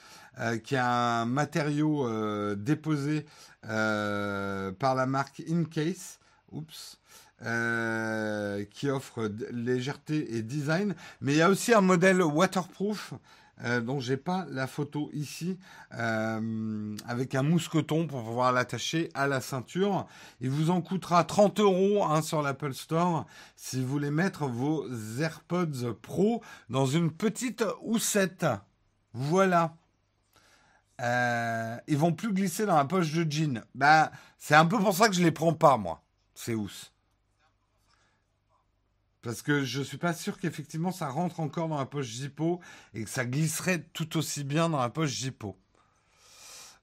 qui 0.64 0.76
est 0.76 0.80
un 0.80 1.26
matériau 1.26 2.08
déposé 2.56 3.26
par 3.62 4.96
la 4.96 5.06
marque 5.06 5.44
Incase. 5.50 6.20
Oups. 6.52 7.01
Euh, 7.44 8.66
qui 8.66 8.88
offre 8.92 9.32
légèreté 9.52 10.36
et 10.36 10.44
design. 10.44 10.94
Mais 11.22 11.34
il 11.34 11.38
y 11.38 11.42
a 11.42 11.50
aussi 11.50 11.74
un 11.74 11.82
modèle 11.82 12.22
waterproof 12.22 13.16
euh, 13.64 13.80
dont 13.80 14.00
j'ai 14.00 14.18
pas 14.18 14.46
la 14.50 14.66
photo 14.66 15.10
ici, 15.14 15.60
euh, 15.94 16.96
avec 17.08 17.36
un 17.36 17.44
mousqueton 17.44 18.08
pour 18.08 18.24
pouvoir 18.24 18.52
l'attacher 18.52 19.10
à 19.14 19.28
la 19.28 19.39
ceinture. 19.39 20.08
Il 20.39 20.50
vous 20.50 20.72
en 20.72 20.82
coûtera 20.82 21.24
30 21.24 21.60
euros 21.60 22.04
hein, 22.04 22.22
sur 22.22 22.42
l'Apple 22.42 22.74
Store 22.74 23.26
si 23.56 23.82
vous 23.82 23.88
voulez 23.88 24.10
mettre 24.10 24.48
vos 24.48 24.88
AirPods 25.20 25.94
Pro 26.02 26.44
dans 26.70 26.86
une 26.86 27.12
petite 27.12 27.64
houssette. 27.82 28.46
Voilà. 29.14 29.76
Euh, 31.02 31.78
ils 31.88 31.98
vont 31.98 32.14
plus 32.14 32.34
glisser 32.34 32.66
dans 32.66 32.78
la 32.78 32.86
poche 32.86 33.12
de 33.14 33.30
jean. 33.32 33.64
Ben, 33.76 34.10
c'est 34.39 34.56
un 34.56 34.66
peu 34.66 34.80
pour 34.80 34.96
ça 34.96 35.08
que 35.08 35.16
je 35.16 35.24
les 35.24 35.32
prends 35.32 35.54
pas, 35.54 35.78
moi. 35.78 36.04
C'est 36.34 36.56
housse. 36.56 36.91
Parce 39.22 39.42
que 39.42 39.64
je 39.64 39.82
suis 39.82 39.98
pas 39.98 40.14
sûr 40.14 40.40
qu'effectivement 40.40 40.92
ça 40.92 41.08
rentre 41.10 41.40
encore 41.40 41.68
dans 41.68 41.78
la 41.78 41.86
poche 41.86 42.08
Zippo 42.08 42.60
et 42.94 43.04
que 43.04 43.10
ça 43.10 43.26
glisserait 43.26 43.84
tout 43.94 44.18
aussi 44.18 44.44
bien 44.44 44.70
dans 44.70 44.80
la 44.80 44.90
poche 44.90 45.20
Zippo 45.20 45.58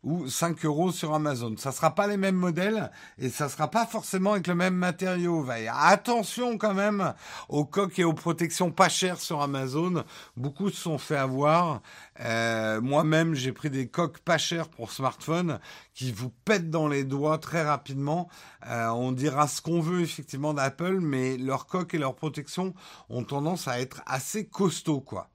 ou 0.05 0.29
5 0.29 0.65
euros 0.65 0.93
sur 0.93 1.13
Amazon. 1.13 1.55
Ça 1.57 1.73
sera 1.73 1.95
pas 1.95 2.07
les 2.07 2.17
mêmes 2.17 2.37
modèles 2.37 2.91
et 3.19 3.29
ça 3.29 3.49
sera 3.49 3.69
pas 3.69 3.85
forcément 3.85 4.33
avec 4.33 4.47
le 4.47 4.55
même 4.55 4.75
matériau. 4.75 5.45
Attention 5.73 6.57
quand 6.57 6.75
même 6.75 7.15
aux 7.49 7.65
coques 7.65 7.99
et 7.99 8.05
aux 8.05 8.13
protections 8.13 8.71
pas 8.71 8.89
chères 8.89 9.21
sur 9.21 9.43
Amazon. 9.43 10.05
Beaucoup 10.37 10.71
se 10.71 10.77
sont 10.77 10.99
fait 10.99 11.17
avoir. 11.17 11.83
Euh, 12.21 12.81
moi-même, 12.81 13.35
j'ai 13.35 13.53
pris 13.53 13.71
des 13.71 13.89
coques 13.89 14.21
pas 14.21 14.39
chères 14.39 14.69
pour 14.69 14.93
smartphone 14.93 15.59
qui 15.95 16.13
vous 16.13 16.31
pètent 16.45 16.71
dans 16.71 16.87
les 16.87 17.05
doigts 17.05 17.39
très 17.39 17.63
rapidement. 17.63 18.29
Euh, 18.67 18.89
on 18.89 19.13
dira 19.13 19.49
ce 19.49 19.61
qu'on 19.61 19.81
veut 19.81 20.01
effectivement 20.03 20.55
d'Apple, 20.55 21.01
mais 21.01 21.37
leurs 21.37 21.67
coques 21.67 21.95
et 21.95 21.99
leurs 21.99 22.15
protections 22.15 22.73
ont 23.09 23.25
tendance 23.25 23.67
à 23.67 23.81
être 23.81 24.03
assez 24.07 24.47
costauds, 24.47 25.01
quoi. 25.01 25.31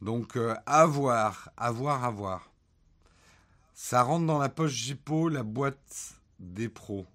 Donc, 0.00 0.36
euh, 0.36 0.54
à 0.66 0.86
voir, 0.86 1.50
à 1.56 1.70
voir, 1.72 2.04
à 2.04 2.10
voir. 2.10 2.50
Ça 3.80 4.02
rentre 4.02 4.26
dans 4.26 4.38
la 4.38 4.48
poche 4.48 4.72
Jippo, 4.72 5.28
la 5.28 5.44
boîte 5.44 6.16
des 6.40 6.68
pros. 6.68 7.06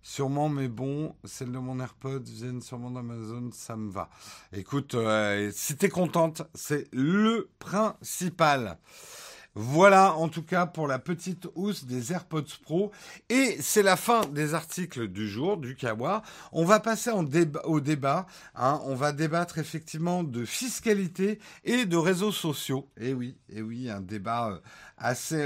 Sûrement, 0.00 0.48
mais 0.48 0.66
bon, 0.66 1.14
celle 1.24 1.52
de 1.52 1.58
mon 1.58 1.78
AirPod 1.78 2.26
viennent 2.26 2.62
sûrement 2.62 2.90
d'Amazon, 2.90 3.50
ça 3.52 3.76
me 3.76 3.90
va. 3.90 4.08
Écoute, 4.54 4.94
euh, 4.94 5.50
si 5.54 5.76
t'es 5.76 5.90
contente, 5.90 6.40
c'est 6.54 6.88
le 6.90 7.50
principal. 7.58 8.78
Voilà 9.56 10.14
en 10.14 10.28
tout 10.28 10.42
cas 10.42 10.66
pour 10.66 10.88
la 10.88 10.98
petite 10.98 11.46
hausse 11.54 11.84
des 11.84 12.12
AirPods 12.12 12.58
Pro. 12.62 12.90
Et 13.28 13.56
c'est 13.60 13.84
la 13.84 13.94
fin 13.94 14.26
des 14.26 14.52
articles 14.52 15.06
du 15.06 15.28
jour 15.28 15.58
du 15.58 15.76
Kawa. 15.76 16.22
On 16.50 16.64
va 16.64 16.80
passer 16.80 17.10
au 17.12 17.80
débat. 17.80 18.26
Hein. 18.56 18.80
On 18.84 18.96
va 18.96 19.12
débattre 19.12 19.58
effectivement 19.58 20.24
de 20.24 20.44
fiscalité 20.44 21.38
et 21.62 21.86
de 21.86 21.96
réseaux 21.96 22.32
sociaux. 22.32 22.88
Eh 22.96 23.14
oui, 23.14 23.36
et 23.48 23.58
eh 23.58 23.62
oui, 23.62 23.88
un 23.88 24.00
débat 24.00 24.48
euh, 24.50 24.58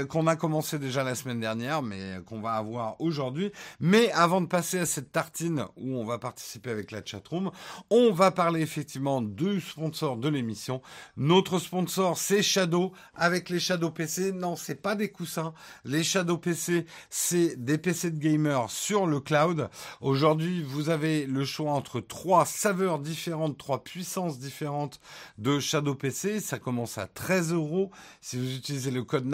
qu'on 0.09 0.27
a 0.27 0.35
commencé 0.35 0.79
déjà 0.79 1.03
la 1.03 1.15
semaine 1.15 1.39
dernière, 1.39 1.81
mais 1.81 2.19
qu'on 2.25 2.39
va 2.39 2.53
avoir 2.53 2.99
aujourd'hui. 3.01 3.51
Mais 3.79 4.11
avant 4.11 4.41
de 4.41 4.47
passer 4.47 4.79
à 4.79 4.85
cette 4.85 5.11
tartine 5.11 5.65
où 5.75 5.95
on 5.95 6.05
va 6.05 6.17
participer 6.17 6.69
avec 6.71 6.91
la 6.91 7.03
chatroom, 7.03 7.51
on 7.89 8.11
va 8.11 8.31
parler 8.31 8.61
effectivement 8.61 9.21
du 9.21 9.59
sponsor 9.59 10.17
de 10.17 10.29
l'émission. 10.29 10.81
Notre 11.17 11.59
sponsor, 11.59 12.17
c'est 12.17 12.41
Shadow 12.41 12.93
avec 13.15 13.49
les 13.49 13.59
Shadow 13.59 13.91
PC. 13.91 14.31
Non, 14.31 14.55
c'est 14.55 14.81
pas 14.81 14.95
des 14.95 15.09
coussins. 15.09 15.53
Les 15.83 16.03
Shadow 16.03 16.37
PC, 16.37 16.85
c'est 17.09 17.55
des 17.63 17.77
PC 17.77 18.11
de 18.11 18.19
gamers 18.19 18.69
sur 18.69 19.05
le 19.05 19.19
cloud. 19.19 19.69
Aujourd'hui, 20.01 20.63
vous 20.63 20.89
avez 20.89 21.25
le 21.25 21.43
choix 21.45 21.71
entre 21.71 21.99
trois 21.99 22.45
saveurs 22.45 22.99
différentes, 22.99 23.57
trois 23.57 23.83
puissances 23.83 24.39
différentes 24.39 24.99
de 25.37 25.59
Shadow 25.59 25.95
PC. 25.95 26.39
Ça 26.39 26.59
commence 26.59 26.97
à 26.97 27.07
13 27.07 27.53
euros. 27.53 27.91
Si 28.21 28.37
vous 28.37 28.55
utilisez 28.55 28.91
le 28.91 29.03
code 29.03 29.25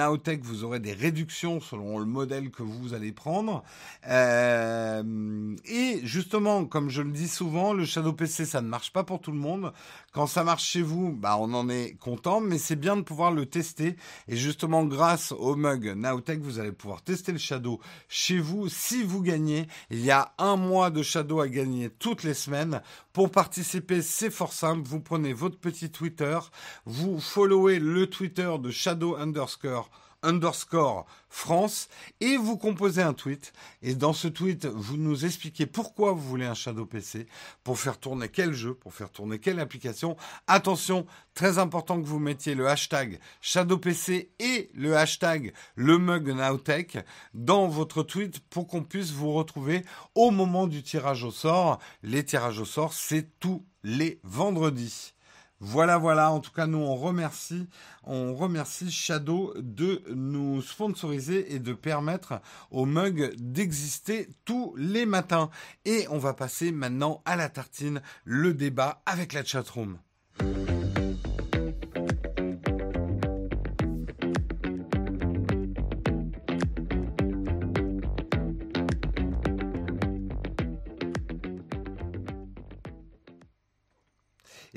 Vous 0.41 0.63
aurez 0.63 0.79
des 0.79 0.93
réductions 0.93 1.59
selon 1.59 1.99
le 1.99 2.05
modèle 2.05 2.49
que 2.49 2.63
vous 2.63 2.93
allez 2.93 3.11
prendre. 3.11 3.63
Euh, 4.07 5.55
et 5.65 5.99
justement, 6.03 6.65
comme 6.65 6.89
je 6.89 7.01
le 7.01 7.11
dis 7.11 7.27
souvent, 7.27 7.73
le 7.73 7.85
Shadow 7.85 8.13
PC, 8.13 8.45
ça 8.45 8.61
ne 8.61 8.67
marche 8.67 8.91
pas 8.91 9.03
pour 9.03 9.19
tout 9.19 9.31
le 9.31 9.37
monde. 9.37 9.73
Quand 10.13 10.27
ça 10.27 10.43
marche 10.43 10.63
chez 10.63 10.81
vous, 10.81 11.11
bah, 11.11 11.37
on 11.39 11.53
en 11.53 11.69
est 11.69 11.97
content, 11.99 12.39
mais 12.39 12.57
c'est 12.57 12.75
bien 12.75 12.95
de 12.95 13.01
pouvoir 13.01 13.31
le 13.31 13.45
tester. 13.45 13.97
Et 14.27 14.35
justement, 14.35 14.85
grâce 14.85 15.31
au 15.31 15.55
mug 15.55 15.93
Nowtech, 15.95 16.39
vous 16.39 16.59
allez 16.59 16.71
pouvoir 16.71 17.01
tester 17.01 17.31
le 17.31 17.37
Shadow 17.37 17.79
chez 18.07 18.39
vous. 18.39 18.69
Si 18.69 19.03
vous 19.03 19.21
gagnez, 19.21 19.67
il 19.89 20.03
y 20.03 20.11
a 20.11 20.33
un 20.37 20.55
mois 20.55 20.89
de 20.89 21.03
Shadow 21.03 21.39
à 21.41 21.47
gagner 21.49 21.89
toutes 21.89 22.23
les 22.23 22.33
semaines. 22.33 22.81
Pour 23.13 23.31
participer, 23.31 24.01
c'est 24.01 24.31
fort 24.31 24.53
simple. 24.53 24.87
Vous 24.87 25.01
prenez 25.01 25.33
votre 25.33 25.57
petit 25.57 25.89
Twitter, 25.89 26.39
vous 26.85 27.19
followez 27.19 27.79
le 27.79 28.07
Twitter 28.07 28.51
de 28.59 28.71
Shadow 28.71 29.15
underscore 29.15 29.89
underscore 30.25 31.05
France 31.29 31.89
et 32.21 32.37
vous 32.37 32.57
composez 32.57 33.01
un 33.01 33.13
tweet. 33.13 33.53
Et 33.81 33.93
dans 33.93 34.13
ce 34.13 34.27
tweet, 34.27 34.65
vous 34.65 34.97
nous 34.97 35.25
expliquez 35.25 35.65
pourquoi 35.65 36.13
vous 36.13 36.21
voulez 36.21 36.45
un 36.45 36.53
Shadow 36.53 36.85
PC, 36.85 37.27
pour 37.63 37.77
faire 37.77 37.99
tourner 37.99 38.29
quel 38.29 38.53
jeu, 38.53 38.73
pour 38.73 38.93
faire 38.93 39.11
tourner 39.11 39.39
quelle 39.39 39.59
application. 39.59 40.15
Attention, 40.47 41.05
très 41.33 41.57
important 41.57 42.01
que 42.01 42.07
vous 42.07 42.19
mettiez 42.19 42.55
le 42.55 42.67
hashtag 42.67 43.19
Shadow 43.41 43.77
PC 43.77 44.31
et 44.39 44.69
le 44.73 44.95
hashtag 44.95 45.53
le 45.75 45.97
mug 45.97 46.29
Nowtech 46.29 46.97
dans 47.33 47.67
votre 47.67 48.03
tweet 48.03 48.39
pour 48.49 48.67
qu'on 48.67 48.83
puisse 48.83 49.11
vous 49.11 49.33
retrouver 49.33 49.83
au 50.15 50.31
moment 50.31 50.67
du 50.67 50.83
tirage 50.83 51.23
au 51.23 51.31
sort. 51.31 51.79
Les 52.01 52.23
tirages 52.23 52.59
au 52.59 52.65
sort, 52.65 52.93
c'est 52.93 53.39
tous 53.39 53.65
les 53.83 54.19
vendredis. 54.23 55.14
Voilà, 55.59 55.97
voilà. 55.97 56.31
En 56.31 56.39
tout 56.39 56.51
cas, 56.51 56.67
nous 56.67 56.79
on 56.79 56.95
remercie, 56.95 57.67
on 58.03 58.35
remercie 58.35 58.91
Shadow 58.91 59.53
de 59.57 60.03
nous 60.13 60.61
sponsoriser 60.61 61.53
et 61.53 61.59
de 61.59 61.73
permettre 61.73 62.41
au 62.71 62.85
mug 62.85 63.33
d'exister 63.37 64.27
tous 64.43 64.75
les 64.77 65.05
matins. 65.05 65.49
Et 65.85 66.07
on 66.09 66.17
va 66.17 66.33
passer 66.33 66.71
maintenant 66.71 67.21
à 67.25 67.35
la 67.35 67.49
tartine, 67.49 68.01
le 68.25 68.53
débat 68.53 69.01
avec 69.05 69.33
la 69.33 69.43
chatroom. 69.43 69.97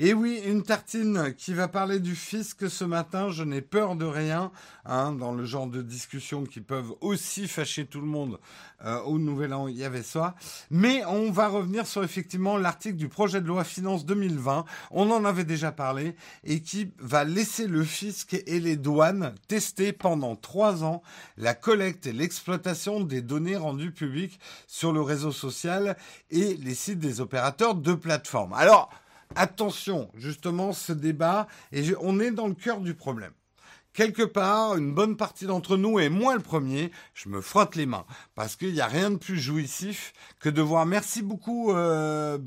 Et 0.01 0.13
oui, 0.13 0.41
une 0.45 0.63
tartine 0.63 1.33
qui 1.37 1.53
va 1.53 1.67
parler 1.67 1.99
du 1.99 2.15
fisc 2.15 2.69
ce 2.69 2.85
matin. 2.85 3.31
Je 3.31 3.43
n'ai 3.43 3.59
peur 3.59 3.97
de 3.97 4.05
rien, 4.05 4.49
hein, 4.85 5.11
dans 5.11 5.33
le 5.33 5.43
genre 5.43 5.67
de 5.67 5.81
discussions 5.81 6.45
qui 6.45 6.61
peuvent 6.61 6.93
aussi 7.01 7.49
fâcher 7.49 7.85
tout 7.85 7.99
le 7.99 8.07
monde. 8.07 8.39
Euh, 8.85 9.01
au 9.01 9.19
Nouvel 9.19 9.53
An, 9.53 9.67
il 9.67 9.75
y 9.75 9.83
avait 9.83 10.03
ça. 10.03 10.35
Mais 10.71 11.03
on 11.03 11.31
va 11.31 11.49
revenir 11.49 11.85
sur 11.85 12.01
effectivement 12.01 12.55
l'article 12.57 12.95
du 12.95 13.09
projet 13.09 13.41
de 13.41 13.47
loi 13.47 13.65
finance 13.65 14.05
2020. 14.05 14.63
On 14.91 15.11
en 15.11 15.25
avait 15.25 15.43
déjà 15.43 15.73
parlé 15.73 16.15
et 16.45 16.61
qui 16.61 16.93
va 16.97 17.25
laisser 17.25 17.67
le 17.67 17.83
fisc 17.83 18.41
et 18.47 18.61
les 18.61 18.77
douanes 18.77 19.35
tester 19.49 19.91
pendant 19.91 20.37
trois 20.37 20.85
ans 20.85 21.03
la 21.35 21.53
collecte 21.53 22.07
et 22.07 22.13
l'exploitation 22.13 23.01
des 23.01 23.21
données 23.21 23.57
rendues 23.57 23.91
publiques 23.91 24.39
sur 24.65 24.93
le 24.93 25.01
réseau 25.01 25.33
social 25.33 25.97
et 26.31 26.55
les 26.55 26.75
sites 26.75 26.99
des 26.99 27.19
opérateurs 27.19 27.75
de 27.75 27.93
plateforme. 27.93 28.53
Alors, 28.53 28.89
attention, 29.35 30.11
justement, 30.15 30.73
ce 30.73 30.93
débat, 30.93 31.47
et 31.71 31.83
on 32.01 32.19
est 32.19 32.31
dans 32.31 32.47
le 32.47 32.55
cœur 32.55 32.81
du 32.81 32.93
problème. 32.93 33.31
Quelque 33.93 34.23
part, 34.23 34.77
une 34.77 34.93
bonne 34.93 35.17
partie 35.17 35.45
d'entre 35.45 35.75
nous, 35.75 35.99
et 35.99 36.09
moi 36.09 36.35
le 36.35 36.41
premier, 36.41 36.91
je 37.13 37.27
me 37.27 37.41
frotte 37.41 37.75
les 37.75 37.85
mains, 37.85 38.05
parce 38.35 38.55
qu'il 38.55 38.73
n'y 38.73 38.81
a 38.81 38.87
rien 38.87 39.11
de 39.11 39.17
plus 39.17 39.39
jouissif 39.39 40.13
que 40.39 40.49
de 40.49 40.61
voir. 40.61 40.85
Merci 40.85 41.21
beaucoup, 41.21 41.73
euh, 41.73 42.37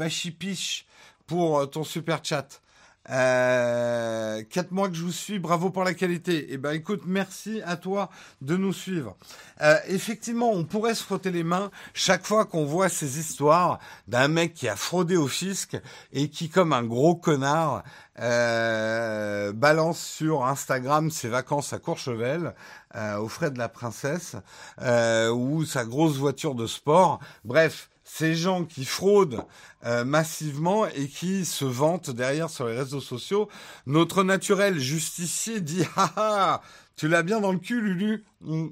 pour 1.27 1.59
euh, 1.59 1.67
ton 1.67 1.85
super 1.85 2.25
chat. 2.25 2.63
Euh, 3.11 4.43
quatre 4.49 4.71
mois 4.71 4.89
que 4.89 4.95
je 4.95 5.03
vous 5.03 5.13
suis, 5.13 5.39
bravo 5.39 5.71
pour 5.71 5.83
la 5.83 5.95
qualité. 5.95 6.47
Eh 6.51 6.57
ben, 6.57 6.73
écoute, 6.73 7.03
merci 7.05 7.61
à 7.65 7.77
toi 7.77 8.11
de 8.41 8.57
nous 8.57 8.73
suivre. 8.73 9.17
Euh, 9.61 9.77
effectivement, 9.89 10.51
on 10.51 10.65
pourrait 10.65 10.95
se 10.95 11.03
frotter 11.03 11.31
les 11.31 11.43
mains 11.43 11.71
chaque 11.95 12.25
fois 12.25 12.45
qu'on 12.45 12.65
voit 12.65 12.89
ces 12.89 13.19
histoires 13.19 13.81
d'un 14.07 14.29
mec 14.29 14.55
qui 14.55 14.69
a 14.69 14.77
fraudé 14.77 15.17
au 15.17 15.27
fisc 15.27 15.77
et 16.13 16.29
qui, 16.29 16.49
comme 16.49 16.73
un 16.73 16.85
gros 16.85 17.17
connard, 17.17 17.83
euh, 18.21 19.53
balance 19.53 20.01
sur 20.01 20.45
Instagram 20.45 21.11
ses 21.11 21.29
vacances 21.29 21.73
à 21.73 21.79
Courchevel 21.79 22.55
euh, 22.95 23.17
aux 23.19 23.29
frais 23.29 23.51
de 23.51 23.59
la 23.59 23.69
princesse 23.69 24.37
ou 24.81 25.65
sa 25.65 25.85
grosse 25.85 26.17
voiture 26.17 26.55
de 26.55 26.67
sport. 26.67 27.21
Bref, 27.45 27.89
ces 28.05 28.35
gens 28.35 28.65
qui 28.65 28.85
fraudent 28.85 29.45
euh, 29.85 30.05
massivement 30.05 30.87
et 30.87 31.09
qui 31.09 31.45
se 31.45 31.65
vantent 31.65 32.11
derrière 32.11 32.51
sur 32.51 32.67
les 32.67 32.77
réseaux 32.77 33.01
sociaux. 33.01 33.49
Notre 33.87 34.25
naturel 34.25 34.79
justicier 34.79 35.61
dit 35.61 35.85
ah 35.97 36.13
ah 36.17 36.63
tu 36.97 37.09
l'as 37.09 37.23
bien 37.23 37.41
dans 37.41 37.53
le 37.53 37.59
cul 37.59 37.81
Lulu. 37.81 38.25
Mm. 38.41 38.69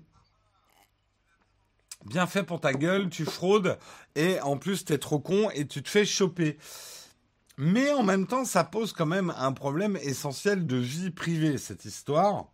Bien 2.06 2.26
fait 2.26 2.42
pour 2.42 2.60
ta 2.60 2.72
gueule, 2.72 3.10
tu 3.10 3.24
fraudes 3.24 3.78
et 4.14 4.40
en 4.40 4.56
plus 4.56 4.84
t'es 4.84 4.98
trop 4.98 5.20
con 5.20 5.50
et 5.50 5.66
tu 5.66 5.82
te 5.82 5.88
fais 5.88 6.04
choper. 6.04 6.56
Mais 7.58 7.92
en 7.92 8.02
même 8.02 8.26
temps, 8.26 8.46
ça 8.46 8.64
pose 8.64 8.94
quand 8.94 9.04
même 9.04 9.34
un 9.36 9.52
problème 9.52 9.98
essentiel 9.98 10.66
de 10.66 10.76
vie 10.76 11.10
privée 11.10 11.58
cette 11.58 11.84
histoire. 11.84 12.46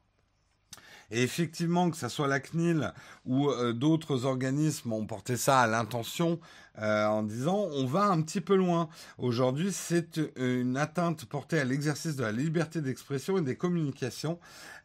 Et 1.13 1.23
effectivement, 1.23 1.91
que 1.91 1.97
ce 1.97 2.09
soit 2.09 2.27
la 2.27 2.41
CNIL 2.41 2.93
ou 3.25 3.49
euh, 3.49 3.73
d'autres 3.73 4.25
organismes 4.25 4.93
ont 4.93 5.07
porté 5.07 5.37
ça 5.37 5.61
à 5.61 5.67
l'intention 5.69 6.41
euh, 6.81 7.07
en 7.07 7.23
disant 7.23 7.69
on 7.73 7.87
va 7.87 8.05
un 8.05 8.21
petit 8.23 8.41
peu 8.41 8.57
loin. 8.57 8.89
Aujourd'hui, 9.19 9.73
c'est 9.73 10.21
une 10.37 10.77
atteinte 10.77 11.25
portée 11.25 11.59
à 11.59 11.65
l'exercice 11.65 12.17
de 12.17 12.23
la 12.23 12.33
liberté 12.33 12.81
d'expression 12.81 13.39
et 13.39 13.43
des 13.43 13.57
communications. 13.57 14.39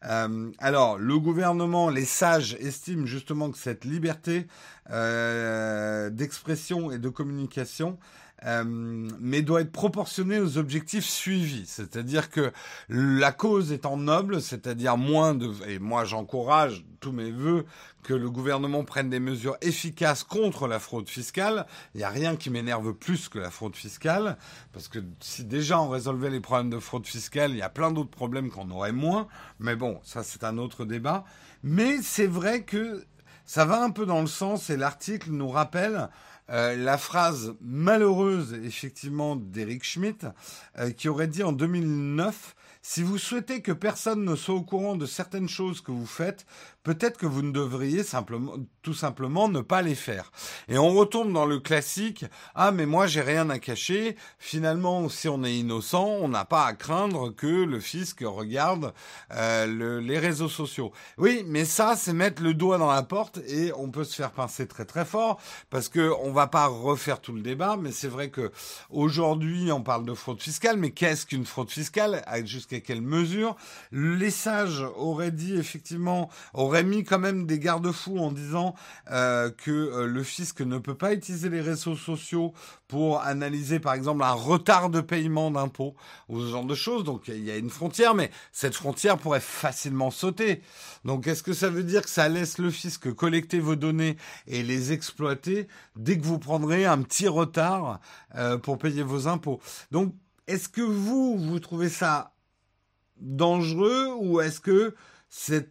Euh, 0.04 0.50
alors, 0.58 0.98
le 0.98 1.18
gouvernement, 1.18 1.90
les 1.90 2.04
sages 2.04 2.56
estiment 2.60 3.06
justement 3.06 3.50
que 3.50 3.58
cette 3.58 3.84
liberté 3.84 4.46
d'expression 4.90 6.90
et 6.90 6.98
de 6.98 7.08
communication 7.08 7.98
euh, 8.46 8.64
mais 8.66 9.42
doit 9.42 9.60
être 9.60 9.72
proportionné 9.72 10.38
aux 10.38 10.58
objectifs 10.58 11.04
suivis. 11.04 11.66
C'est-à-dire 11.66 12.30
que 12.30 12.52
la 12.88 13.32
cause 13.32 13.72
étant 13.72 13.96
noble, 13.96 14.40
c'est-à-dire 14.40 14.96
moins 14.96 15.34
de... 15.34 15.50
Et 15.68 15.78
moi 15.78 16.04
j'encourage 16.04 16.84
tous 17.00 17.12
mes 17.12 17.30
voeux 17.30 17.64
que 18.02 18.14
le 18.14 18.30
gouvernement 18.30 18.84
prenne 18.84 19.10
des 19.10 19.20
mesures 19.20 19.56
efficaces 19.60 20.24
contre 20.24 20.66
la 20.66 20.78
fraude 20.78 21.08
fiscale. 21.08 21.66
Il 21.94 21.98
n'y 21.98 22.04
a 22.04 22.08
rien 22.08 22.36
qui 22.36 22.50
m'énerve 22.50 22.94
plus 22.94 23.28
que 23.28 23.38
la 23.38 23.50
fraude 23.50 23.76
fiscale, 23.76 24.36
parce 24.72 24.88
que 24.88 24.98
si 25.20 25.44
déjà 25.44 25.80
on 25.80 25.88
résolvait 25.88 26.30
les 26.30 26.40
problèmes 26.40 26.70
de 26.70 26.78
fraude 26.78 27.06
fiscale, 27.06 27.52
il 27.52 27.58
y 27.58 27.62
a 27.62 27.68
plein 27.68 27.92
d'autres 27.92 28.10
problèmes 28.10 28.50
qu'on 28.50 28.70
aurait 28.70 28.92
moins. 28.92 29.28
Mais 29.60 29.76
bon, 29.76 30.00
ça 30.02 30.22
c'est 30.22 30.44
un 30.44 30.58
autre 30.58 30.84
débat. 30.84 31.24
Mais 31.62 32.02
c'est 32.02 32.26
vrai 32.26 32.62
que 32.62 33.04
ça 33.44 33.64
va 33.64 33.82
un 33.82 33.90
peu 33.90 34.06
dans 34.06 34.20
le 34.20 34.26
sens, 34.26 34.70
et 34.70 34.76
l'article 34.76 35.30
nous 35.30 35.48
rappelle 35.48 36.08
euh, 36.50 36.76
la 36.76 36.98
phrase 36.98 37.54
malheureuse, 37.60 38.54
effectivement, 38.64 39.36
d'Eric 39.36 39.84
Schmidt, 39.84 40.26
euh, 40.78 40.90
qui 40.90 41.08
aurait 41.08 41.28
dit 41.28 41.42
en 41.42 41.52
2009, 41.52 42.54
si 42.82 43.02
vous 43.02 43.18
souhaitez 43.18 43.62
que 43.62 43.72
personne 43.72 44.24
ne 44.24 44.34
soit 44.34 44.56
au 44.56 44.62
courant 44.62 44.96
de 44.96 45.06
certaines 45.06 45.48
choses 45.48 45.80
que 45.80 45.92
vous 45.92 46.06
faites, 46.06 46.44
peut-être 46.82 47.16
que 47.16 47.26
vous 47.26 47.42
ne 47.42 47.52
devriez 47.52 48.02
simplement, 48.02 48.54
tout 48.82 48.94
simplement 48.94 49.48
ne 49.48 49.60
pas 49.60 49.82
les 49.82 49.94
faire. 49.94 50.32
Et 50.68 50.78
on 50.78 50.90
retourne 50.90 51.32
dans 51.32 51.46
le 51.46 51.60
classique, 51.60 52.24
ah 52.54 52.72
mais 52.72 52.86
moi 52.86 53.06
j'ai 53.06 53.20
rien 53.20 53.50
à 53.50 53.58
cacher, 53.58 54.16
finalement 54.38 55.08
si 55.08 55.28
on 55.28 55.44
est 55.44 55.54
innocent, 55.54 56.04
on 56.04 56.28
n'a 56.28 56.44
pas 56.44 56.64
à 56.66 56.72
craindre 56.72 57.30
que 57.30 57.46
le 57.46 57.80
fisc 57.80 58.20
regarde 58.24 58.92
euh, 59.32 60.00
les 60.00 60.18
réseaux 60.18 60.48
sociaux. 60.48 60.92
Oui, 61.18 61.44
mais 61.46 61.64
ça 61.64 61.94
c'est 61.96 62.12
mettre 62.12 62.42
le 62.42 62.54
doigt 62.54 62.78
dans 62.78 62.90
la 62.92 63.02
porte 63.02 63.38
et 63.46 63.72
on 63.76 63.90
peut 63.90 64.04
se 64.04 64.16
faire 64.16 64.32
pincer 64.32 64.66
très 64.66 64.84
très 64.84 65.04
fort 65.04 65.40
parce 65.70 65.88
que 65.88 66.12
on 66.22 66.32
va 66.32 66.46
pas 66.46 66.66
refaire 66.66 67.20
tout 67.20 67.32
le 67.32 67.42
débat, 67.42 67.76
mais 67.80 67.92
c'est 67.92 68.08
vrai 68.08 68.30
que 68.30 68.50
aujourd'hui 68.90 69.70
on 69.72 69.82
parle 69.82 70.04
de 70.04 70.14
fraude 70.14 70.40
fiscale, 70.40 70.76
mais 70.76 70.90
qu'est-ce 70.90 71.26
qu'une 71.26 71.46
fraude 71.46 71.70
fiscale? 71.70 72.24
Jusqu'à 72.44 72.80
quelle 72.80 73.02
mesure? 73.02 73.56
Les 73.92 74.30
sages 74.30 74.84
auraient 74.96 75.30
dit 75.30 75.56
effectivement, 75.56 76.30
aurait 76.72 76.84
mis 76.84 77.04
quand 77.04 77.18
même 77.18 77.46
des 77.46 77.58
garde-fous 77.58 78.18
en 78.18 78.32
disant 78.32 78.74
euh, 79.10 79.50
que 79.50 79.70
euh, 79.70 80.06
le 80.06 80.22
fisc 80.22 80.62
ne 80.62 80.78
peut 80.78 80.94
pas 80.94 81.12
utiliser 81.12 81.50
les 81.50 81.60
réseaux 81.60 81.96
sociaux 81.96 82.54
pour 82.88 83.20
analyser 83.20 83.78
par 83.78 83.92
exemple 83.92 84.22
un 84.22 84.32
retard 84.32 84.88
de 84.88 85.02
paiement 85.02 85.50
d'impôts 85.50 85.94
ou 86.30 86.40
ce 86.40 86.46
genre 86.46 86.64
de 86.64 86.74
choses. 86.74 87.04
Donc 87.04 87.28
il 87.28 87.44
y 87.44 87.50
a 87.50 87.58
une 87.58 87.68
frontière, 87.68 88.14
mais 88.14 88.30
cette 88.52 88.74
frontière 88.74 89.18
pourrait 89.18 89.40
facilement 89.40 90.10
sauter. 90.10 90.62
Donc 91.04 91.26
est-ce 91.26 91.42
que 91.42 91.52
ça 91.52 91.68
veut 91.68 91.84
dire 91.84 92.00
que 92.02 92.10
ça 92.10 92.30
laisse 92.30 92.56
le 92.56 92.70
fisc 92.70 93.12
collecter 93.12 93.60
vos 93.60 93.76
données 93.76 94.16
et 94.46 94.62
les 94.62 94.92
exploiter 94.92 95.68
dès 95.96 96.16
que 96.16 96.24
vous 96.24 96.38
prendrez 96.38 96.86
un 96.86 97.02
petit 97.02 97.28
retard 97.28 98.00
euh, 98.34 98.56
pour 98.56 98.78
payer 98.78 99.02
vos 99.02 99.28
impôts? 99.28 99.60
Donc 99.90 100.14
est-ce 100.46 100.70
que 100.70 100.80
vous, 100.80 101.36
vous 101.36 101.60
trouvez 101.60 101.90
ça 101.90 102.32
dangereux 103.20 104.08
ou 104.18 104.40
est-ce 104.40 104.58
que 104.58 104.94
cette 105.28 105.70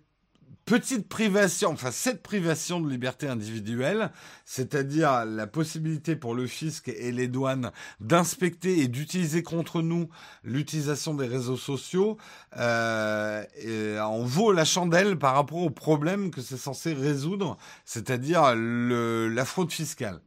petite 0.72 1.09
privation, 1.09 1.72
enfin 1.72 1.91
cette 1.91 2.24
privation 2.24 2.80
de 2.80 2.89
liberté 2.89 3.28
individuelle, 3.28 4.09
c'est-à-dire 4.45 5.26
la 5.26 5.45
possibilité 5.45 6.15
pour 6.15 6.34
le 6.34 6.47
fisc 6.47 6.88
et 6.88 7.11
les 7.11 7.28
douanes 7.28 7.72
d'inspecter 7.99 8.80
et 8.80 8.88
d'utiliser 8.88 9.43
contre 9.43 9.82
nous 9.82 10.07
l'utilisation 10.45 11.13
des 11.13 11.28
réseaux 11.28 11.57
sociaux, 11.57 12.17
euh, 12.55 13.99
en 13.99 14.24
vaut 14.24 14.53
la 14.53 14.63
chandelle 14.63 15.19
par 15.19 15.36
rapport 15.36 15.57
au 15.57 15.72
problème 15.72 16.32
que 16.32 16.39
c'est 16.39 16.55
censé 16.55 16.93
résoudre, 16.93 17.57
c'est-à-dire 17.84 18.55
la 18.55 19.43
fraude 19.43 19.74
fiscale. 19.74 20.22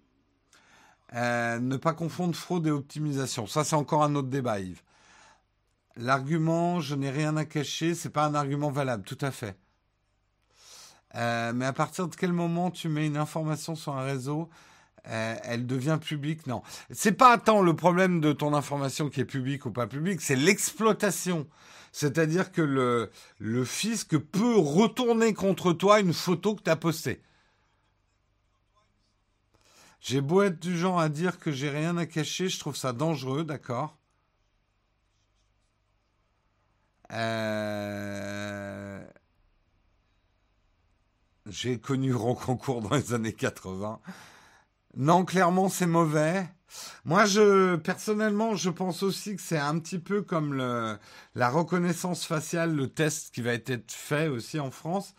Euh, 1.14 1.58
ne 1.58 1.78
pas 1.78 1.94
confondre 1.94 2.36
fraude 2.36 2.66
et 2.66 2.70
optimisation. 2.70 3.46
Ça, 3.46 3.64
c'est 3.64 3.76
encore 3.76 4.02
un 4.02 4.14
autre 4.14 4.28
débat, 4.28 4.60
Yves. 4.60 4.82
L'argument, 5.96 6.80
je 6.80 6.94
n'ai 6.94 7.08
rien 7.08 7.34
à 7.38 7.46
cacher, 7.46 7.94
c'est 7.94 8.10
pas 8.10 8.26
un 8.26 8.34
argument 8.34 8.70
valable, 8.70 9.04
tout 9.04 9.18
à 9.22 9.30
fait. 9.30 9.56
Euh, 11.16 11.52
mais 11.54 11.64
à 11.66 11.72
partir 11.72 12.08
de 12.08 12.16
quel 12.16 12.32
moment 12.32 12.70
tu 12.70 12.88
mets 12.88 13.06
une 13.06 13.16
information 13.16 13.76
sur 13.76 13.96
un 13.96 14.04
réseau, 14.04 14.48
euh, 15.06 15.36
elle 15.44 15.66
devient 15.66 15.98
publique? 16.00 16.46
Non, 16.46 16.62
c'est 16.90 17.12
pas 17.12 17.38
tant 17.38 17.62
le 17.62 17.76
problème 17.76 18.20
de 18.20 18.32
ton 18.32 18.54
information 18.54 19.08
qui 19.10 19.20
est 19.20 19.24
publique 19.24 19.66
ou 19.66 19.70
pas 19.70 19.86
publique, 19.86 20.20
c'est 20.20 20.36
l'exploitation. 20.36 21.46
C'est-à-dire 21.92 22.50
que 22.50 22.62
le, 22.62 23.10
le 23.38 23.64
fisc 23.64 24.18
peut 24.18 24.56
retourner 24.56 25.32
contre 25.34 25.72
toi 25.72 26.00
une 26.00 26.12
photo 26.12 26.56
que 26.56 26.62
tu 26.62 26.70
as 26.70 26.76
postée. 26.76 27.22
J'ai 30.00 30.20
beau 30.20 30.42
être 30.42 30.60
du 30.60 30.76
genre 30.76 31.00
à 31.00 31.08
dire 31.08 31.38
que 31.38 31.52
j'ai 31.52 31.70
rien 31.70 31.96
à 31.96 32.06
cacher, 32.06 32.48
je 32.48 32.58
trouve 32.58 32.76
ça 32.76 32.92
dangereux, 32.92 33.44
d'accord? 33.44 33.96
Euh... 37.12 38.83
J'ai 41.46 41.78
connu 41.78 42.14
Ronconcourt 42.14 42.80
dans 42.80 42.96
les 42.96 43.12
années 43.12 43.34
80. 43.34 44.00
Non, 44.96 45.24
clairement, 45.26 45.68
c'est 45.68 45.86
mauvais. 45.86 46.48
Moi, 47.04 47.26
je 47.26 47.76
personnellement, 47.76 48.54
je 48.56 48.70
pense 48.70 49.02
aussi 49.02 49.36
que 49.36 49.42
c'est 49.42 49.58
un 49.58 49.78
petit 49.78 49.98
peu 49.98 50.22
comme 50.22 50.54
le, 50.54 50.98
la 51.34 51.50
reconnaissance 51.50 52.24
faciale, 52.24 52.74
le 52.74 52.88
test 52.88 53.34
qui 53.34 53.42
va 53.42 53.52
être 53.52 53.92
fait 53.92 54.28
aussi 54.28 54.58
en 54.58 54.70
France. 54.70 55.14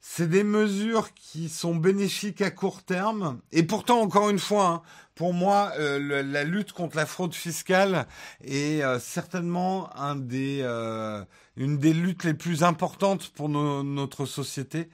C'est 0.00 0.28
des 0.28 0.44
mesures 0.44 1.12
qui 1.14 1.48
sont 1.48 1.76
bénéfiques 1.76 2.40
à 2.40 2.50
court 2.50 2.82
terme. 2.82 3.40
Et 3.52 3.62
pourtant, 3.62 4.00
encore 4.00 4.30
une 4.30 4.38
fois, 4.38 4.66
hein, 4.66 4.82
pour 5.14 5.34
moi, 5.34 5.72
euh, 5.78 6.22
la 6.22 6.44
lutte 6.44 6.72
contre 6.72 6.96
la 6.96 7.06
fraude 7.06 7.34
fiscale 7.34 8.06
est 8.42 8.82
euh, 8.82 8.98
certainement 8.98 9.94
un 9.96 10.16
des, 10.16 10.60
euh, 10.62 11.24
une 11.56 11.78
des 11.78 11.92
luttes 11.92 12.24
les 12.24 12.34
plus 12.34 12.64
importantes 12.64 13.30
pour 13.30 13.48
notre 13.48 14.26
société. 14.26 14.88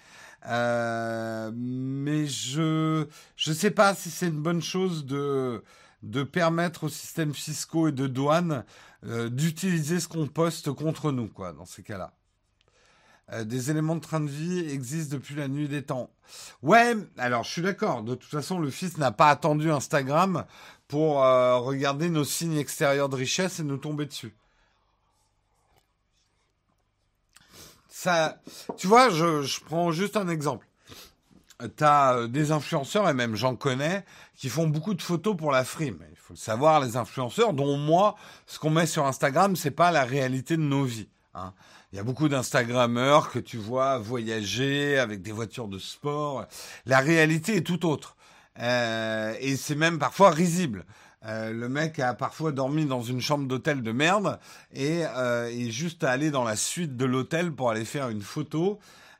Euh, 0.46 1.50
mais 1.54 2.26
je 2.26 3.06
je 3.36 3.52
sais 3.52 3.70
pas 3.70 3.94
si 3.94 4.10
c'est 4.10 4.28
une 4.28 4.40
bonne 4.40 4.62
chose 4.62 5.04
de 5.04 5.62
de 6.02 6.22
permettre 6.22 6.84
aux 6.84 6.88
systèmes 6.88 7.34
fiscaux 7.34 7.88
et 7.88 7.92
de 7.92 8.06
douane 8.06 8.64
euh, 9.04 9.28
d'utiliser 9.28 10.00
ce 10.00 10.08
qu'on 10.08 10.26
poste 10.26 10.72
contre 10.72 11.12
nous, 11.12 11.28
quoi, 11.28 11.52
dans 11.52 11.66
ces 11.66 11.82
cas-là. 11.82 12.14
Euh, 13.32 13.44
des 13.44 13.70
éléments 13.70 13.96
de 13.96 14.00
train 14.00 14.20
de 14.20 14.30
vie 14.30 14.60
existent 14.60 15.14
depuis 15.14 15.34
la 15.34 15.46
nuit 15.46 15.68
des 15.68 15.82
temps. 15.82 16.10
Ouais, 16.62 16.96
alors 17.18 17.44
je 17.44 17.50
suis 17.50 17.62
d'accord. 17.62 18.02
De 18.02 18.14
toute 18.14 18.30
façon, 18.30 18.58
le 18.58 18.70
fils 18.70 18.96
n'a 18.96 19.12
pas 19.12 19.28
attendu 19.28 19.70
Instagram 19.70 20.46
pour 20.88 21.16
regarder 21.16 22.08
nos 22.10 22.24
signes 22.24 22.56
extérieurs 22.56 23.08
de 23.08 23.16
richesse 23.16 23.60
et 23.60 23.62
nous 23.62 23.76
tomber 23.76 24.06
dessus. 24.06 24.34
Tu 28.76 28.86
vois, 28.86 29.10
je, 29.10 29.60
prends 29.64 29.92
juste 29.92 30.16
un 30.16 30.28
exemple. 30.28 30.66
Tu 31.60 31.84
as 31.84 32.14
euh, 32.14 32.26
des 32.26 32.52
influenceurs, 32.52 33.08
et 33.08 33.14
même 33.14 33.36
j'en 33.36 33.54
connais, 33.54 34.04
qui 34.36 34.48
font 34.48 34.66
beaucoup 34.66 34.94
de 34.94 35.02
photos 35.02 35.36
pour 35.36 35.52
la 35.52 35.64
frime. 35.64 35.98
Il 36.10 36.16
faut 36.16 36.32
le 36.32 36.38
savoir, 36.38 36.80
les 36.80 36.96
influenceurs, 36.96 37.52
dont 37.52 37.76
moi, 37.76 38.16
ce 38.46 38.58
qu'on 38.58 38.70
met 38.70 38.86
sur 38.86 39.06
Instagram, 39.06 39.56
c'est 39.56 39.70
pas 39.70 39.90
la 39.90 40.04
réalité 40.04 40.56
de 40.56 40.62
nos 40.62 40.84
vies. 40.84 41.08
Hein. 41.34 41.52
Il 41.92 41.96
y 41.96 41.98
a 41.98 42.04
beaucoup 42.04 42.28
d'Instagrammeurs 42.28 43.30
que 43.30 43.40
tu 43.40 43.56
vois 43.56 43.98
voyager 43.98 44.98
avec 44.98 45.22
des 45.22 45.32
voitures 45.32 45.66
de 45.66 45.78
sport. 45.78 46.46
La 46.86 47.00
réalité 47.00 47.56
est 47.56 47.66
tout 47.66 47.84
autre. 47.84 48.16
Euh, 48.60 49.34
et 49.40 49.56
c'est 49.56 49.74
même 49.74 49.98
parfois 49.98 50.30
risible. 50.30 50.84
Euh, 51.26 51.52
le 51.52 51.68
mec 51.68 51.98
a 51.98 52.14
parfois 52.14 52.50
dormi 52.50 52.86
dans 52.86 53.02
une 53.02 53.20
chambre 53.20 53.46
d'hôtel 53.46 53.82
de 53.82 53.92
merde 53.92 54.38
et 54.72 55.04
euh, 55.04 55.50
est 55.50 55.70
juste 55.70 56.02
allé 56.02 56.30
dans 56.30 56.44
la 56.44 56.56
suite 56.56 56.96
de 56.96 57.04
l'hôtel 57.04 57.52
pour 57.52 57.70
aller 57.70 57.84
faire 57.84 58.08
une 58.08 58.22
photo. 58.22 58.78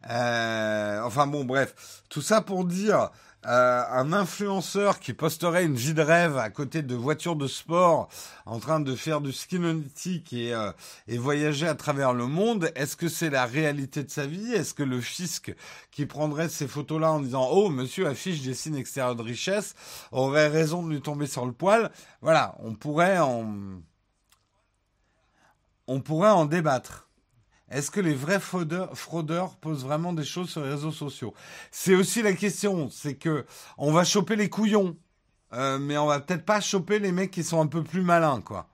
Euh, 0.08 1.02
enfin 1.02 1.26
bon, 1.26 1.44
bref, 1.44 2.02
tout 2.08 2.22
ça 2.22 2.40
pour 2.40 2.64
dire 2.64 3.10
euh, 3.46 3.82
un 3.90 4.12
influenceur 4.12 5.00
qui 5.00 5.14
posterait 5.14 5.64
une 5.64 5.74
vie 5.74 5.94
de 5.94 6.02
rêve 6.02 6.36
à 6.36 6.50
côté 6.50 6.82
de 6.82 6.94
voitures 6.94 7.36
de 7.36 7.46
sport 7.46 8.08
en 8.44 8.58
train 8.58 8.80
de 8.80 8.94
faire 8.94 9.22
du 9.22 9.32
ski 9.32 9.58
nautique 9.58 10.34
et, 10.34 10.52
euh, 10.52 10.72
et 11.08 11.16
voyager 11.16 11.66
à 11.66 11.74
travers 11.74 12.12
le 12.12 12.26
monde, 12.26 12.70
est-ce 12.74 12.96
que 12.96 13.08
c'est 13.08 13.30
la 13.30 13.46
réalité 13.46 14.04
de 14.04 14.10
sa 14.10 14.26
vie? 14.26 14.52
Est-ce 14.52 14.74
que 14.74 14.82
le 14.82 15.00
fisc 15.00 15.54
qui 15.90 16.04
prendrait 16.04 16.50
ces 16.50 16.68
photos-là 16.68 17.12
en 17.12 17.20
disant 17.20 17.48
«Oh, 17.50 17.70
monsieur 17.70 18.06
affiche 18.06 18.42
des 18.42 18.54
signes 18.54 18.76
extérieurs 18.76 19.16
de 19.16 19.22
richesse» 19.22 19.74
aurait 20.12 20.48
raison 20.48 20.82
de 20.82 20.90
lui 20.90 21.00
tomber 21.00 21.26
sur 21.26 21.46
le 21.46 21.52
poil 21.52 21.90
Voilà, 22.20 22.56
on 22.58 22.74
pourrait 22.74 23.18
en... 23.18 23.46
On 25.86 26.00
pourrait 26.00 26.30
en 26.30 26.44
débattre. 26.44 27.09
Est-ce 27.70 27.90
que 27.90 28.00
les 28.00 28.14
vrais 28.14 28.40
fraudeurs, 28.40 29.56
posent 29.56 29.84
vraiment 29.84 30.12
des 30.12 30.24
choses 30.24 30.50
sur 30.50 30.62
les 30.62 30.70
réseaux 30.70 30.92
sociaux? 30.92 31.34
C'est 31.70 31.94
aussi 31.94 32.22
la 32.22 32.32
question, 32.32 32.90
c'est 32.90 33.14
que 33.14 33.46
on 33.78 33.92
va 33.92 34.04
choper 34.04 34.34
les 34.34 34.48
couillons, 34.48 34.96
euh, 35.52 35.78
mais 35.78 35.96
on 35.96 36.06
va 36.06 36.20
peut-être 36.20 36.44
pas 36.44 36.60
choper 36.60 36.98
les 36.98 37.12
mecs 37.12 37.30
qui 37.30 37.44
sont 37.44 37.60
un 37.60 37.66
peu 37.68 37.84
plus 37.84 38.02
malins, 38.02 38.40
quoi. 38.40 38.68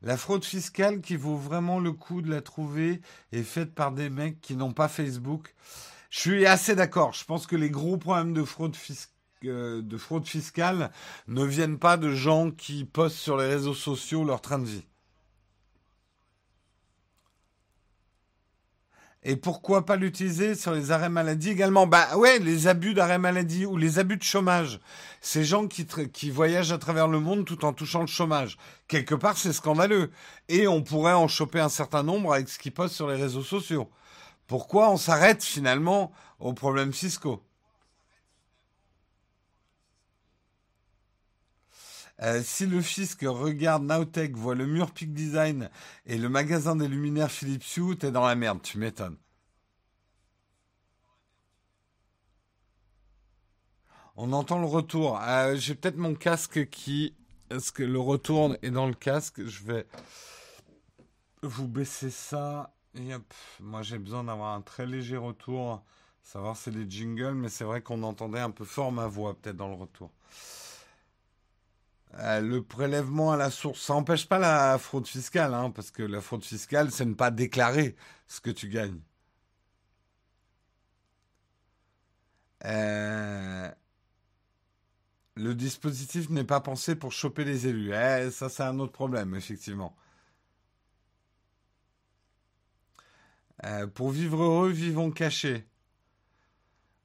La 0.00 0.18
fraude 0.18 0.44
fiscale 0.44 1.00
qui 1.00 1.16
vaut 1.16 1.36
vraiment 1.36 1.80
le 1.80 1.92
coup 1.92 2.20
de 2.20 2.30
la 2.30 2.42
trouver 2.42 3.00
est 3.32 3.42
faite 3.42 3.74
par 3.74 3.90
des 3.92 4.10
mecs 4.10 4.40
qui 4.42 4.54
n'ont 4.54 4.72
pas 4.72 4.88
Facebook. 4.88 5.54
Je 6.10 6.20
suis 6.20 6.46
assez 6.46 6.74
d'accord. 6.74 7.14
Je 7.14 7.24
pense 7.24 7.46
que 7.46 7.56
les 7.56 7.70
gros 7.70 7.96
problèmes 7.96 8.34
de 8.34 8.44
fraude 8.44 8.76
fraude 9.96 10.26
fiscale 10.26 10.90
ne 11.26 11.44
viennent 11.44 11.78
pas 11.78 11.96
de 11.96 12.10
gens 12.10 12.50
qui 12.50 12.84
postent 12.84 13.16
sur 13.16 13.38
les 13.38 13.46
réseaux 13.46 13.74
sociaux 13.74 14.24
leur 14.24 14.42
train 14.42 14.58
de 14.58 14.66
vie. 14.66 14.84
Et 19.26 19.36
pourquoi 19.36 19.86
pas 19.86 19.96
l'utiliser 19.96 20.54
sur 20.54 20.72
les 20.72 20.90
arrêts 20.90 21.08
maladie 21.08 21.48
également? 21.48 21.86
Bah 21.86 22.16
ouais, 22.16 22.38
les 22.38 22.68
abus 22.68 22.92
d'arrêt 22.92 23.18
maladie 23.18 23.64
ou 23.64 23.78
les 23.78 23.98
abus 23.98 24.18
de 24.18 24.22
chômage. 24.22 24.80
Ces 25.22 25.44
gens 25.44 25.66
qui, 25.66 25.86
qui 26.12 26.30
voyagent 26.30 26.72
à 26.72 26.78
travers 26.78 27.08
le 27.08 27.20
monde 27.20 27.46
tout 27.46 27.64
en 27.64 27.72
touchant 27.72 28.02
le 28.02 28.06
chômage. 28.06 28.58
Quelque 28.86 29.14
part, 29.14 29.38
c'est 29.38 29.54
scandaleux. 29.54 30.10
Et 30.50 30.68
on 30.68 30.82
pourrait 30.82 31.14
en 31.14 31.26
choper 31.26 31.60
un 31.60 31.70
certain 31.70 32.02
nombre 32.02 32.34
avec 32.34 32.50
ce 32.50 32.58
qu'ils 32.58 32.74
postent 32.74 32.94
sur 32.94 33.08
les 33.08 33.16
réseaux 33.16 33.42
sociaux. 33.42 33.88
Pourquoi 34.46 34.90
on 34.90 34.98
s'arrête 34.98 35.42
finalement 35.42 36.12
aux 36.38 36.52
problèmes 36.52 36.92
fiscaux? 36.92 37.42
Euh, 42.22 42.42
si 42.44 42.66
le 42.66 42.80
fisc 42.80 43.22
regarde 43.22 43.84
Nowtech, 43.84 44.36
voit 44.36 44.54
le 44.54 44.66
mur 44.66 44.92
Peak 44.92 45.12
Design 45.12 45.68
et 46.06 46.16
le 46.16 46.28
magasin 46.28 46.76
des 46.76 46.88
luminaires 46.88 47.30
Philips 47.30 47.76
Hue, 47.76 47.96
t'es 47.96 48.12
dans 48.12 48.26
la 48.26 48.34
merde, 48.36 48.62
tu 48.62 48.78
m'étonnes. 48.78 49.16
On 54.16 54.32
entend 54.32 54.60
le 54.60 54.66
retour. 54.66 55.20
Euh, 55.20 55.56
j'ai 55.56 55.74
peut-être 55.74 55.96
mon 55.96 56.14
casque 56.14 56.68
qui... 56.70 57.14
Est-ce 57.50 57.72
que 57.72 57.82
le 57.82 57.98
retour 57.98 58.56
est 58.62 58.70
dans 58.70 58.86
le 58.86 58.94
casque? 58.94 59.44
Je 59.44 59.64
vais 59.64 59.86
vous 61.42 61.68
baisser 61.68 62.10
ça. 62.10 62.74
Hop. 62.96 63.34
Moi, 63.60 63.82
j'ai 63.82 63.98
besoin 63.98 64.24
d'avoir 64.24 64.54
un 64.54 64.60
très 64.62 64.86
léger 64.86 65.16
retour. 65.16 65.82
Savoir 66.22 66.56
c'est 66.56 66.70
des 66.70 66.88
jingles, 66.88 67.34
mais 67.34 67.48
c'est 67.48 67.64
vrai 67.64 67.82
qu'on 67.82 68.02
entendait 68.02 68.40
un 68.40 68.50
peu 68.50 68.64
fort 68.64 68.92
ma 68.92 69.06
voix 69.06 69.34
peut-être 69.34 69.56
dans 69.56 69.68
le 69.68 69.74
retour. 69.74 70.10
Euh, 72.18 72.40
le 72.40 72.62
prélèvement 72.62 73.32
à 73.32 73.36
la 73.36 73.50
source, 73.50 73.80
ça 73.80 73.94
n'empêche 73.94 74.28
pas 74.28 74.38
la 74.38 74.78
fraude 74.78 75.06
fiscale, 75.06 75.52
hein, 75.54 75.70
parce 75.70 75.90
que 75.90 76.02
la 76.02 76.20
fraude 76.20 76.44
fiscale, 76.44 76.90
c'est 76.92 77.04
ne 77.04 77.14
pas 77.14 77.30
déclarer 77.30 77.96
ce 78.28 78.40
que 78.40 78.50
tu 78.50 78.68
gagnes. 78.68 79.00
Euh, 82.64 83.70
le 85.36 85.54
dispositif 85.54 86.30
n'est 86.30 86.44
pas 86.44 86.60
pensé 86.60 86.94
pour 86.96 87.12
choper 87.12 87.44
les 87.44 87.66
élus. 87.66 87.92
Eh, 87.92 88.30
ça, 88.30 88.48
c'est 88.48 88.62
un 88.62 88.78
autre 88.78 88.92
problème, 88.92 89.34
effectivement. 89.34 89.96
Euh, 93.64 93.86
pour 93.86 94.10
vivre 94.10 94.42
heureux, 94.42 94.70
vivons 94.70 95.10
cachés. 95.10 95.66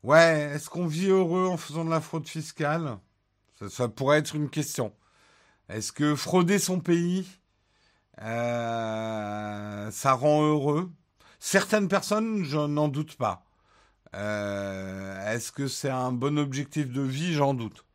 Ouais, 0.03 0.51
est-ce 0.53 0.69
qu'on 0.69 0.87
vit 0.87 1.07
heureux 1.07 1.47
en 1.47 1.57
faisant 1.57 1.85
de 1.85 1.89
la 1.89 2.01
fraude 2.01 2.27
fiscale? 2.27 2.99
Ça, 3.69 3.89
pourrait 3.89 4.19
être 4.19 4.35
une 4.35 4.49
question. 4.49 4.93
Est-ce 5.69 5.91
que 5.91 6.15
frauder 6.15 6.57
son 6.59 6.79
pays, 6.79 7.27
euh, 8.21 9.91
ça 9.91 10.13
rend 10.13 10.43
heureux? 10.43 10.91
Certaines 11.39 11.87
personnes, 11.87 12.43
je 12.43 12.57
n'en 12.57 12.87
doute 12.87 13.15
pas. 13.15 13.45
Euh, 14.15 15.33
est-ce 15.33 15.51
que 15.51 15.67
c'est 15.67 15.91
un 15.91 16.11
bon 16.11 16.39
objectif 16.39 16.91
de 16.91 17.01
vie? 17.01 17.33
J'en 17.33 17.53
doute. 17.53 17.85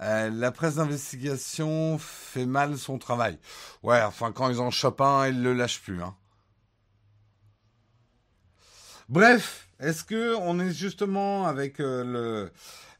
Euh, 0.00 0.28
la 0.30 0.50
presse 0.50 0.74
d'investigation 0.74 1.98
fait 1.98 2.46
mal 2.46 2.76
son 2.76 2.98
travail. 2.98 3.38
Ouais, 3.84 4.02
enfin 4.02 4.32
quand 4.32 4.50
ils 4.50 4.58
en 4.60 4.72
chopent 4.72 5.00
un, 5.00 5.28
ils 5.28 5.40
le 5.42 5.54
lâchent 5.54 5.80
plus. 5.80 6.02
Hein. 6.02 6.16
Bref, 9.08 9.68
est-ce 9.84 10.02
que 10.02 10.34
on 10.36 10.58
est 10.60 10.72
justement 10.72 11.46
avec 11.46 11.78
euh, 11.78 12.48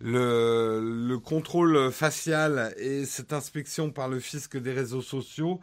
le, 0.00 1.06
le, 1.08 1.18
contrôle 1.18 1.90
facial 1.90 2.74
et 2.76 3.06
cette 3.06 3.32
inspection 3.32 3.90
par 3.90 4.08
le 4.08 4.20
fisc 4.20 4.58
des 4.58 4.72
réseaux 4.72 5.00
sociaux 5.00 5.60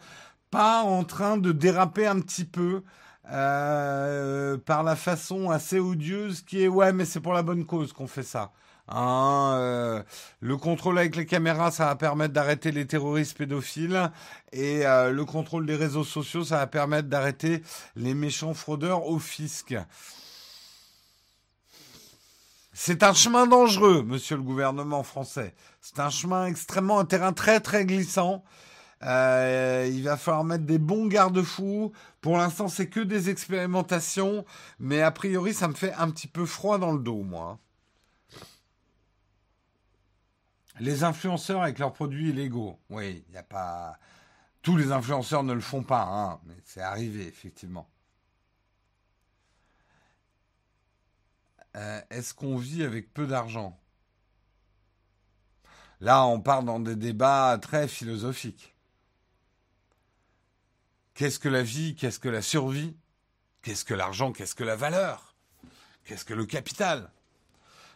pas 0.49 0.81
en 0.81 1.03
train 1.03 1.37
de 1.37 1.51
déraper 1.51 2.07
un 2.07 2.19
petit 2.19 2.45
peu 2.45 2.81
euh, 3.31 4.57
par 4.57 4.81
la 4.81 4.95
façon 4.95 5.51
assez 5.51 5.79
odieuse 5.79 6.41
qui 6.41 6.63
est 6.63 6.67
ouais 6.67 6.91
mais 6.91 7.05
c'est 7.05 7.21
pour 7.21 7.33
la 7.33 7.43
bonne 7.43 7.65
cause 7.65 7.93
qu'on 7.93 8.07
fait 8.07 8.23
ça. 8.23 8.51
Hein, 8.87 9.53
euh, 9.57 10.03
le 10.39 10.57
contrôle 10.57 10.97
avec 10.97 11.15
les 11.15 11.25
caméras, 11.25 11.71
ça 11.71 11.85
va 11.85 11.95
permettre 11.95 12.33
d'arrêter 12.33 12.71
les 12.71 12.87
terroristes 12.87 13.37
pédophiles. 13.37 14.11
Et 14.51 14.83
le 14.83 15.23
contrôle 15.23 15.65
des 15.65 15.77
réseaux 15.77 16.03
sociaux, 16.03 16.43
ça 16.43 16.57
va 16.57 16.67
permettre 16.67 17.07
d'arrêter 17.07 17.61
les 17.95 18.13
méchants 18.13 18.53
fraudeurs 18.53 19.05
au 19.07 19.17
fisc. 19.17 19.75
C'est 22.73 23.03
un 23.03 23.13
chemin 23.13 23.47
dangereux, 23.47 24.03
monsieur 24.03 24.37
le 24.37 24.43
gouvernement 24.43 25.03
français. 25.03 25.53
C'est 25.81 25.99
un 25.99 26.09
chemin 26.09 26.45
extrêmement, 26.45 26.99
un 26.99 27.05
terrain 27.05 27.33
très 27.33 27.59
très 27.59 27.85
glissant. 27.85 28.43
Euh, 29.03 29.89
il 29.91 30.03
va 30.03 30.15
falloir 30.15 30.43
mettre 30.45 30.63
des 30.65 30.77
bons 30.77 31.07
garde-fous. 31.07 31.91
Pour 32.21 32.37
l'instant, 32.37 32.69
c'est 32.69 32.87
que 32.87 33.01
des 33.01 33.29
expérimentations, 33.29 34.45
mais 34.79 35.01
a 35.01 35.11
priori, 35.11 35.53
ça 35.53 35.67
me 35.67 35.73
fait 35.73 35.93
un 35.93 36.09
petit 36.11 36.27
peu 36.27 36.45
froid 36.45 36.77
dans 36.77 36.93
le 36.93 36.99
dos, 36.99 37.23
moi. 37.23 37.59
Les 40.79 41.03
influenceurs 41.03 41.61
avec 41.61 41.77
leurs 41.77 41.93
produits 41.93 42.29
illégaux. 42.29 42.79
Oui, 42.89 43.23
il 43.27 43.31
n'y 43.31 43.37
a 43.37 43.43
pas. 43.43 43.97
Tous 44.61 44.77
les 44.77 44.91
influenceurs 44.91 45.43
ne 45.43 45.53
le 45.53 45.61
font 45.61 45.83
pas, 45.83 46.03
hein, 46.03 46.39
mais 46.45 46.55
c'est 46.63 46.81
arrivé, 46.81 47.27
effectivement. 47.27 47.90
Euh, 51.75 52.01
est-ce 52.09 52.33
qu'on 52.33 52.57
vit 52.57 52.83
avec 52.83 53.13
peu 53.13 53.27
d'argent? 53.27 53.79
Là, 56.01 56.25
on 56.25 56.41
part 56.41 56.63
dans 56.63 56.79
des 56.79 56.95
débats 56.95 57.57
très 57.61 57.87
philosophiques. 57.87 58.75
Qu'est-ce 61.13 61.39
que 61.39 61.49
la 61.49 61.63
vie? 61.63 61.95
Qu'est-ce 61.95 62.19
que 62.19 62.29
la 62.29 62.41
survie? 62.41 62.95
Qu'est-ce 63.61 63.85
que 63.85 63.93
l'argent? 63.93 64.31
Qu'est-ce 64.31 64.55
que 64.55 64.63
la 64.63 64.75
valeur? 64.75 65.35
Qu'est-ce 66.03 66.25
que 66.25 66.33
le 66.33 66.45
capital? 66.45 67.11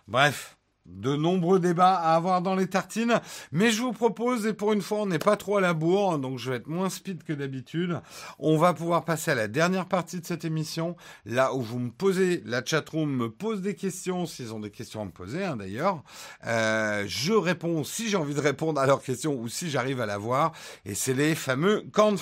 Bref, 0.08 0.58
de 0.86 1.16
nombreux 1.16 1.60
débats 1.60 1.96
à 1.96 2.16
avoir 2.16 2.42
dans 2.42 2.56
les 2.56 2.68
tartines, 2.68 3.20
mais 3.52 3.72
je 3.72 3.82
vous 3.82 3.92
propose, 3.92 4.48
et 4.48 4.54
pour 4.54 4.74
une 4.74 4.82
fois 4.82 5.00
on 5.00 5.06
n'est 5.06 5.20
pas 5.20 5.36
trop 5.36 5.58
à 5.58 5.62
la 5.62 5.74
bourre, 5.74 6.18
donc 6.18 6.40
je 6.40 6.50
vais 6.50 6.58
être 6.58 6.68
moins 6.68 6.90
speed 6.90 7.24
que 7.24 7.34
d'habitude, 7.34 8.00
on 8.40 8.58
va 8.58 8.74
pouvoir 8.74 9.04
passer 9.04 9.32
à 9.32 9.36
la 9.36 9.48
dernière 9.48 9.88
partie 9.88 10.20
de 10.22 10.26
cette 10.26 10.46
émission, 10.46 10.96
là 11.26 11.54
où 11.54 11.62
vous 11.62 11.80
me 11.80 11.92
posez, 11.92 12.42
la 12.46 12.64
chatroom 12.64 13.14
me 13.14 13.30
pose 13.30 13.62
des 13.62 13.76
questions, 13.76 14.26
s'ils 14.26 14.54
ont 14.54 14.60
des 14.60 14.72
questions 14.72 15.02
à 15.02 15.06
me 15.06 15.12
poser 15.12 15.44
hein, 15.44 15.58
d'ailleurs, 15.58 16.04
euh, 16.48 17.04
je 17.08 17.34
réponds 17.34 17.84
si 17.84 18.10
j'ai 18.10 18.18
envie 18.18 18.36
de 18.36 18.42
répondre 18.42 18.80
à 18.80 18.86
leurs 18.86 19.02
questions 19.02 19.36
ou 19.36 19.50
si 19.50 19.70
j'arrive 19.70 20.00
à 20.00 20.06
la 20.06 20.18
voir, 20.18 20.54
et 20.86 20.96
c'est 20.96 21.14
les 21.14 21.36
fameux 21.36 21.84
camps. 21.92 22.16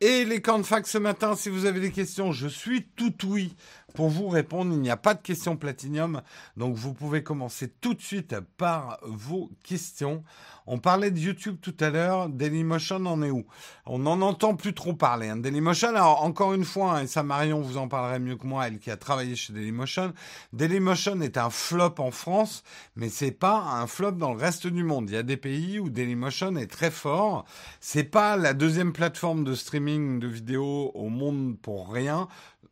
Et 0.00 0.24
les 0.24 0.40
camps 0.40 0.60
de 0.60 0.64
fac 0.64 0.86
ce 0.86 0.96
matin, 0.96 1.34
si 1.34 1.48
vous 1.48 1.64
avez 1.64 1.80
des 1.80 1.90
questions, 1.90 2.30
je 2.30 2.46
suis 2.46 2.86
tout 2.96 3.14
oui 3.26 3.56
pour 3.94 4.08
vous 4.08 4.28
répondre. 4.28 4.72
Il 4.72 4.80
n'y 4.80 4.90
a 4.90 4.96
pas 4.96 5.14
de 5.14 5.22
questions 5.22 5.56
platinium, 5.56 6.22
donc 6.56 6.74
vous 6.74 6.94
pouvez 6.94 7.22
commencer 7.22 7.68
tout 7.80 7.94
de 7.94 8.02
suite 8.02 8.36
par 8.56 8.98
vos 9.02 9.50
questions. 9.64 10.22
On 10.70 10.78
parlait 10.78 11.10
de 11.10 11.18
YouTube 11.18 11.56
tout 11.62 11.74
à 11.80 11.88
l'heure. 11.88 12.28
Dailymotion 12.28 13.06
en 13.06 13.22
est 13.22 13.30
où? 13.30 13.46
On 13.86 14.00
n'en 14.00 14.20
entend 14.20 14.54
plus 14.54 14.74
trop 14.74 14.92
parler. 14.92 15.28
Hein. 15.28 15.38
Dailymotion, 15.38 15.88
alors 15.88 16.22
encore 16.22 16.52
une 16.52 16.66
fois, 16.66 16.98
hein, 16.98 17.04
et 17.04 17.06
ça 17.06 17.22
Marion 17.22 17.62
vous 17.62 17.78
en 17.78 17.88
parlerait 17.88 18.18
mieux 18.18 18.36
que 18.36 18.46
moi, 18.46 18.66
elle 18.68 18.78
qui 18.78 18.90
a 18.90 18.98
travaillé 18.98 19.34
chez 19.34 19.54
Dailymotion. 19.54 20.12
Dailymotion 20.52 21.22
est 21.22 21.38
un 21.38 21.48
flop 21.48 21.94
en 21.96 22.10
France, 22.10 22.64
mais 22.96 23.08
c'est 23.08 23.30
pas 23.30 23.56
un 23.56 23.86
flop 23.86 24.12
dans 24.12 24.34
le 24.34 24.38
reste 24.38 24.66
du 24.66 24.84
monde. 24.84 25.08
Il 25.08 25.14
y 25.14 25.18
a 25.18 25.22
des 25.22 25.38
pays 25.38 25.78
où 25.78 25.88
Dailymotion 25.88 26.54
est 26.56 26.70
très 26.70 26.90
fort. 26.90 27.46
C'est 27.80 28.04
pas 28.04 28.36
la 28.36 28.52
deuxième 28.52 28.92
plateforme 28.92 29.44
de 29.44 29.54
streaming 29.54 30.20
de 30.20 30.28
vidéos 30.28 30.92
au 30.94 31.08
monde 31.08 31.56
pour 31.62 31.90
rien. 31.90 32.28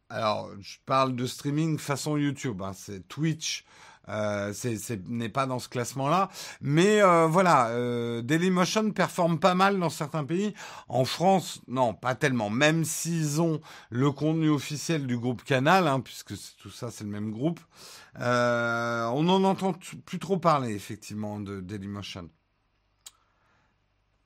Alors, 0.09 0.51
je 0.61 0.77
parle 0.87 1.17
de 1.17 1.27
streaming 1.27 1.79
façon 1.79 2.17
YouTube. 2.17 2.63
Hein. 2.63 2.73
C'est 2.75 3.07
Twitch 3.09 3.65
euh, 4.09 4.53
c'est 4.53 5.09
n'est 5.09 5.29
pas 5.29 5.47
dans 5.47 5.59
ce 5.59 5.69
classement-là. 5.69 6.31
Mais 6.61 7.03
euh, 7.03 7.27
voilà, 7.27 7.69
euh, 7.71 8.23
Dailymotion 8.23 8.93
performe 8.93 9.39
pas 9.39 9.55
mal 9.55 9.79
dans 9.79 9.91
certains 9.91 10.25
pays. 10.25 10.55
En 10.89 11.05
France, 11.05 11.61
non, 11.67 11.95
pas 11.95 12.15
tellement. 12.15 12.51
Même 12.51 12.85
s'ils 12.85 13.41
ont 13.41 13.61
le 13.91 14.11
contenu 14.13 14.49
officiel 14.49 15.07
du 15.07 15.19
groupe 15.19 15.43
Canal, 15.45 15.89
hein, 15.89 16.01
puisque 16.01 16.35
tout 16.59 16.71
ça 16.71 16.91
c'est 16.91 17.05
le 17.05 17.11
même 17.11 17.33
groupe, 17.33 17.61
on 18.19 19.23
n'en 19.23 19.45
entend 19.45 19.75
plus 20.05 20.19
trop 20.19 20.39
parler 20.39 20.75
effectivement 20.75 21.41
de 21.41 21.61
Dailymotion. 21.61 22.31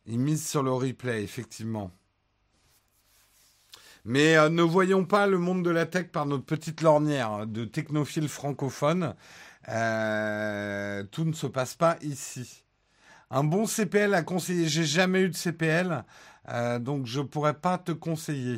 Ils 0.07 0.19
misent 0.19 0.47
sur 0.47 0.63
le 0.63 0.73
replay, 0.73 1.23
effectivement. 1.23 1.91
Mais 4.05 4.37
euh, 4.37 4.49
ne 4.49 4.63
voyons 4.63 5.05
pas 5.05 5.27
le 5.27 5.39
monde 5.39 5.65
de 5.65 5.71
la 5.71 5.87
tech 5.87 6.09
par 6.09 6.27
notre 6.27 6.45
petite 6.45 6.81
lornière 6.81 7.47
de 7.47 7.65
technophiles 7.65 8.29
francophones. 8.29 9.15
Euh, 9.69 11.05
tout 11.11 11.25
ne 11.25 11.33
se 11.33 11.47
passe 11.47 11.75
pas 11.75 11.97
ici. 12.03 12.65
Un 13.31 13.45
bon 13.45 13.67
CPL 13.67 14.15
à 14.15 14.23
conseiller. 14.23 14.69
J'ai 14.69 14.85
jamais 14.85 15.23
eu 15.23 15.29
de 15.29 15.37
CPL, 15.37 16.05
euh, 16.49 16.79
donc 16.79 17.07
je 17.07 17.21
pourrais 17.21 17.55
pas 17.55 17.79
te 17.79 17.93
conseiller. 17.93 18.57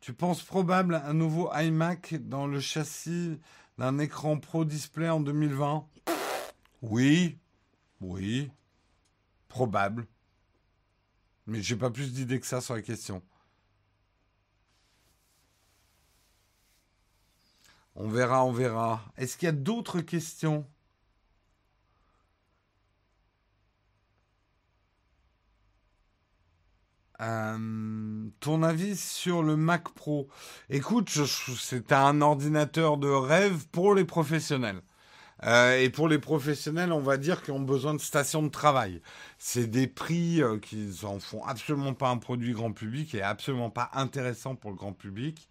Tu 0.00 0.12
penses 0.12 0.42
probable 0.42 0.94
un 1.04 1.14
nouveau 1.14 1.50
iMac 1.54 2.14
dans 2.28 2.46
le 2.46 2.60
châssis 2.60 3.38
d'un 3.76 3.98
écran 3.98 4.38
Pro 4.38 4.64
Display 4.64 5.08
en 5.08 5.20
2020 5.20 5.86
Oui, 6.82 7.38
oui, 8.00 8.50
probable. 9.48 10.06
Mais 11.46 11.62
j'ai 11.62 11.76
pas 11.76 11.90
plus 11.90 12.12
d'idées 12.12 12.40
que 12.40 12.46
ça 12.46 12.60
sur 12.60 12.74
la 12.74 12.82
question. 12.82 13.22
On 17.98 18.08
verra, 18.08 18.44
on 18.44 18.52
verra. 18.52 19.02
Est-ce 19.16 19.36
qu'il 19.36 19.46
y 19.46 19.48
a 19.48 19.52
d'autres 19.52 20.00
questions? 20.00 20.64
Euh, 27.20 28.28
ton 28.38 28.62
avis 28.62 28.96
sur 28.96 29.42
le 29.42 29.56
Mac 29.56 29.88
Pro? 29.94 30.28
Écoute, 30.70 31.10
c'est 31.10 31.92
un 31.92 32.20
ordinateur 32.20 32.98
de 32.98 33.08
rêve 33.08 33.66
pour 33.72 33.94
les 33.96 34.04
professionnels. 34.04 34.80
Euh, 35.44 35.78
et 35.80 35.90
pour 35.90 36.08
les 36.08 36.18
professionnels, 36.20 36.92
on 36.92 37.00
va 37.00 37.16
dire 37.16 37.42
qu'ils 37.42 37.54
ont 37.54 37.60
besoin 37.60 37.94
de 37.94 38.00
stations 38.00 38.42
de 38.44 38.48
travail. 38.48 39.02
C'est 39.38 39.66
des 39.68 39.88
prix 39.88 40.42
euh, 40.42 40.58
qui 40.58 40.90
en 41.04 41.18
font 41.20 41.44
absolument 41.44 41.94
pas 41.94 42.10
un 42.10 42.18
produit 42.18 42.52
grand 42.52 42.72
public 42.72 43.14
et 43.14 43.22
absolument 43.22 43.70
pas 43.70 43.90
intéressant 43.94 44.54
pour 44.54 44.70
le 44.70 44.76
grand 44.76 44.92
public. 44.92 45.48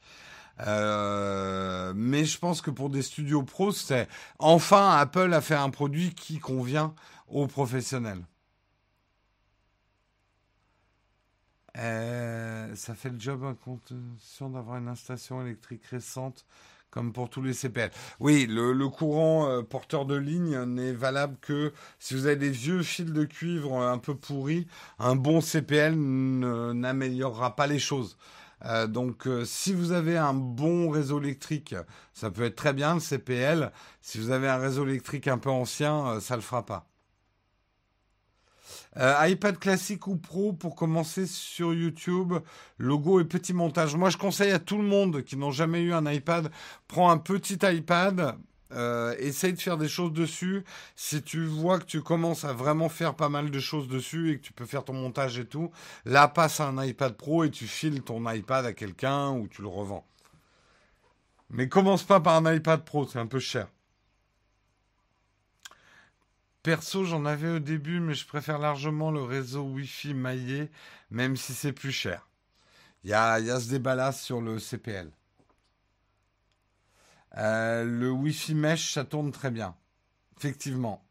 Euh, 0.65 1.93
mais 1.95 2.25
je 2.25 2.39
pense 2.39 2.61
que 2.61 2.71
pour 2.71 2.89
des 2.89 3.01
studios 3.01 3.43
pro, 3.43 3.71
c'est 3.71 4.07
enfin 4.39 4.97
Apple 4.97 5.33
a 5.33 5.41
fait 5.41 5.55
un 5.55 5.69
produit 5.69 6.13
qui 6.13 6.39
convient 6.39 6.93
aux 7.27 7.47
professionnels. 7.47 8.23
Euh, 11.77 12.73
ça 12.75 12.95
fait 12.95 13.09
le 13.09 13.19
job 13.19 13.43
en 13.43 13.53
condition 13.53 14.49
d'avoir 14.49 14.77
une 14.77 14.87
installation 14.87 15.41
électrique 15.43 15.85
récente 15.85 16.45
comme 16.89 17.13
pour 17.13 17.29
tous 17.29 17.41
les 17.41 17.53
CPL. 17.53 17.91
Oui, 18.19 18.47
le, 18.49 18.87
courant 18.87 19.47
euh, 19.47 19.61
porteur 19.61 20.05
de 20.05 20.15
ligne 20.15 20.63
n'est 20.63 20.93
valable 20.93 21.37
que 21.41 21.73
si 21.99 22.15
vous 22.15 22.25
avez 22.25 22.37
des 22.37 22.49
vieux 22.49 22.81
fils 22.81 23.05
de 23.05 23.25
cuivre 23.25 23.79
un 23.81 23.97
peu 23.99 24.15
pourris, 24.15 24.67
un 24.97 25.15
bon 25.15 25.41
CPL 25.41 25.95
n'améliorera 25.95 27.55
pas 27.55 27.67
les 27.67 27.77
choses. 27.77 28.17
Euh, 28.65 28.87
donc, 28.87 29.27
si 29.45 29.73
vous 29.73 29.91
avez 29.91 30.17
un 30.17 30.33
bon 30.33 30.89
réseau 30.89 31.21
électrique, 31.21 31.75
ça 32.13 32.31
peut 32.31 32.43
être 32.43 32.55
très 32.55 32.73
bien 32.73 32.95
le 32.95 32.99
CPL. 32.99 33.71
Si 34.01 34.17
vous 34.17 34.31
avez 34.31 34.47
un 34.47 34.57
réseau 34.57 34.85
électrique 34.85 35.27
un 35.27 35.37
peu 35.37 35.49
ancien, 35.49 36.19
ça 36.19 36.35
le 36.35 36.41
fera 36.41 36.65
pas. 36.65 36.87
Euh, 38.99 39.13
iPad 39.27 39.59
classique 39.59 40.07
ou 40.07 40.15
pro 40.15 40.53
pour 40.53 40.75
commencer 40.75 41.27
sur 41.27 41.73
YouTube, 41.73 42.33
logo 42.79 43.19
et 43.19 43.25
petit 43.25 43.53
montage. 43.53 43.95
Moi, 43.95 44.09
je 44.09 44.17
conseille 44.17 44.51
à 44.51 44.59
tout 44.59 44.77
le 44.77 44.87
monde 44.87 45.23
qui 45.23 45.37
n'ont 45.37 45.51
jamais 45.51 45.81
eu 45.81 45.93
un 45.93 46.11
iPad, 46.11 46.49
prends 46.87 47.11
un 47.11 47.17
petit 47.17 47.59
iPad, 47.61 48.35
euh, 48.73 49.15
essaye 49.19 49.53
de 49.53 49.59
faire 49.59 49.77
des 49.77 49.87
choses 49.87 50.13
dessus. 50.13 50.63
Si 50.95 51.21
tu 51.21 51.45
vois 51.45 51.79
que 51.79 51.85
tu 51.85 52.01
commences 52.01 52.43
à 52.43 52.53
vraiment 52.53 52.89
faire 52.89 53.15
pas 53.15 53.29
mal 53.29 53.51
de 53.51 53.59
choses 53.59 53.87
dessus 53.87 54.31
et 54.31 54.37
que 54.37 54.43
tu 54.43 54.53
peux 54.53 54.65
faire 54.65 54.83
ton 54.83 54.93
montage 54.93 55.39
et 55.39 55.45
tout, 55.45 55.71
là 56.05 56.27
passe 56.27 56.59
un 56.59 56.83
iPad 56.83 57.15
Pro 57.15 57.43
et 57.43 57.51
tu 57.51 57.67
files 57.67 58.01
ton 58.01 58.29
iPad 58.29 58.65
à 58.65 58.73
quelqu'un 58.73 59.31
ou 59.31 59.47
tu 59.47 59.61
le 59.61 59.67
revends. 59.67 60.05
Mais 61.49 61.69
commence 61.69 62.03
pas 62.03 62.19
par 62.19 62.35
un 62.35 62.53
iPad 62.53 62.83
Pro, 62.83 63.07
c'est 63.07 63.19
un 63.19 63.27
peu 63.27 63.39
cher. 63.39 63.67
Perso, 66.63 67.05
j'en 67.05 67.23
avais 67.25 67.49
au 67.49 67.59
début, 67.59 68.01
mais 68.01 68.13
je 68.13 68.27
préfère 68.27 68.59
largement 68.59 69.09
le 69.09 69.23
réseau 69.23 69.63
Wi-Fi 69.63 70.13
maillé, 70.13 70.69
même 71.09 71.37
si 71.37 71.53
c'est 71.53 71.71
plus 71.71 71.93
cher. 71.93 72.27
Il 73.05 73.11
y 73.11 73.13
a, 73.13 73.39
ce 73.39 73.69
débat-là 73.69 74.11
sur 74.11 74.41
le 74.41 74.59
CPL. 74.59 75.09
Euh, 77.35 77.83
le 77.83 78.09
Wi-Fi 78.11 78.55
mesh, 78.55 78.93
ça 78.93 79.03
tourne 79.03 79.31
très 79.31 79.51
bien. 79.51 79.75
Effectivement. 80.37 81.03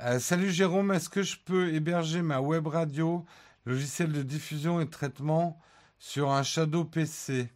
Euh, 0.00 0.18
salut 0.18 0.50
Jérôme, 0.50 0.92
est-ce 0.92 1.08
que 1.08 1.22
je 1.22 1.36
peux 1.38 1.72
héberger 1.72 2.20
ma 2.20 2.40
web 2.40 2.66
radio, 2.66 3.24
logiciel 3.64 4.12
de 4.12 4.22
diffusion 4.22 4.80
et 4.80 4.84
de 4.84 4.90
traitement 4.90 5.60
sur 5.98 6.32
un 6.32 6.42
Shadow 6.42 6.84
PC 6.84 7.50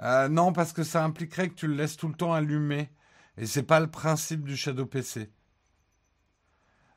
euh, 0.00 0.28
Non, 0.28 0.52
parce 0.52 0.72
que 0.72 0.82
ça 0.82 1.04
impliquerait 1.04 1.48
que 1.48 1.54
tu 1.54 1.68
le 1.68 1.74
laisses 1.74 1.96
tout 1.96 2.08
le 2.08 2.14
temps 2.14 2.34
allumé. 2.34 2.90
Et 3.36 3.46
c'est 3.46 3.62
pas 3.62 3.78
le 3.78 3.88
principe 3.88 4.44
du 4.44 4.56
Shadow 4.56 4.86
PC. 4.86 5.30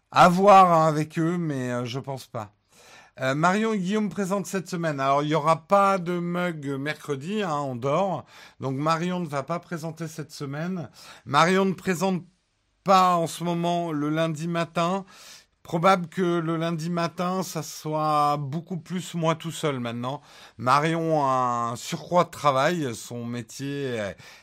À 0.09 0.27
voir 0.27 0.73
hein, 0.73 0.87
avec 0.87 1.19
eux, 1.19 1.37
mais 1.37 1.85
je 1.85 1.99
pense 1.99 2.25
pas. 2.25 2.53
Euh, 3.21 3.35
Marion 3.35 3.73
et 3.73 3.77
Guillaume 3.77 4.09
présentent 4.09 4.47
cette 4.47 4.67
semaine. 4.67 4.99
Alors, 4.99 5.21
il 5.21 5.27
n'y 5.27 5.35
aura 5.35 5.67
pas 5.67 5.99
de 5.99 6.17
mug 6.17 6.65
mercredi, 6.79 7.43
hein, 7.43 7.55
on 7.55 7.75
dort. 7.75 8.25
Donc, 8.59 8.75
Marion 8.75 9.19
ne 9.19 9.27
va 9.27 9.43
pas 9.43 9.59
présenter 9.59 10.07
cette 10.07 10.31
semaine. 10.31 10.89
Marion 11.25 11.65
ne 11.65 11.73
présente 11.73 12.23
pas 12.83 13.15
en 13.15 13.27
ce 13.27 13.43
moment 13.43 13.91
le 13.91 14.09
lundi 14.09 14.47
matin. 14.47 15.05
Probable 15.71 16.07
que 16.07 16.39
le 16.39 16.57
lundi 16.57 16.89
matin, 16.89 17.43
ça 17.43 17.63
soit 17.63 18.35
beaucoup 18.35 18.75
plus 18.75 19.13
moi 19.13 19.35
tout 19.35 19.51
seul 19.51 19.79
maintenant. 19.79 20.21
Marion 20.57 21.23
a 21.25 21.69
un 21.71 21.75
surcroît 21.77 22.25
de 22.25 22.29
travail, 22.29 22.93
son 22.93 23.23
métier, 23.23 23.97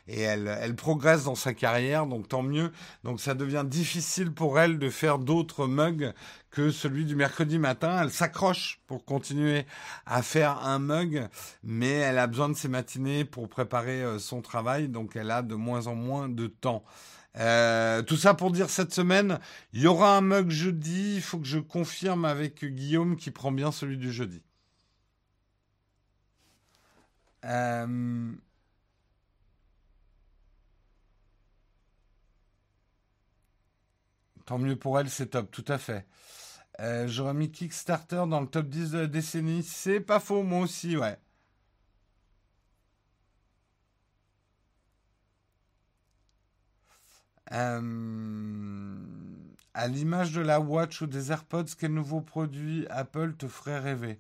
et 0.07 0.23
elle, 0.23 0.49
elle 0.63 0.75
progresse 0.75 1.25
dans 1.25 1.35
sa 1.35 1.53
carrière, 1.53 2.07
donc 2.07 2.29
tant 2.29 2.41
mieux. 2.41 2.73
Donc 3.05 3.21
ça 3.21 3.35
devient 3.35 3.65
difficile 3.67 4.33
pour 4.33 4.59
elle 4.59 4.79
de 4.79 4.89
faire 4.89 5.19
d'autres 5.19 5.67
mugs 5.67 6.15
que 6.51 6.71
celui 6.71 7.05
du 7.05 7.15
mercredi 7.15 7.59
matin. 7.59 8.01
Elle 8.01 8.11
s'accroche 8.11 8.81
pour 8.87 9.05
continuer 9.05 9.67
à 10.07 10.23
faire 10.23 10.65
un 10.65 10.79
mug, 10.79 11.29
mais 11.63 11.91
elle 11.93 12.17
a 12.17 12.27
besoin 12.27 12.49
de 12.49 12.55
ses 12.55 12.69
matinées 12.69 13.27
pour 13.27 13.51
préparer 13.51 14.03
euh, 14.03 14.19
son 14.19 14.41
travail, 14.41 14.89
donc 14.89 15.15
elle 15.15 15.31
a 15.31 15.43
de 15.43 15.57
moins 15.57 15.89
en 15.89 15.95
moins 15.95 16.31
de 16.31 16.47
temps. 16.47 16.85
Euh, 17.37 18.03
tout 18.03 18.17
ça 18.17 18.35
pour 18.35 18.51
dire 18.51 18.71
cette 18.71 18.93
semaine, 18.93 19.39
il 19.73 19.83
y 19.83 19.87
aura 19.87 20.17
un 20.17 20.21
mug 20.21 20.51
jeudi. 20.51 21.17
Il 21.17 21.23
faut 21.23 21.39
que 21.39 21.47
je 21.47 21.59
confirme 21.59 22.25
avec 22.25 22.65
Guillaume 22.65 23.17
qui 23.17 23.31
prend 23.31 23.53
bien 23.53 23.73
celui 23.73 23.97
du 23.97 24.13
jeudi. 24.13 24.43
Euh, 27.45 28.33
tant 34.47 34.59
mieux 34.59 34.77
pour 34.77 34.99
elle, 34.99 35.11
c'est 35.11 35.29
top, 35.29 35.51
tout 35.51 35.65
à 35.69 35.79
fait. 35.79 36.07
Euh, 36.81 37.09
j'aurais 37.09 37.35
mis 37.35 37.51
Kickstarter 37.51 38.25
dans 38.29 38.41
le 38.41 38.47
top 38.47 38.69
10 38.69 38.93
de 38.93 38.99
la 39.01 39.07
décennie. 39.07 39.63
C'est 39.63 40.01
pas 40.01 40.21
faux, 40.21 40.43
moi 40.43 40.61
aussi, 40.61 40.97
ouais. 40.97 41.19
Euh, 47.53 48.97
à 49.75 49.89
l'image 49.89 50.33
de 50.33 50.41
la 50.41 50.61
Watch 50.61 51.03
ou 51.03 51.07
des 51.07 51.31
AirPods, 51.33 51.65
quel 51.79 51.95
nouveau 51.95 52.21
produit 52.21 52.87
Apple 52.91 53.35
te 53.35 53.49
ferait 53.49 53.79
rêver? 53.79 54.19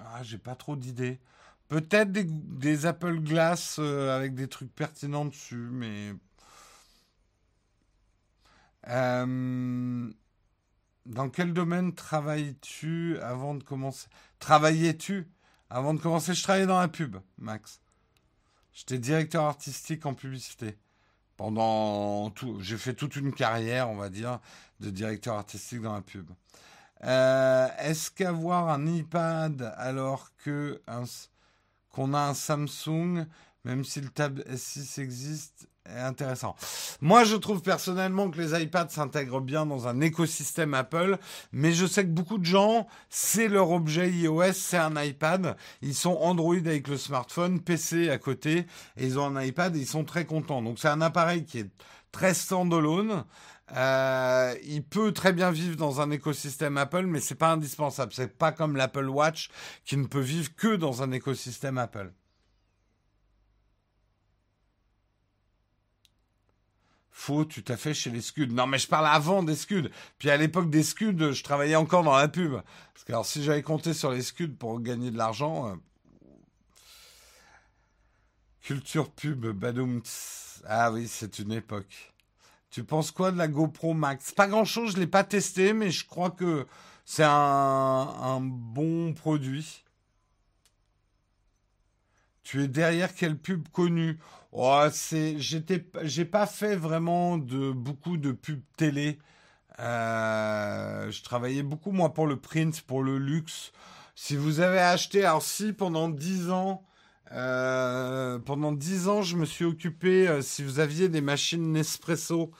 Ah, 0.00 0.22
j'ai 0.22 0.38
pas 0.38 0.54
trop 0.54 0.76
d'idées. 0.76 1.20
Peut-être 1.68 2.10
des, 2.12 2.86
Apple 2.86 3.20
Glass 3.20 3.76
euh, 3.78 4.16
avec 4.16 4.34
des 4.34 4.48
trucs 4.48 4.74
pertinents 4.74 5.26
dessus, 5.26 5.68
mais. 5.70 6.14
Euh, 8.88 10.10
dans 11.04 11.28
quel 11.30 11.52
domaine 11.52 11.94
travailles-tu 11.94 13.18
avant 13.20 13.54
de 13.54 13.62
commencer 13.62 14.08
Travaillais-tu 14.38 15.28
avant 15.68 15.94
de 15.94 16.00
commencer? 16.00 16.34
Je 16.34 16.42
travaillais 16.42 16.66
dans 16.66 16.80
la 16.80 16.88
pub, 16.88 17.16
Max. 17.38 17.80
J'étais 18.72 18.98
directeur 18.98 19.44
artistique 19.44 20.06
en 20.06 20.14
publicité. 20.14 20.76
Pendant 21.36 22.30
tout, 22.30 22.60
j'ai 22.60 22.76
fait 22.76 22.94
toute 22.94 23.16
une 23.16 23.32
carrière, 23.32 23.88
on 23.90 23.96
va 23.96 24.08
dire, 24.08 24.40
de 24.80 24.90
directeur 24.90 25.36
artistique 25.36 25.82
dans 25.82 25.94
la 25.94 26.00
pub. 26.00 26.28
Euh, 27.04 27.68
est-ce 27.78 28.10
qu'avoir 28.10 28.68
un 28.68 28.86
iPad 28.86 29.72
alors 29.76 30.30
que 30.36 30.82
qu'on 31.90 32.12
a 32.14 32.20
un 32.20 32.34
Samsung, 32.34 33.26
même 33.64 33.84
si 33.84 34.00
le 34.00 34.08
Tab 34.08 34.40
S6 34.40 35.00
existe, 35.00 35.68
intéressant. 35.96 36.56
Moi, 37.00 37.24
je 37.24 37.36
trouve 37.36 37.62
personnellement 37.62 38.30
que 38.30 38.40
les 38.40 38.60
iPads 38.60 38.90
s'intègrent 38.90 39.40
bien 39.40 39.66
dans 39.66 39.88
un 39.88 40.00
écosystème 40.00 40.74
Apple, 40.74 41.18
mais 41.52 41.72
je 41.72 41.86
sais 41.86 42.04
que 42.04 42.10
beaucoup 42.10 42.38
de 42.38 42.44
gens, 42.44 42.86
c'est 43.08 43.48
leur 43.48 43.70
objet 43.70 44.10
iOS, 44.10 44.52
c'est 44.52 44.78
un 44.78 45.02
iPad. 45.02 45.56
Ils 45.82 45.94
sont 45.94 46.16
Android 46.20 46.56
avec 46.56 46.88
le 46.88 46.96
smartphone, 46.96 47.60
PC 47.60 48.10
à 48.10 48.18
côté, 48.18 48.66
et 48.96 49.06
ils 49.06 49.18
ont 49.18 49.26
un 49.26 49.42
iPad 49.42 49.74
et 49.76 49.80
ils 49.80 49.86
sont 49.86 50.04
très 50.04 50.24
contents. 50.24 50.62
Donc 50.62 50.78
c'est 50.78 50.88
un 50.88 51.00
appareil 51.00 51.44
qui 51.44 51.60
est 51.60 51.70
très 52.12 52.34
standalone. 52.34 53.24
Euh, 53.76 54.54
il 54.64 54.82
peut 54.82 55.12
très 55.12 55.32
bien 55.32 55.50
vivre 55.50 55.76
dans 55.76 56.00
un 56.00 56.10
écosystème 56.10 56.78
Apple, 56.78 57.06
mais 57.06 57.20
c'est 57.20 57.34
pas 57.34 57.52
indispensable. 57.52 58.12
C'est 58.14 58.38
pas 58.38 58.52
comme 58.52 58.76
l'Apple 58.76 59.08
Watch 59.08 59.50
qui 59.84 59.96
ne 59.96 60.06
peut 60.06 60.20
vivre 60.20 60.54
que 60.56 60.76
dans 60.76 61.02
un 61.02 61.12
écosystème 61.12 61.78
Apple. 61.78 62.12
Faux, 67.18 67.44
tu 67.44 67.64
t'as 67.64 67.76
fait 67.76 67.94
chez 67.94 68.10
les 68.10 68.20
Scuds. 68.20 68.46
Non, 68.46 68.68
mais 68.68 68.78
je 68.78 68.86
parle 68.86 69.08
avant 69.08 69.42
des 69.42 69.56
Scuds. 69.56 69.90
Puis 70.18 70.30
à 70.30 70.36
l'époque 70.36 70.70
des 70.70 70.84
Scuds, 70.84 71.32
je 71.32 71.42
travaillais 71.42 71.74
encore 71.74 72.04
dans 72.04 72.16
la 72.16 72.28
pub. 72.28 72.52
Parce 72.52 73.04
que 73.04 73.10
alors, 73.10 73.26
si 73.26 73.42
j'avais 73.42 73.60
compté 73.60 73.92
sur 73.92 74.12
les 74.12 74.22
Scuds 74.22 74.54
pour 74.56 74.80
gagner 74.80 75.10
de 75.10 75.18
l'argent. 75.18 75.68
Euh, 75.68 75.74
culture 78.62 79.10
pub, 79.10 79.46
badoum. 79.46 80.00
Ah 80.64 80.92
oui, 80.92 81.08
c'est 81.08 81.40
une 81.40 81.50
époque. 81.50 82.14
Tu 82.70 82.84
penses 82.84 83.10
quoi 83.10 83.32
de 83.32 83.36
la 83.36 83.48
GoPro 83.48 83.94
Max? 83.94 84.30
Pas 84.30 84.46
grand 84.46 84.64
chose, 84.64 84.92
je 84.92 84.98
l'ai 84.98 85.08
pas 85.08 85.24
testé, 85.24 85.72
mais 85.72 85.90
je 85.90 86.06
crois 86.06 86.30
que 86.30 86.68
c'est 87.04 87.26
un 87.26 88.38
bon 88.40 89.12
produit. 89.12 89.82
Tu 92.48 92.62
es 92.62 92.68
derrière 92.68 93.14
quelle 93.14 93.36
pub 93.36 93.68
connue? 93.68 94.18
Oh, 94.52 94.86
c'est, 94.90 95.38
j'étais, 95.38 95.84
j'ai 96.04 96.24
pas 96.24 96.46
fait 96.46 96.76
vraiment 96.76 97.36
de 97.36 97.72
beaucoup 97.72 98.16
de 98.16 98.32
pubs 98.32 98.62
télé. 98.78 99.18
Euh, 99.80 101.10
je 101.10 101.22
travaillais 101.22 101.62
beaucoup 101.62 101.90
moi 101.92 102.14
pour 102.14 102.26
le 102.26 102.36
print, 102.36 102.80
pour 102.80 103.02
le 103.02 103.18
luxe. 103.18 103.70
Si 104.14 104.34
vous 104.34 104.60
avez 104.60 104.78
acheté, 104.78 105.26
alors 105.26 105.42
si 105.42 105.74
pendant 105.74 106.08
10 106.08 106.48
ans, 106.48 106.86
euh, 107.32 108.38
pendant 108.38 108.72
10 108.72 109.08
ans, 109.08 109.20
je 109.20 109.36
me 109.36 109.44
suis 109.44 109.66
occupé, 109.66 110.26
euh, 110.26 110.40
si 110.40 110.62
vous 110.62 110.80
aviez 110.80 111.10
des 111.10 111.20
machines 111.20 111.70
Nespresso 111.70 112.50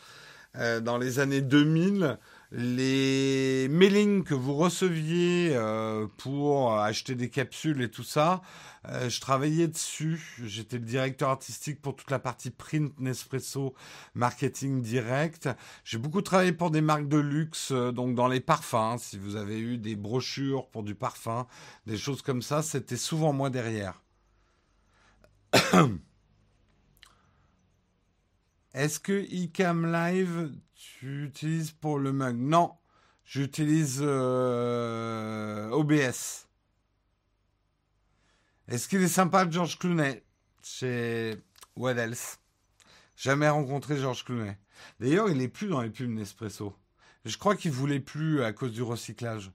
dans 0.83 0.99
les 0.99 1.19
années 1.19 1.41
2000, 1.41 2.19
les 2.51 3.69
mailings 3.69 4.25
que 4.25 4.35
vous 4.35 4.55
receviez 4.55 5.55
pour 6.17 6.79
acheter 6.79 7.15
des 7.15 7.29
capsules 7.29 7.83
et 7.83 7.91
tout 7.91 8.05
ça, 8.05 8.41
je 8.85 9.21
travaillais 9.21 9.69
dessus. 9.69 10.43
J'étais 10.45 10.79
le 10.79 10.85
directeur 10.85 11.29
artistique 11.29 11.83
pour 11.83 11.95
toute 11.95 12.11
la 12.11 12.19
partie 12.19 12.51
print 12.51 12.99
Nespresso, 12.99 13.75
marketing 14.15 14.81
direct. 14.81 15.49
J'ai 15.85 15.99
beaucoup 15.99 16.23
travaillé 16.23 16.53
pour 16.53 16.71
des 16.71 16.81
marques 16.81 17.09
de 17.09 17.19
luxe, 17.19 17.73
donc 17.73 18.15
dans 18.15 18.29
les 18.29 18.41
parfums. 18.41 18.97
Si 18.99 19.19
vous 19.19 19.37
avez 19.37 19.59
eu 19.59 19.77
des 19.77 19.95
brochures 19.95 20.69
pour 20.69 20.83
du 20.83 20.95
parfum, 20.95 21.47
des 21.87 21.99
choses 21.99 22.23
comme 22.23 22.41
ça, 22.41 22.63
c'était 22.63 22.97
souvent 22.97 23.35
moi 23.35 23.51
derrière. 23.51 24.03
Est-ce 28.75 29.01
que 29.01 29.27
iCam 29.31 29.91
Live, 29.91 30.53
tu 30.99 31.25
utilises 31.25 31.73
pour 31.73 31.99
le 31.99 32.13
mug 32.13 32.37
Non, 32.37 32.73
j'utilise 33.25 34.01
euh, 34.03 35.71
OBS. 35.71 36.49
Est-ce 38.69 38.89
qu'il 38.89 39.03
est 39.03 39.09
sympa, 39.09 39.49
George 39.49 39.79
Clooney? 39.79 40.23
C'est 40.63 41.41
What 41.77 41.93
else? 41.93 42.41
Jamais 43.17 43.49
rencontré 43.49 43.97
George 43.97 44.25
Clooney. 44.25 44.59
D'ailleurs, 45.01 45.29
il 45.29 45.39
n'est 45.39 45.49
plus 45.49 45.69
dans 45.69 45.81
les 45.81 45.91
pubs 45.91 46.11
Nespresso. 46.11 46.75
Je 47.25 47.37
crois 47.37 47.57
qu'il 47.57 47.73
voulait 47.73 48.01
plus 48.01 48.43
à 48.43 48.53
cause 48.53 48.73
du 48.73 48.83
recyclage. 48.83 49.51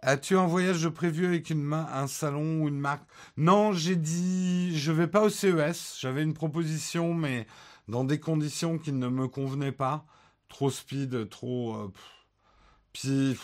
As-tu 0.00 0.36
un 0.36 0.46
voyage 0.46 0.88
prévu 0.90 1.26
avec 1.26 1.50
une 1.50 1.62
main, 1.62 1.88
un 1.92 2.06
salon 2.06 2.62
ou 2.62 2.68
une 2.68 2.78
marque? 2.78 3.08
Non, 3.36 3.72
j'ai 3.72 3.96
dit 3.96 4.78
je 4.78 4.92
vais 4.92 5.08
pas 5.08 5.22
au 5.22 5.28
CES. 5.28 5.98
J'avais 6.00 6.22
une 6.22 6.34
proposition, 6.34 7.14
mais 7.14 7.46
dans 7.88 8.04
des 8.04 8.20
conditions 8.20 8.78
qui 8.78 8.92
ne 8.92 9.08
me 9.08 9.28
convenaient 9.28 9.72
pas. 9.72 10.04
Trop 10.48 10.70
speed, 10.70 11.28
trop. 11.28 11.74
Euh, 11.74 11.92
puis 12.92 13.36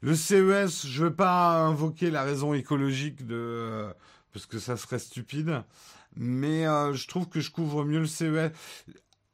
le 0.00 0.14
CES, 0.14 0.86
je 0.86 1.04
vais 1.04 1.10
pas 1.10 1.58
invoquer 1.64 2.10
la 2.10 2.22
raison 2.22 2.54
écologique 2.54 3.26
de 3.26 3.36
euh, 3.36 3.92
parce 4.32 4.46
que 4.46 4.58
ça 4.58 4.76
serait 4.76 4.98
stupide. 4.98 5.62
Mais 6.16 6.66
euh, 6.66 6.92
je 6.92 7.06
trouve 7.08 7.28
que 7.28 7.40
je 7.40 7.50
couvre 7.50 7.84
mieux 7.84 8.00
le 8.00 8.06
CES 8.06 8.52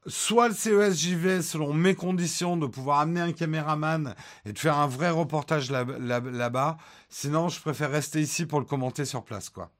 soit 0.07 0.49
le 0.49 0.55
CES 0.55 0.95
j'y 0.95 1.15
vais 1.15 1.43
selon 1.43 1.73
mes 1.73 1.95
conditions 1.95 2.57
de 2.57 2.67
pouvoir 2.67 3.01
amener 3.01 3.21
un 3.21 3.33
caméraman 3.33 4.15
et 4.45 4.53
de 4.53 4.59
faire 4.59 4.79
un 4.79 4.87
vrai 4.87 5.11
reportage 5.11 5.71
là-bas. 5.71 6.79
Sinon, 7.09 7.49
je 7.49 7.61
préfère 7.61 7.91
rester 7.91 8.21
ici 8.21 8.47
pour 8.47 8.61
le 8.61 8.67
commenter 8.67 9.05
sur 9.05 9.25
place, 9.25 9.51
quoi. 9.51 9.71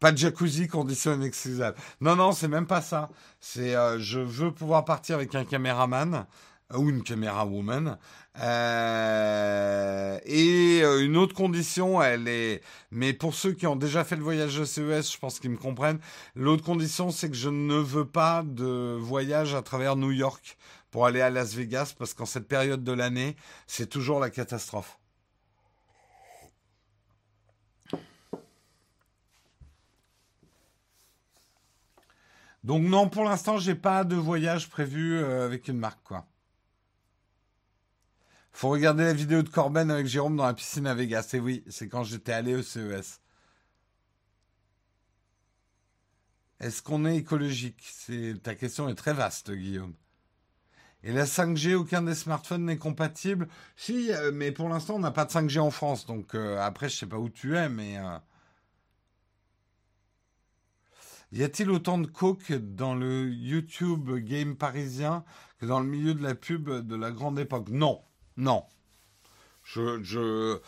Pas 0.00 0.12
de 0.12 0.18
jacuzzi, 0.18 0.68
condition 0.68 1.14
inexcusable. 1.14 1.76
Non, 2.00 2.14
non, 2.14 2.32
c'est 2.32 2.46
même 2.48 2.66
pas 2.66 2.82
ça. 2.82 3.10
C'est, 3.40 3.74
euh, 3.74 3.98
je 3.98 4.20
veux 4.20 4.52
pouvoir 4.52 4.84
partir 4.84 5.16
avec 5.16 5.34
un 5.34 5.44
caméraman 5.44 6.26
ou 6.74 6.88
une 6.88 7.02
caméra 7.02 7.46
woman. 7.46 7.98
Euh, 8.40 10.18
et 10.24 10.80
euh, 10.84 11.04
une 11.04 11.16
autre 11.16 11.34
condition, 11.34 12.00
elle 12.00 12.28
est, 12.28 12.62
mais 12.92 13.12
pour 13.12 13.34
ceux 13.34 13.52
qui 13.52 13.66
ont 13.66 13.74
déjà 13.74 14.04
fait 14.04 14.14
le 14.14 14.22
voyage 14.22 14.56
de 14.56 14.64
CES, 14.64 15.12
je 15.12 15.18
pense 15.18 15.40
qu'ils 15.40 15.50
me 15.50 15.56
comprennent. 15.56 15.98
L'autre 16.36 16.62
condition, 16.64 17.10
c'est 17.10 17.30
que 17.30 17.36
je 17.36 17.48
ne 17.48 17.74
veux 17.74 18.06
pas 18.06 18.44
de 18.44 18.96
voyage 19.00 19.54
à 19.54 19.62
travers 19.62 19.96
New 19.96 20.12
York 20.12 20.56
pour 20.92 21.06
aller 21.06 21.20
à 21.20 21.30
Las 21.30 21.54
Vegas, 21.54 21.94
parce 21.98 22.14
qu'en 22.14 22.26
cette 22.26 22.48
période 22.48 22.84
de 22.84 22.92
l'année, 22.92 23.36
c'est 23.66 23.88
toujours 23.88 24.20
la 24.20 24.30
catastrophe. 24.30 24.98
Donc 32.64 32.82
non, 32.82 33.08
pour 33.08 33.24
l'instant, 33.24 33.58
j'ai 33.58 33.74
pas 33.74 34.04
de 34.04 34.16
voyage 34.16 34.68
prévu 34.68 35.16
euh, 35.16 35.44
avec 35.44 35.68
une 35.68 35.78
marque, 35.78 36.02
quoi. 36.02 36.26
Faut 38.52 38.70
regarder 38.70 39.04
la 39.04 39.12
vidéo 39.12 39.42
de 39.42 39.48
Corben 39.48 39.90
avec 39.90 40.06
Jérôme 40.06 40.36
dans 40.36 40.46
la 40.46 40.54
piscine 40.54 40.86
à 40.88 40.94
Vegas. 40.94 41.30
Et 41.34 41.38
oui, 41.38 41.62
c'est 41.68 41.88
quand 41.88 42.02
j'étais 42.02 42.32
allé 42.32 42.56
au 42.56 42.62
CES. 42.62 43.20
Est-ce 46.58 46.82
qu'on 46.82 47.06
est 47.06 47.16
écologique? 47.16 47.80
Ta 48.42 48.56
question 48.56 48.88
est 48.88 48.96
très 48.96 49.12
vaste, 49.12 49.52
Guillaume. 49.52 49.94
Et 51.04 51.12
la 51.12 51.24
5G, 51.24 51.74
aucun 51.74 52.02
des 52.02 52.16
smartphones 52.16 52.64
n'est 52.64 52.78
compatible? 52.78 53.46
Si, 53.76 54.12
euh, 54.12 54.32
mais 54.34 54.50
pour 54.50 54.68
l'instant, 54.68 54.96
on 54.96 54.98
n'a 54.98 55.12
pas 55.12 55.24
de 55.24 55.30
5G 55.30 55.60
en 55.60 55.70
France. 55.70 56.06
Donc 56.06 56.34
euh, 56.34 56.58
après, 56.60 56.88
je 56.88 56.96
sais 56.96 57.06
pas 57.06 57.18
où 57.18 57.28
tu 57.28 57.56
es, 57.56 57.68
mais. 57.68 57.98
Y 61.32 61.42
a-t-il 61.42 61.70
autant 61.70 61.98
de 61.98 62.06
coke 62.06 62.52
dans 62.52 62.94
le 62.94 63.28
YouTube 63.30 64.10
game 64.24 64.56
parisien 64.56 65.24
que 65.60 65.66
dans 65.66 65.80
le 65.80 65.86
milieu 65.86 66.14
de 66.14 66.22
la 66.22 66.34
pub 66.34 66.70
de 66.70 66.96
la 66.96 67.10
grande 67.10 67.38
époque? 67.38 67.68
Non. 67.70 68.00
Non. 68.36 68.64
Je, 69.64 70.02
je, 70.02 70.58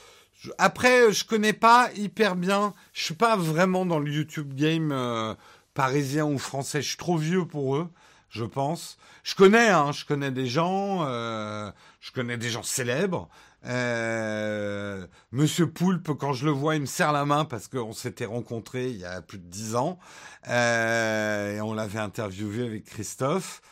après, 0.59 1.13
je 1.13 1.25
connais 1.25 1.53
pas 1.53 1.91
hyper 1.95 2.37
bien. 2.37 2.75
Je 2.93 3.05
suis 3.05 3.15
pas 3.15 3.37
vraiment 3.37 3.87
dans 3.87 3.99
le 3.99 4.11
YouTube 4.11 4.55
game 4.55 4.91
euh, 4.93 5.35
parisien 5.75 6.27
ou 6.27 6.39
français. 6.39 6.83
Je 6.83 6.89
suis 6.89 6.97
trop 6.97 7.17
vieux 7.17 7.47
pour 7.47 7.77
eux, 7.77 7.89
je 8.31 8.45
pense. 8.45 8.99
Je 9.23 9.35
connais, 9.35 9.69
hein, 9.69 9.93
je 9.93 10.05
connais 10.05 10.31
des 10.31 10.47
gens. 10.47 11.05
Euh, 11.07 11.71
je 12.01 12.13
connais 12.13 12.37
des 12.37 12.51
gens 12.51 12.63
célèbres. 12.63 13.29
Euh, 13.67 15.07
Monsieur 15.33 15.71
Poulpe, 15.71 16.13
quand 16.19 16.33
je 16.33 16.47
le 16.47 16.51
vois, 16.51 16.75
il 16.77 16.83
me 16.83 16.87
serre 16.87 17.13
la 17.13 17.25
main 17.25 17.45
parce 17.45 17.69
qu'on 17.69 17.93
s'était 17.93 18.25
rencontrés 18.25 18.91
il 18.91 18.97
y 18.97 19.05
a 19.05 19.21
plus 19.21 19.39
de 19.39 19.45
dix 19.45 19.77
ans 19.77 19.99
et 20.47 21.61
on 21.61 21.75
l'avait 21.75 21.99
interviewé 21.99 22.67
avec 22.67 22.85
Christophe. 22.85 23.63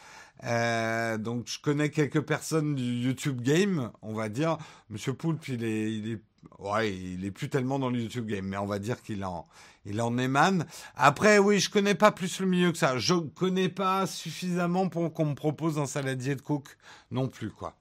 Euh, 0.44 1.18
donc 1.18 1.48
je 1.48 1.58
connais 1.60 1.90
quelques 1.90 2.20
personnes 2.20 2.74
du 2.74 3.06
YouTube 3.06 3.40
Game, 3.40 3.90
on 4.02 4.14
va 4.14 4.28
dire. 4.28 4.58
Monsieur 4.90 5.12
Poulpe, 5.12 5.48
il 5.48 5.64
est, 5.64 5.92
il 5.92 6.12
est, 6.12 6.22
ouais, 6.58 6.94
il 6.94 7.24
est 7.24 7.30
plus 7.30 7.48
tellement 7.48 7.78
dans 7.78 7.90
le 7.90 8.00
YouTube 8.00 8.26
Game, 8.26 8.46
mais 8.46 8.56
on 8.56 8.66
va 8.66 8.78
dire 8.78 9.02
qu'il 9.02 9.24
en, 9.24 9.48
il 9.84 10.00
en 10.00 10.16
émane. 10.18 10.66
Après, 10.96 11.38
oui, 11.38 11.58
je 11.58 11.70
connais 11.70 11.94
pas 11.94 12.12
plus 12.12 12.40
le 12.40 12.46
milieu 12.46 12.72
que 12.72 12.78
ça. 12.78 12.98
Je 12.98 13.14
connais 13.14 13.68
pas 13.68 14.06
suffisamment 14.06 14.88
pour 14.88 15.12
qu'on 15.12 15.26
me 15.26 15.34
propose 15.34 15.78
un 15.78 15.86
saladier 15.86 16.36
de 16.36 16.42
coke 16.42 16.76
non 17.10 17.28
plus, 17.28 17.50
quoi. 17.50 17.76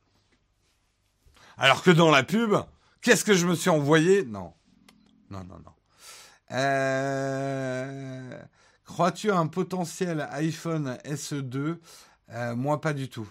Alors 1.58 1.84
que 1.84 1.92
dans 1.92 2.12
la 2.12 2.24
pub, 2.24 2.56
qu'est-ce 3.02 3.26
que 3.26 3.34
je 3.34 3.48
me 3.48 3.56
suis 3.56 3.70
envoyé 3.70 4.24
Non, 4.24 4.54
non, 5.30 5.44
non, 5.44 5.60
non. 5.66 5.74
Euh... 6.52 8.38
Crois-tu 8.86 9.32
à 9.32 9.38
un 9.38 9.48
potentiel 9.48 10.28
iPhone 10.32 10.98
SE2 11.04 11.78
euh, 12.30 12.56
moi, 12.56 12.82
pas 12.82 12.94
du 12.94 13.10
tout. 13.10 13.28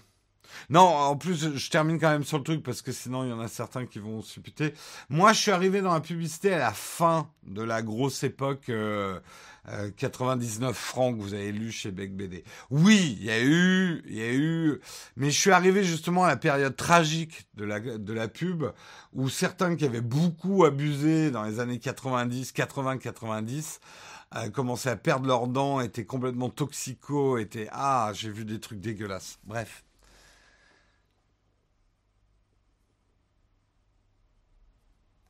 Non, 0.69 0.81
en 0.81 1.15
plus, 1.17 1.55
je 1.55 1.69
termine 1.69 1.99
quand 1.99 2.09
même 2.09 2.23
sur 2.23 2.37
le 2.37 2.43
truc 2.43 2.63
parce 2.63 2.81
que 2.81 2.91
sinon, 2.91 3.23
il 3.25 3.29
y 3.29 3.33
en 3.33 3.39
a 3.39 3.47
certains 3.47 3.85
qui 3.85 3.99
vont 3.99 4.21
supputer. 4.21 4.73
Moi, 5.09 5.33
je 5.33 5.41
suis 5.41 5.51
arrivé 5.51 5.81
dans 5.81 5.93
la 5.93 5.99
publicité 5.99 6.53
à 6.53 6.57
la 6.57 6.71
fin 6.71 7.29
de 7.43 7.61
la 7.61 7.81
grosse 7.81 8.23
époque 8.23 8.65
99 8.65 9.21
euh, 9.69 9.89
euh, 9.91 10.73
francs 10.73 11.17
que 11.17 11.21
vous 11.21 11.33
avez 11.33 11.51
lu 11.51 11.71
chez 11.71 11.91
Beck 11.91 12.15
BD. 12.15 12.43
Oui, 12.69 13.17
il 13.19 13.25
y 13.25 13.31
a 13.31 13.41
eu, 13.41 14.01
il 14.07 14.15
y 14.15 14.21
a 14.21 14.33
eu, 14.33 14.79
mais 15.15 15.29
je 15.29 15.39
suis 15.39 15.51
arrivé 15.51 15.83
justement 15.83 16.23
à 16.23 16.27
la 16.27 16.37
période 16.37 16.75
tragique 16.75 17.47
de 17.55 17.65
la, 17.65 17.79
de 17.79 18.13
la 18.13 18.27
pub 18.27 18.65
où 19.13 19.29
certains 19.29 19.75
qui 19.75 19.85
avaient 19.85 20.01
beaucoup 20.01 20.65
abusé 20.65 21.31
dans 21.31 21.43
les 21.43 21.59
années 21.59 21.79
90, 21.79 22.51
80, 22.51 22.97
90, 22.97 23.79
euh, 24.35 24.49
commençaient 24.49 24.89
à 24.89 24.95
perdre 24.97 25.27
leurs 25.27 25.47
dents, 25.47 25.79
étaient 25.81 26.05
complètement 26.05 26.49
toxicaux, 26.49 27.37
étaient... 27.37 27.69
Ah, 27.71 28.11
j'ai 28.13 28.29
vu 28.29 28.45
des 28.45 28.59
trucs 28.59 28.81
dégueulasses. 28.81 29.39
Bref. 29.45 29.83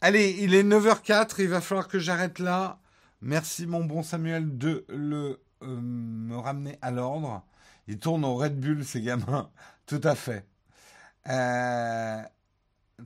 Allez, 0.01 0.37
il 0.39 0.53
est 0.53 0.63
9h04, 0.63 1.35
il 1.39 1.47
va 1.47 1.61
falloir 1.61 1.87
que 1.87 1.99
j'arrête 1.99 2.39
là. 2.39 2.79
Merci 3.21 3.65
mon 3.65 3.83
bon 3.83 4.03
Samuel 4.03 4.57
de 4.57 4.85
le 4.89 5.39
euh, 5.63 5.79
me 5.81 6.37
ramener 6.37 6.77
à 6.81 6.91
l'ordre. 6.91 7.43
Ils 7.87 7.99
tournent 7.99 8.25
au 8.25 8.35
Red 8.35 8.59
Bull, 8.59 8.85
ces 8.85 9.01
gamins. 9.01 9.49
Tout 9.85 10.01
à 10.03 10.15
fait. 10.15 10.45
Euh, 11.29 12.21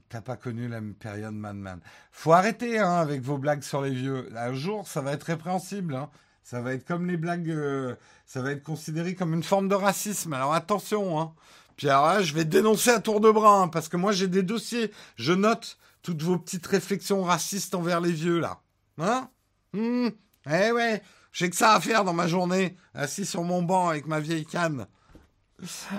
T'as 0.08 0.22
pas 0.22 0.38
connu 0.38 0.70
la 0.70 0.80
période 1.00 1.34
Madman. 1.34 1.82
Faut 2.12 2.32
arrêter 2.32 2.80
hein, 2.80 2.94
avec 2.94 3.22
vos 3.22 3.38
blagues 3.38 3.62
sur 3.62 3.82
les 3.82 3.94
vieux. 3.94 4.30
Un 4.38 4.54
jour, 4.54 4.88
ça 4.88 5.02
va 5.02 5.12
être 5.12 5.24
répréhensible. 5.24 5.96
Hein. 5.96 6.10
Ça 6.44 6.62
va 6.62 6.74
être 6.74 6.88
comme 6.88 7.08
les 7.08 7.18
blagues. 7.18 7.50
Euh, 7.50 7.96
ça 8.26 8.42
va 8.42 8.52
être 8.52 8.64
considéré 8.64 9.16
comme 9.16 9.34
une 9.34 9.44
forme 9.44 9.68
de 9.68 9.76
racisme. 9.76 10.32
Alors 10.32 10.54
attention. 10.54 11.20
Hein. 11.20 11.34
Puis 11.76 11.90
alors 11.90 12.08
là, 12.08 12.22
je 12.22 12.34
vais 12.34 12.46
dénoncer 12.46 12.92
à 12.92 13.02
tour 13.02 13.20
de 13.20 13.30
bras. 13.30 13.64
Hein, 13.64 13.68
parce 13.68 13.90
que 13.90 13.98
moi, 13.98 14.14
j'ai 14.14 14.30
des 14.30 14.44
dossiers. 14.44 14.92
Je 15.18 15.34
note 15.34 15.78
toutes 16.04 16.22
vos 16.22 16.38
petites 16.38 16.68
réflexions 16.68 17.24
racistes 17.24 17.76
envers 17.76 18.00
les 18.00 18.14
vieux, 18.14 18.40
là. 18.40 18.62
Hein? 18.98 19.30
Mmh. 19.74 20.10
Eh 20.52 20.72
ouais. 20.72 21.02
J'ai 21.34 21.50
que 21.50 21.56
ça 21.56 21.74
à 21.74 21.80
faire 21.80 22.04
dans 22.04 22.14
ma 22.14 22.28
journée. 22.28 22.76
Assis 22.94 23.26
sur 23.26 23.44
mon 23.44 23.62
banc 23.62 23.90
avec 23.90 24.06
ma 24.06 24.20
vieille 24.20 24.46
canne. 24.46 24.88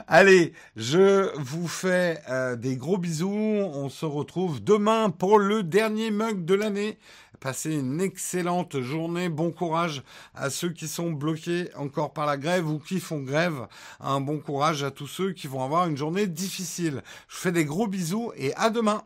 Allez, 0.09 0.53
je 0.77 1.31
vous 1.39 1.69
fais 1.69 2.21
euh, 2.29 2.57
des 2.57 2.77
gros 2.77 2.99
bisous. 2.99 3.31
On 3.31 3.89
se 3.89 4.05
retrouve 4.05 4.63
demain 4.63 5.11
pour 5.11 5.39
le 5.39 5.63
dernier 5.63 6.11
mug 6.11 6.45
de 6.45 6.55
l'année. 6.55 6.99
Passez 7.41 7.75
une 7.75 8.01
excellente 8.01 8.81
journée. 8.81 9.29
Bon 9.29 9.51
courage 9.51 10.03
à 10.35 10.51
ceux 10.51 10.71
qui 10.71 10.87
sont 10.87 11.11
bloqués 11.11 11.71
encore 11.77 12.13
par 12.13 12.27
la 12.27 12.37
grève 12.37 12.69
ou 12.69 12.79
qui 12.79 13.01
font 13.01 13.21
grève. 13.21 13.67
Un 14.01 14.21
bon 14.21 14.39
courage 14.39 14.85
à 14.85 14.91
tous 14.91 15.07
ceux 15.07 15.33
qui 15.33 15.47
vont 15.47 15.65
avoir 15.65 15.87
une 15.87 15.97
journée 15.97 16.27
difficile. 16.27 17.03
Je 17.29 17.35
vous 17.37 17.41
fais 17.41 17.53
des 17.53 17.65
gros 17.65 17.87
bisous 17.87 18.33
et 18.37 18.55
à 18.55 18.69
demain. 18.69 19.03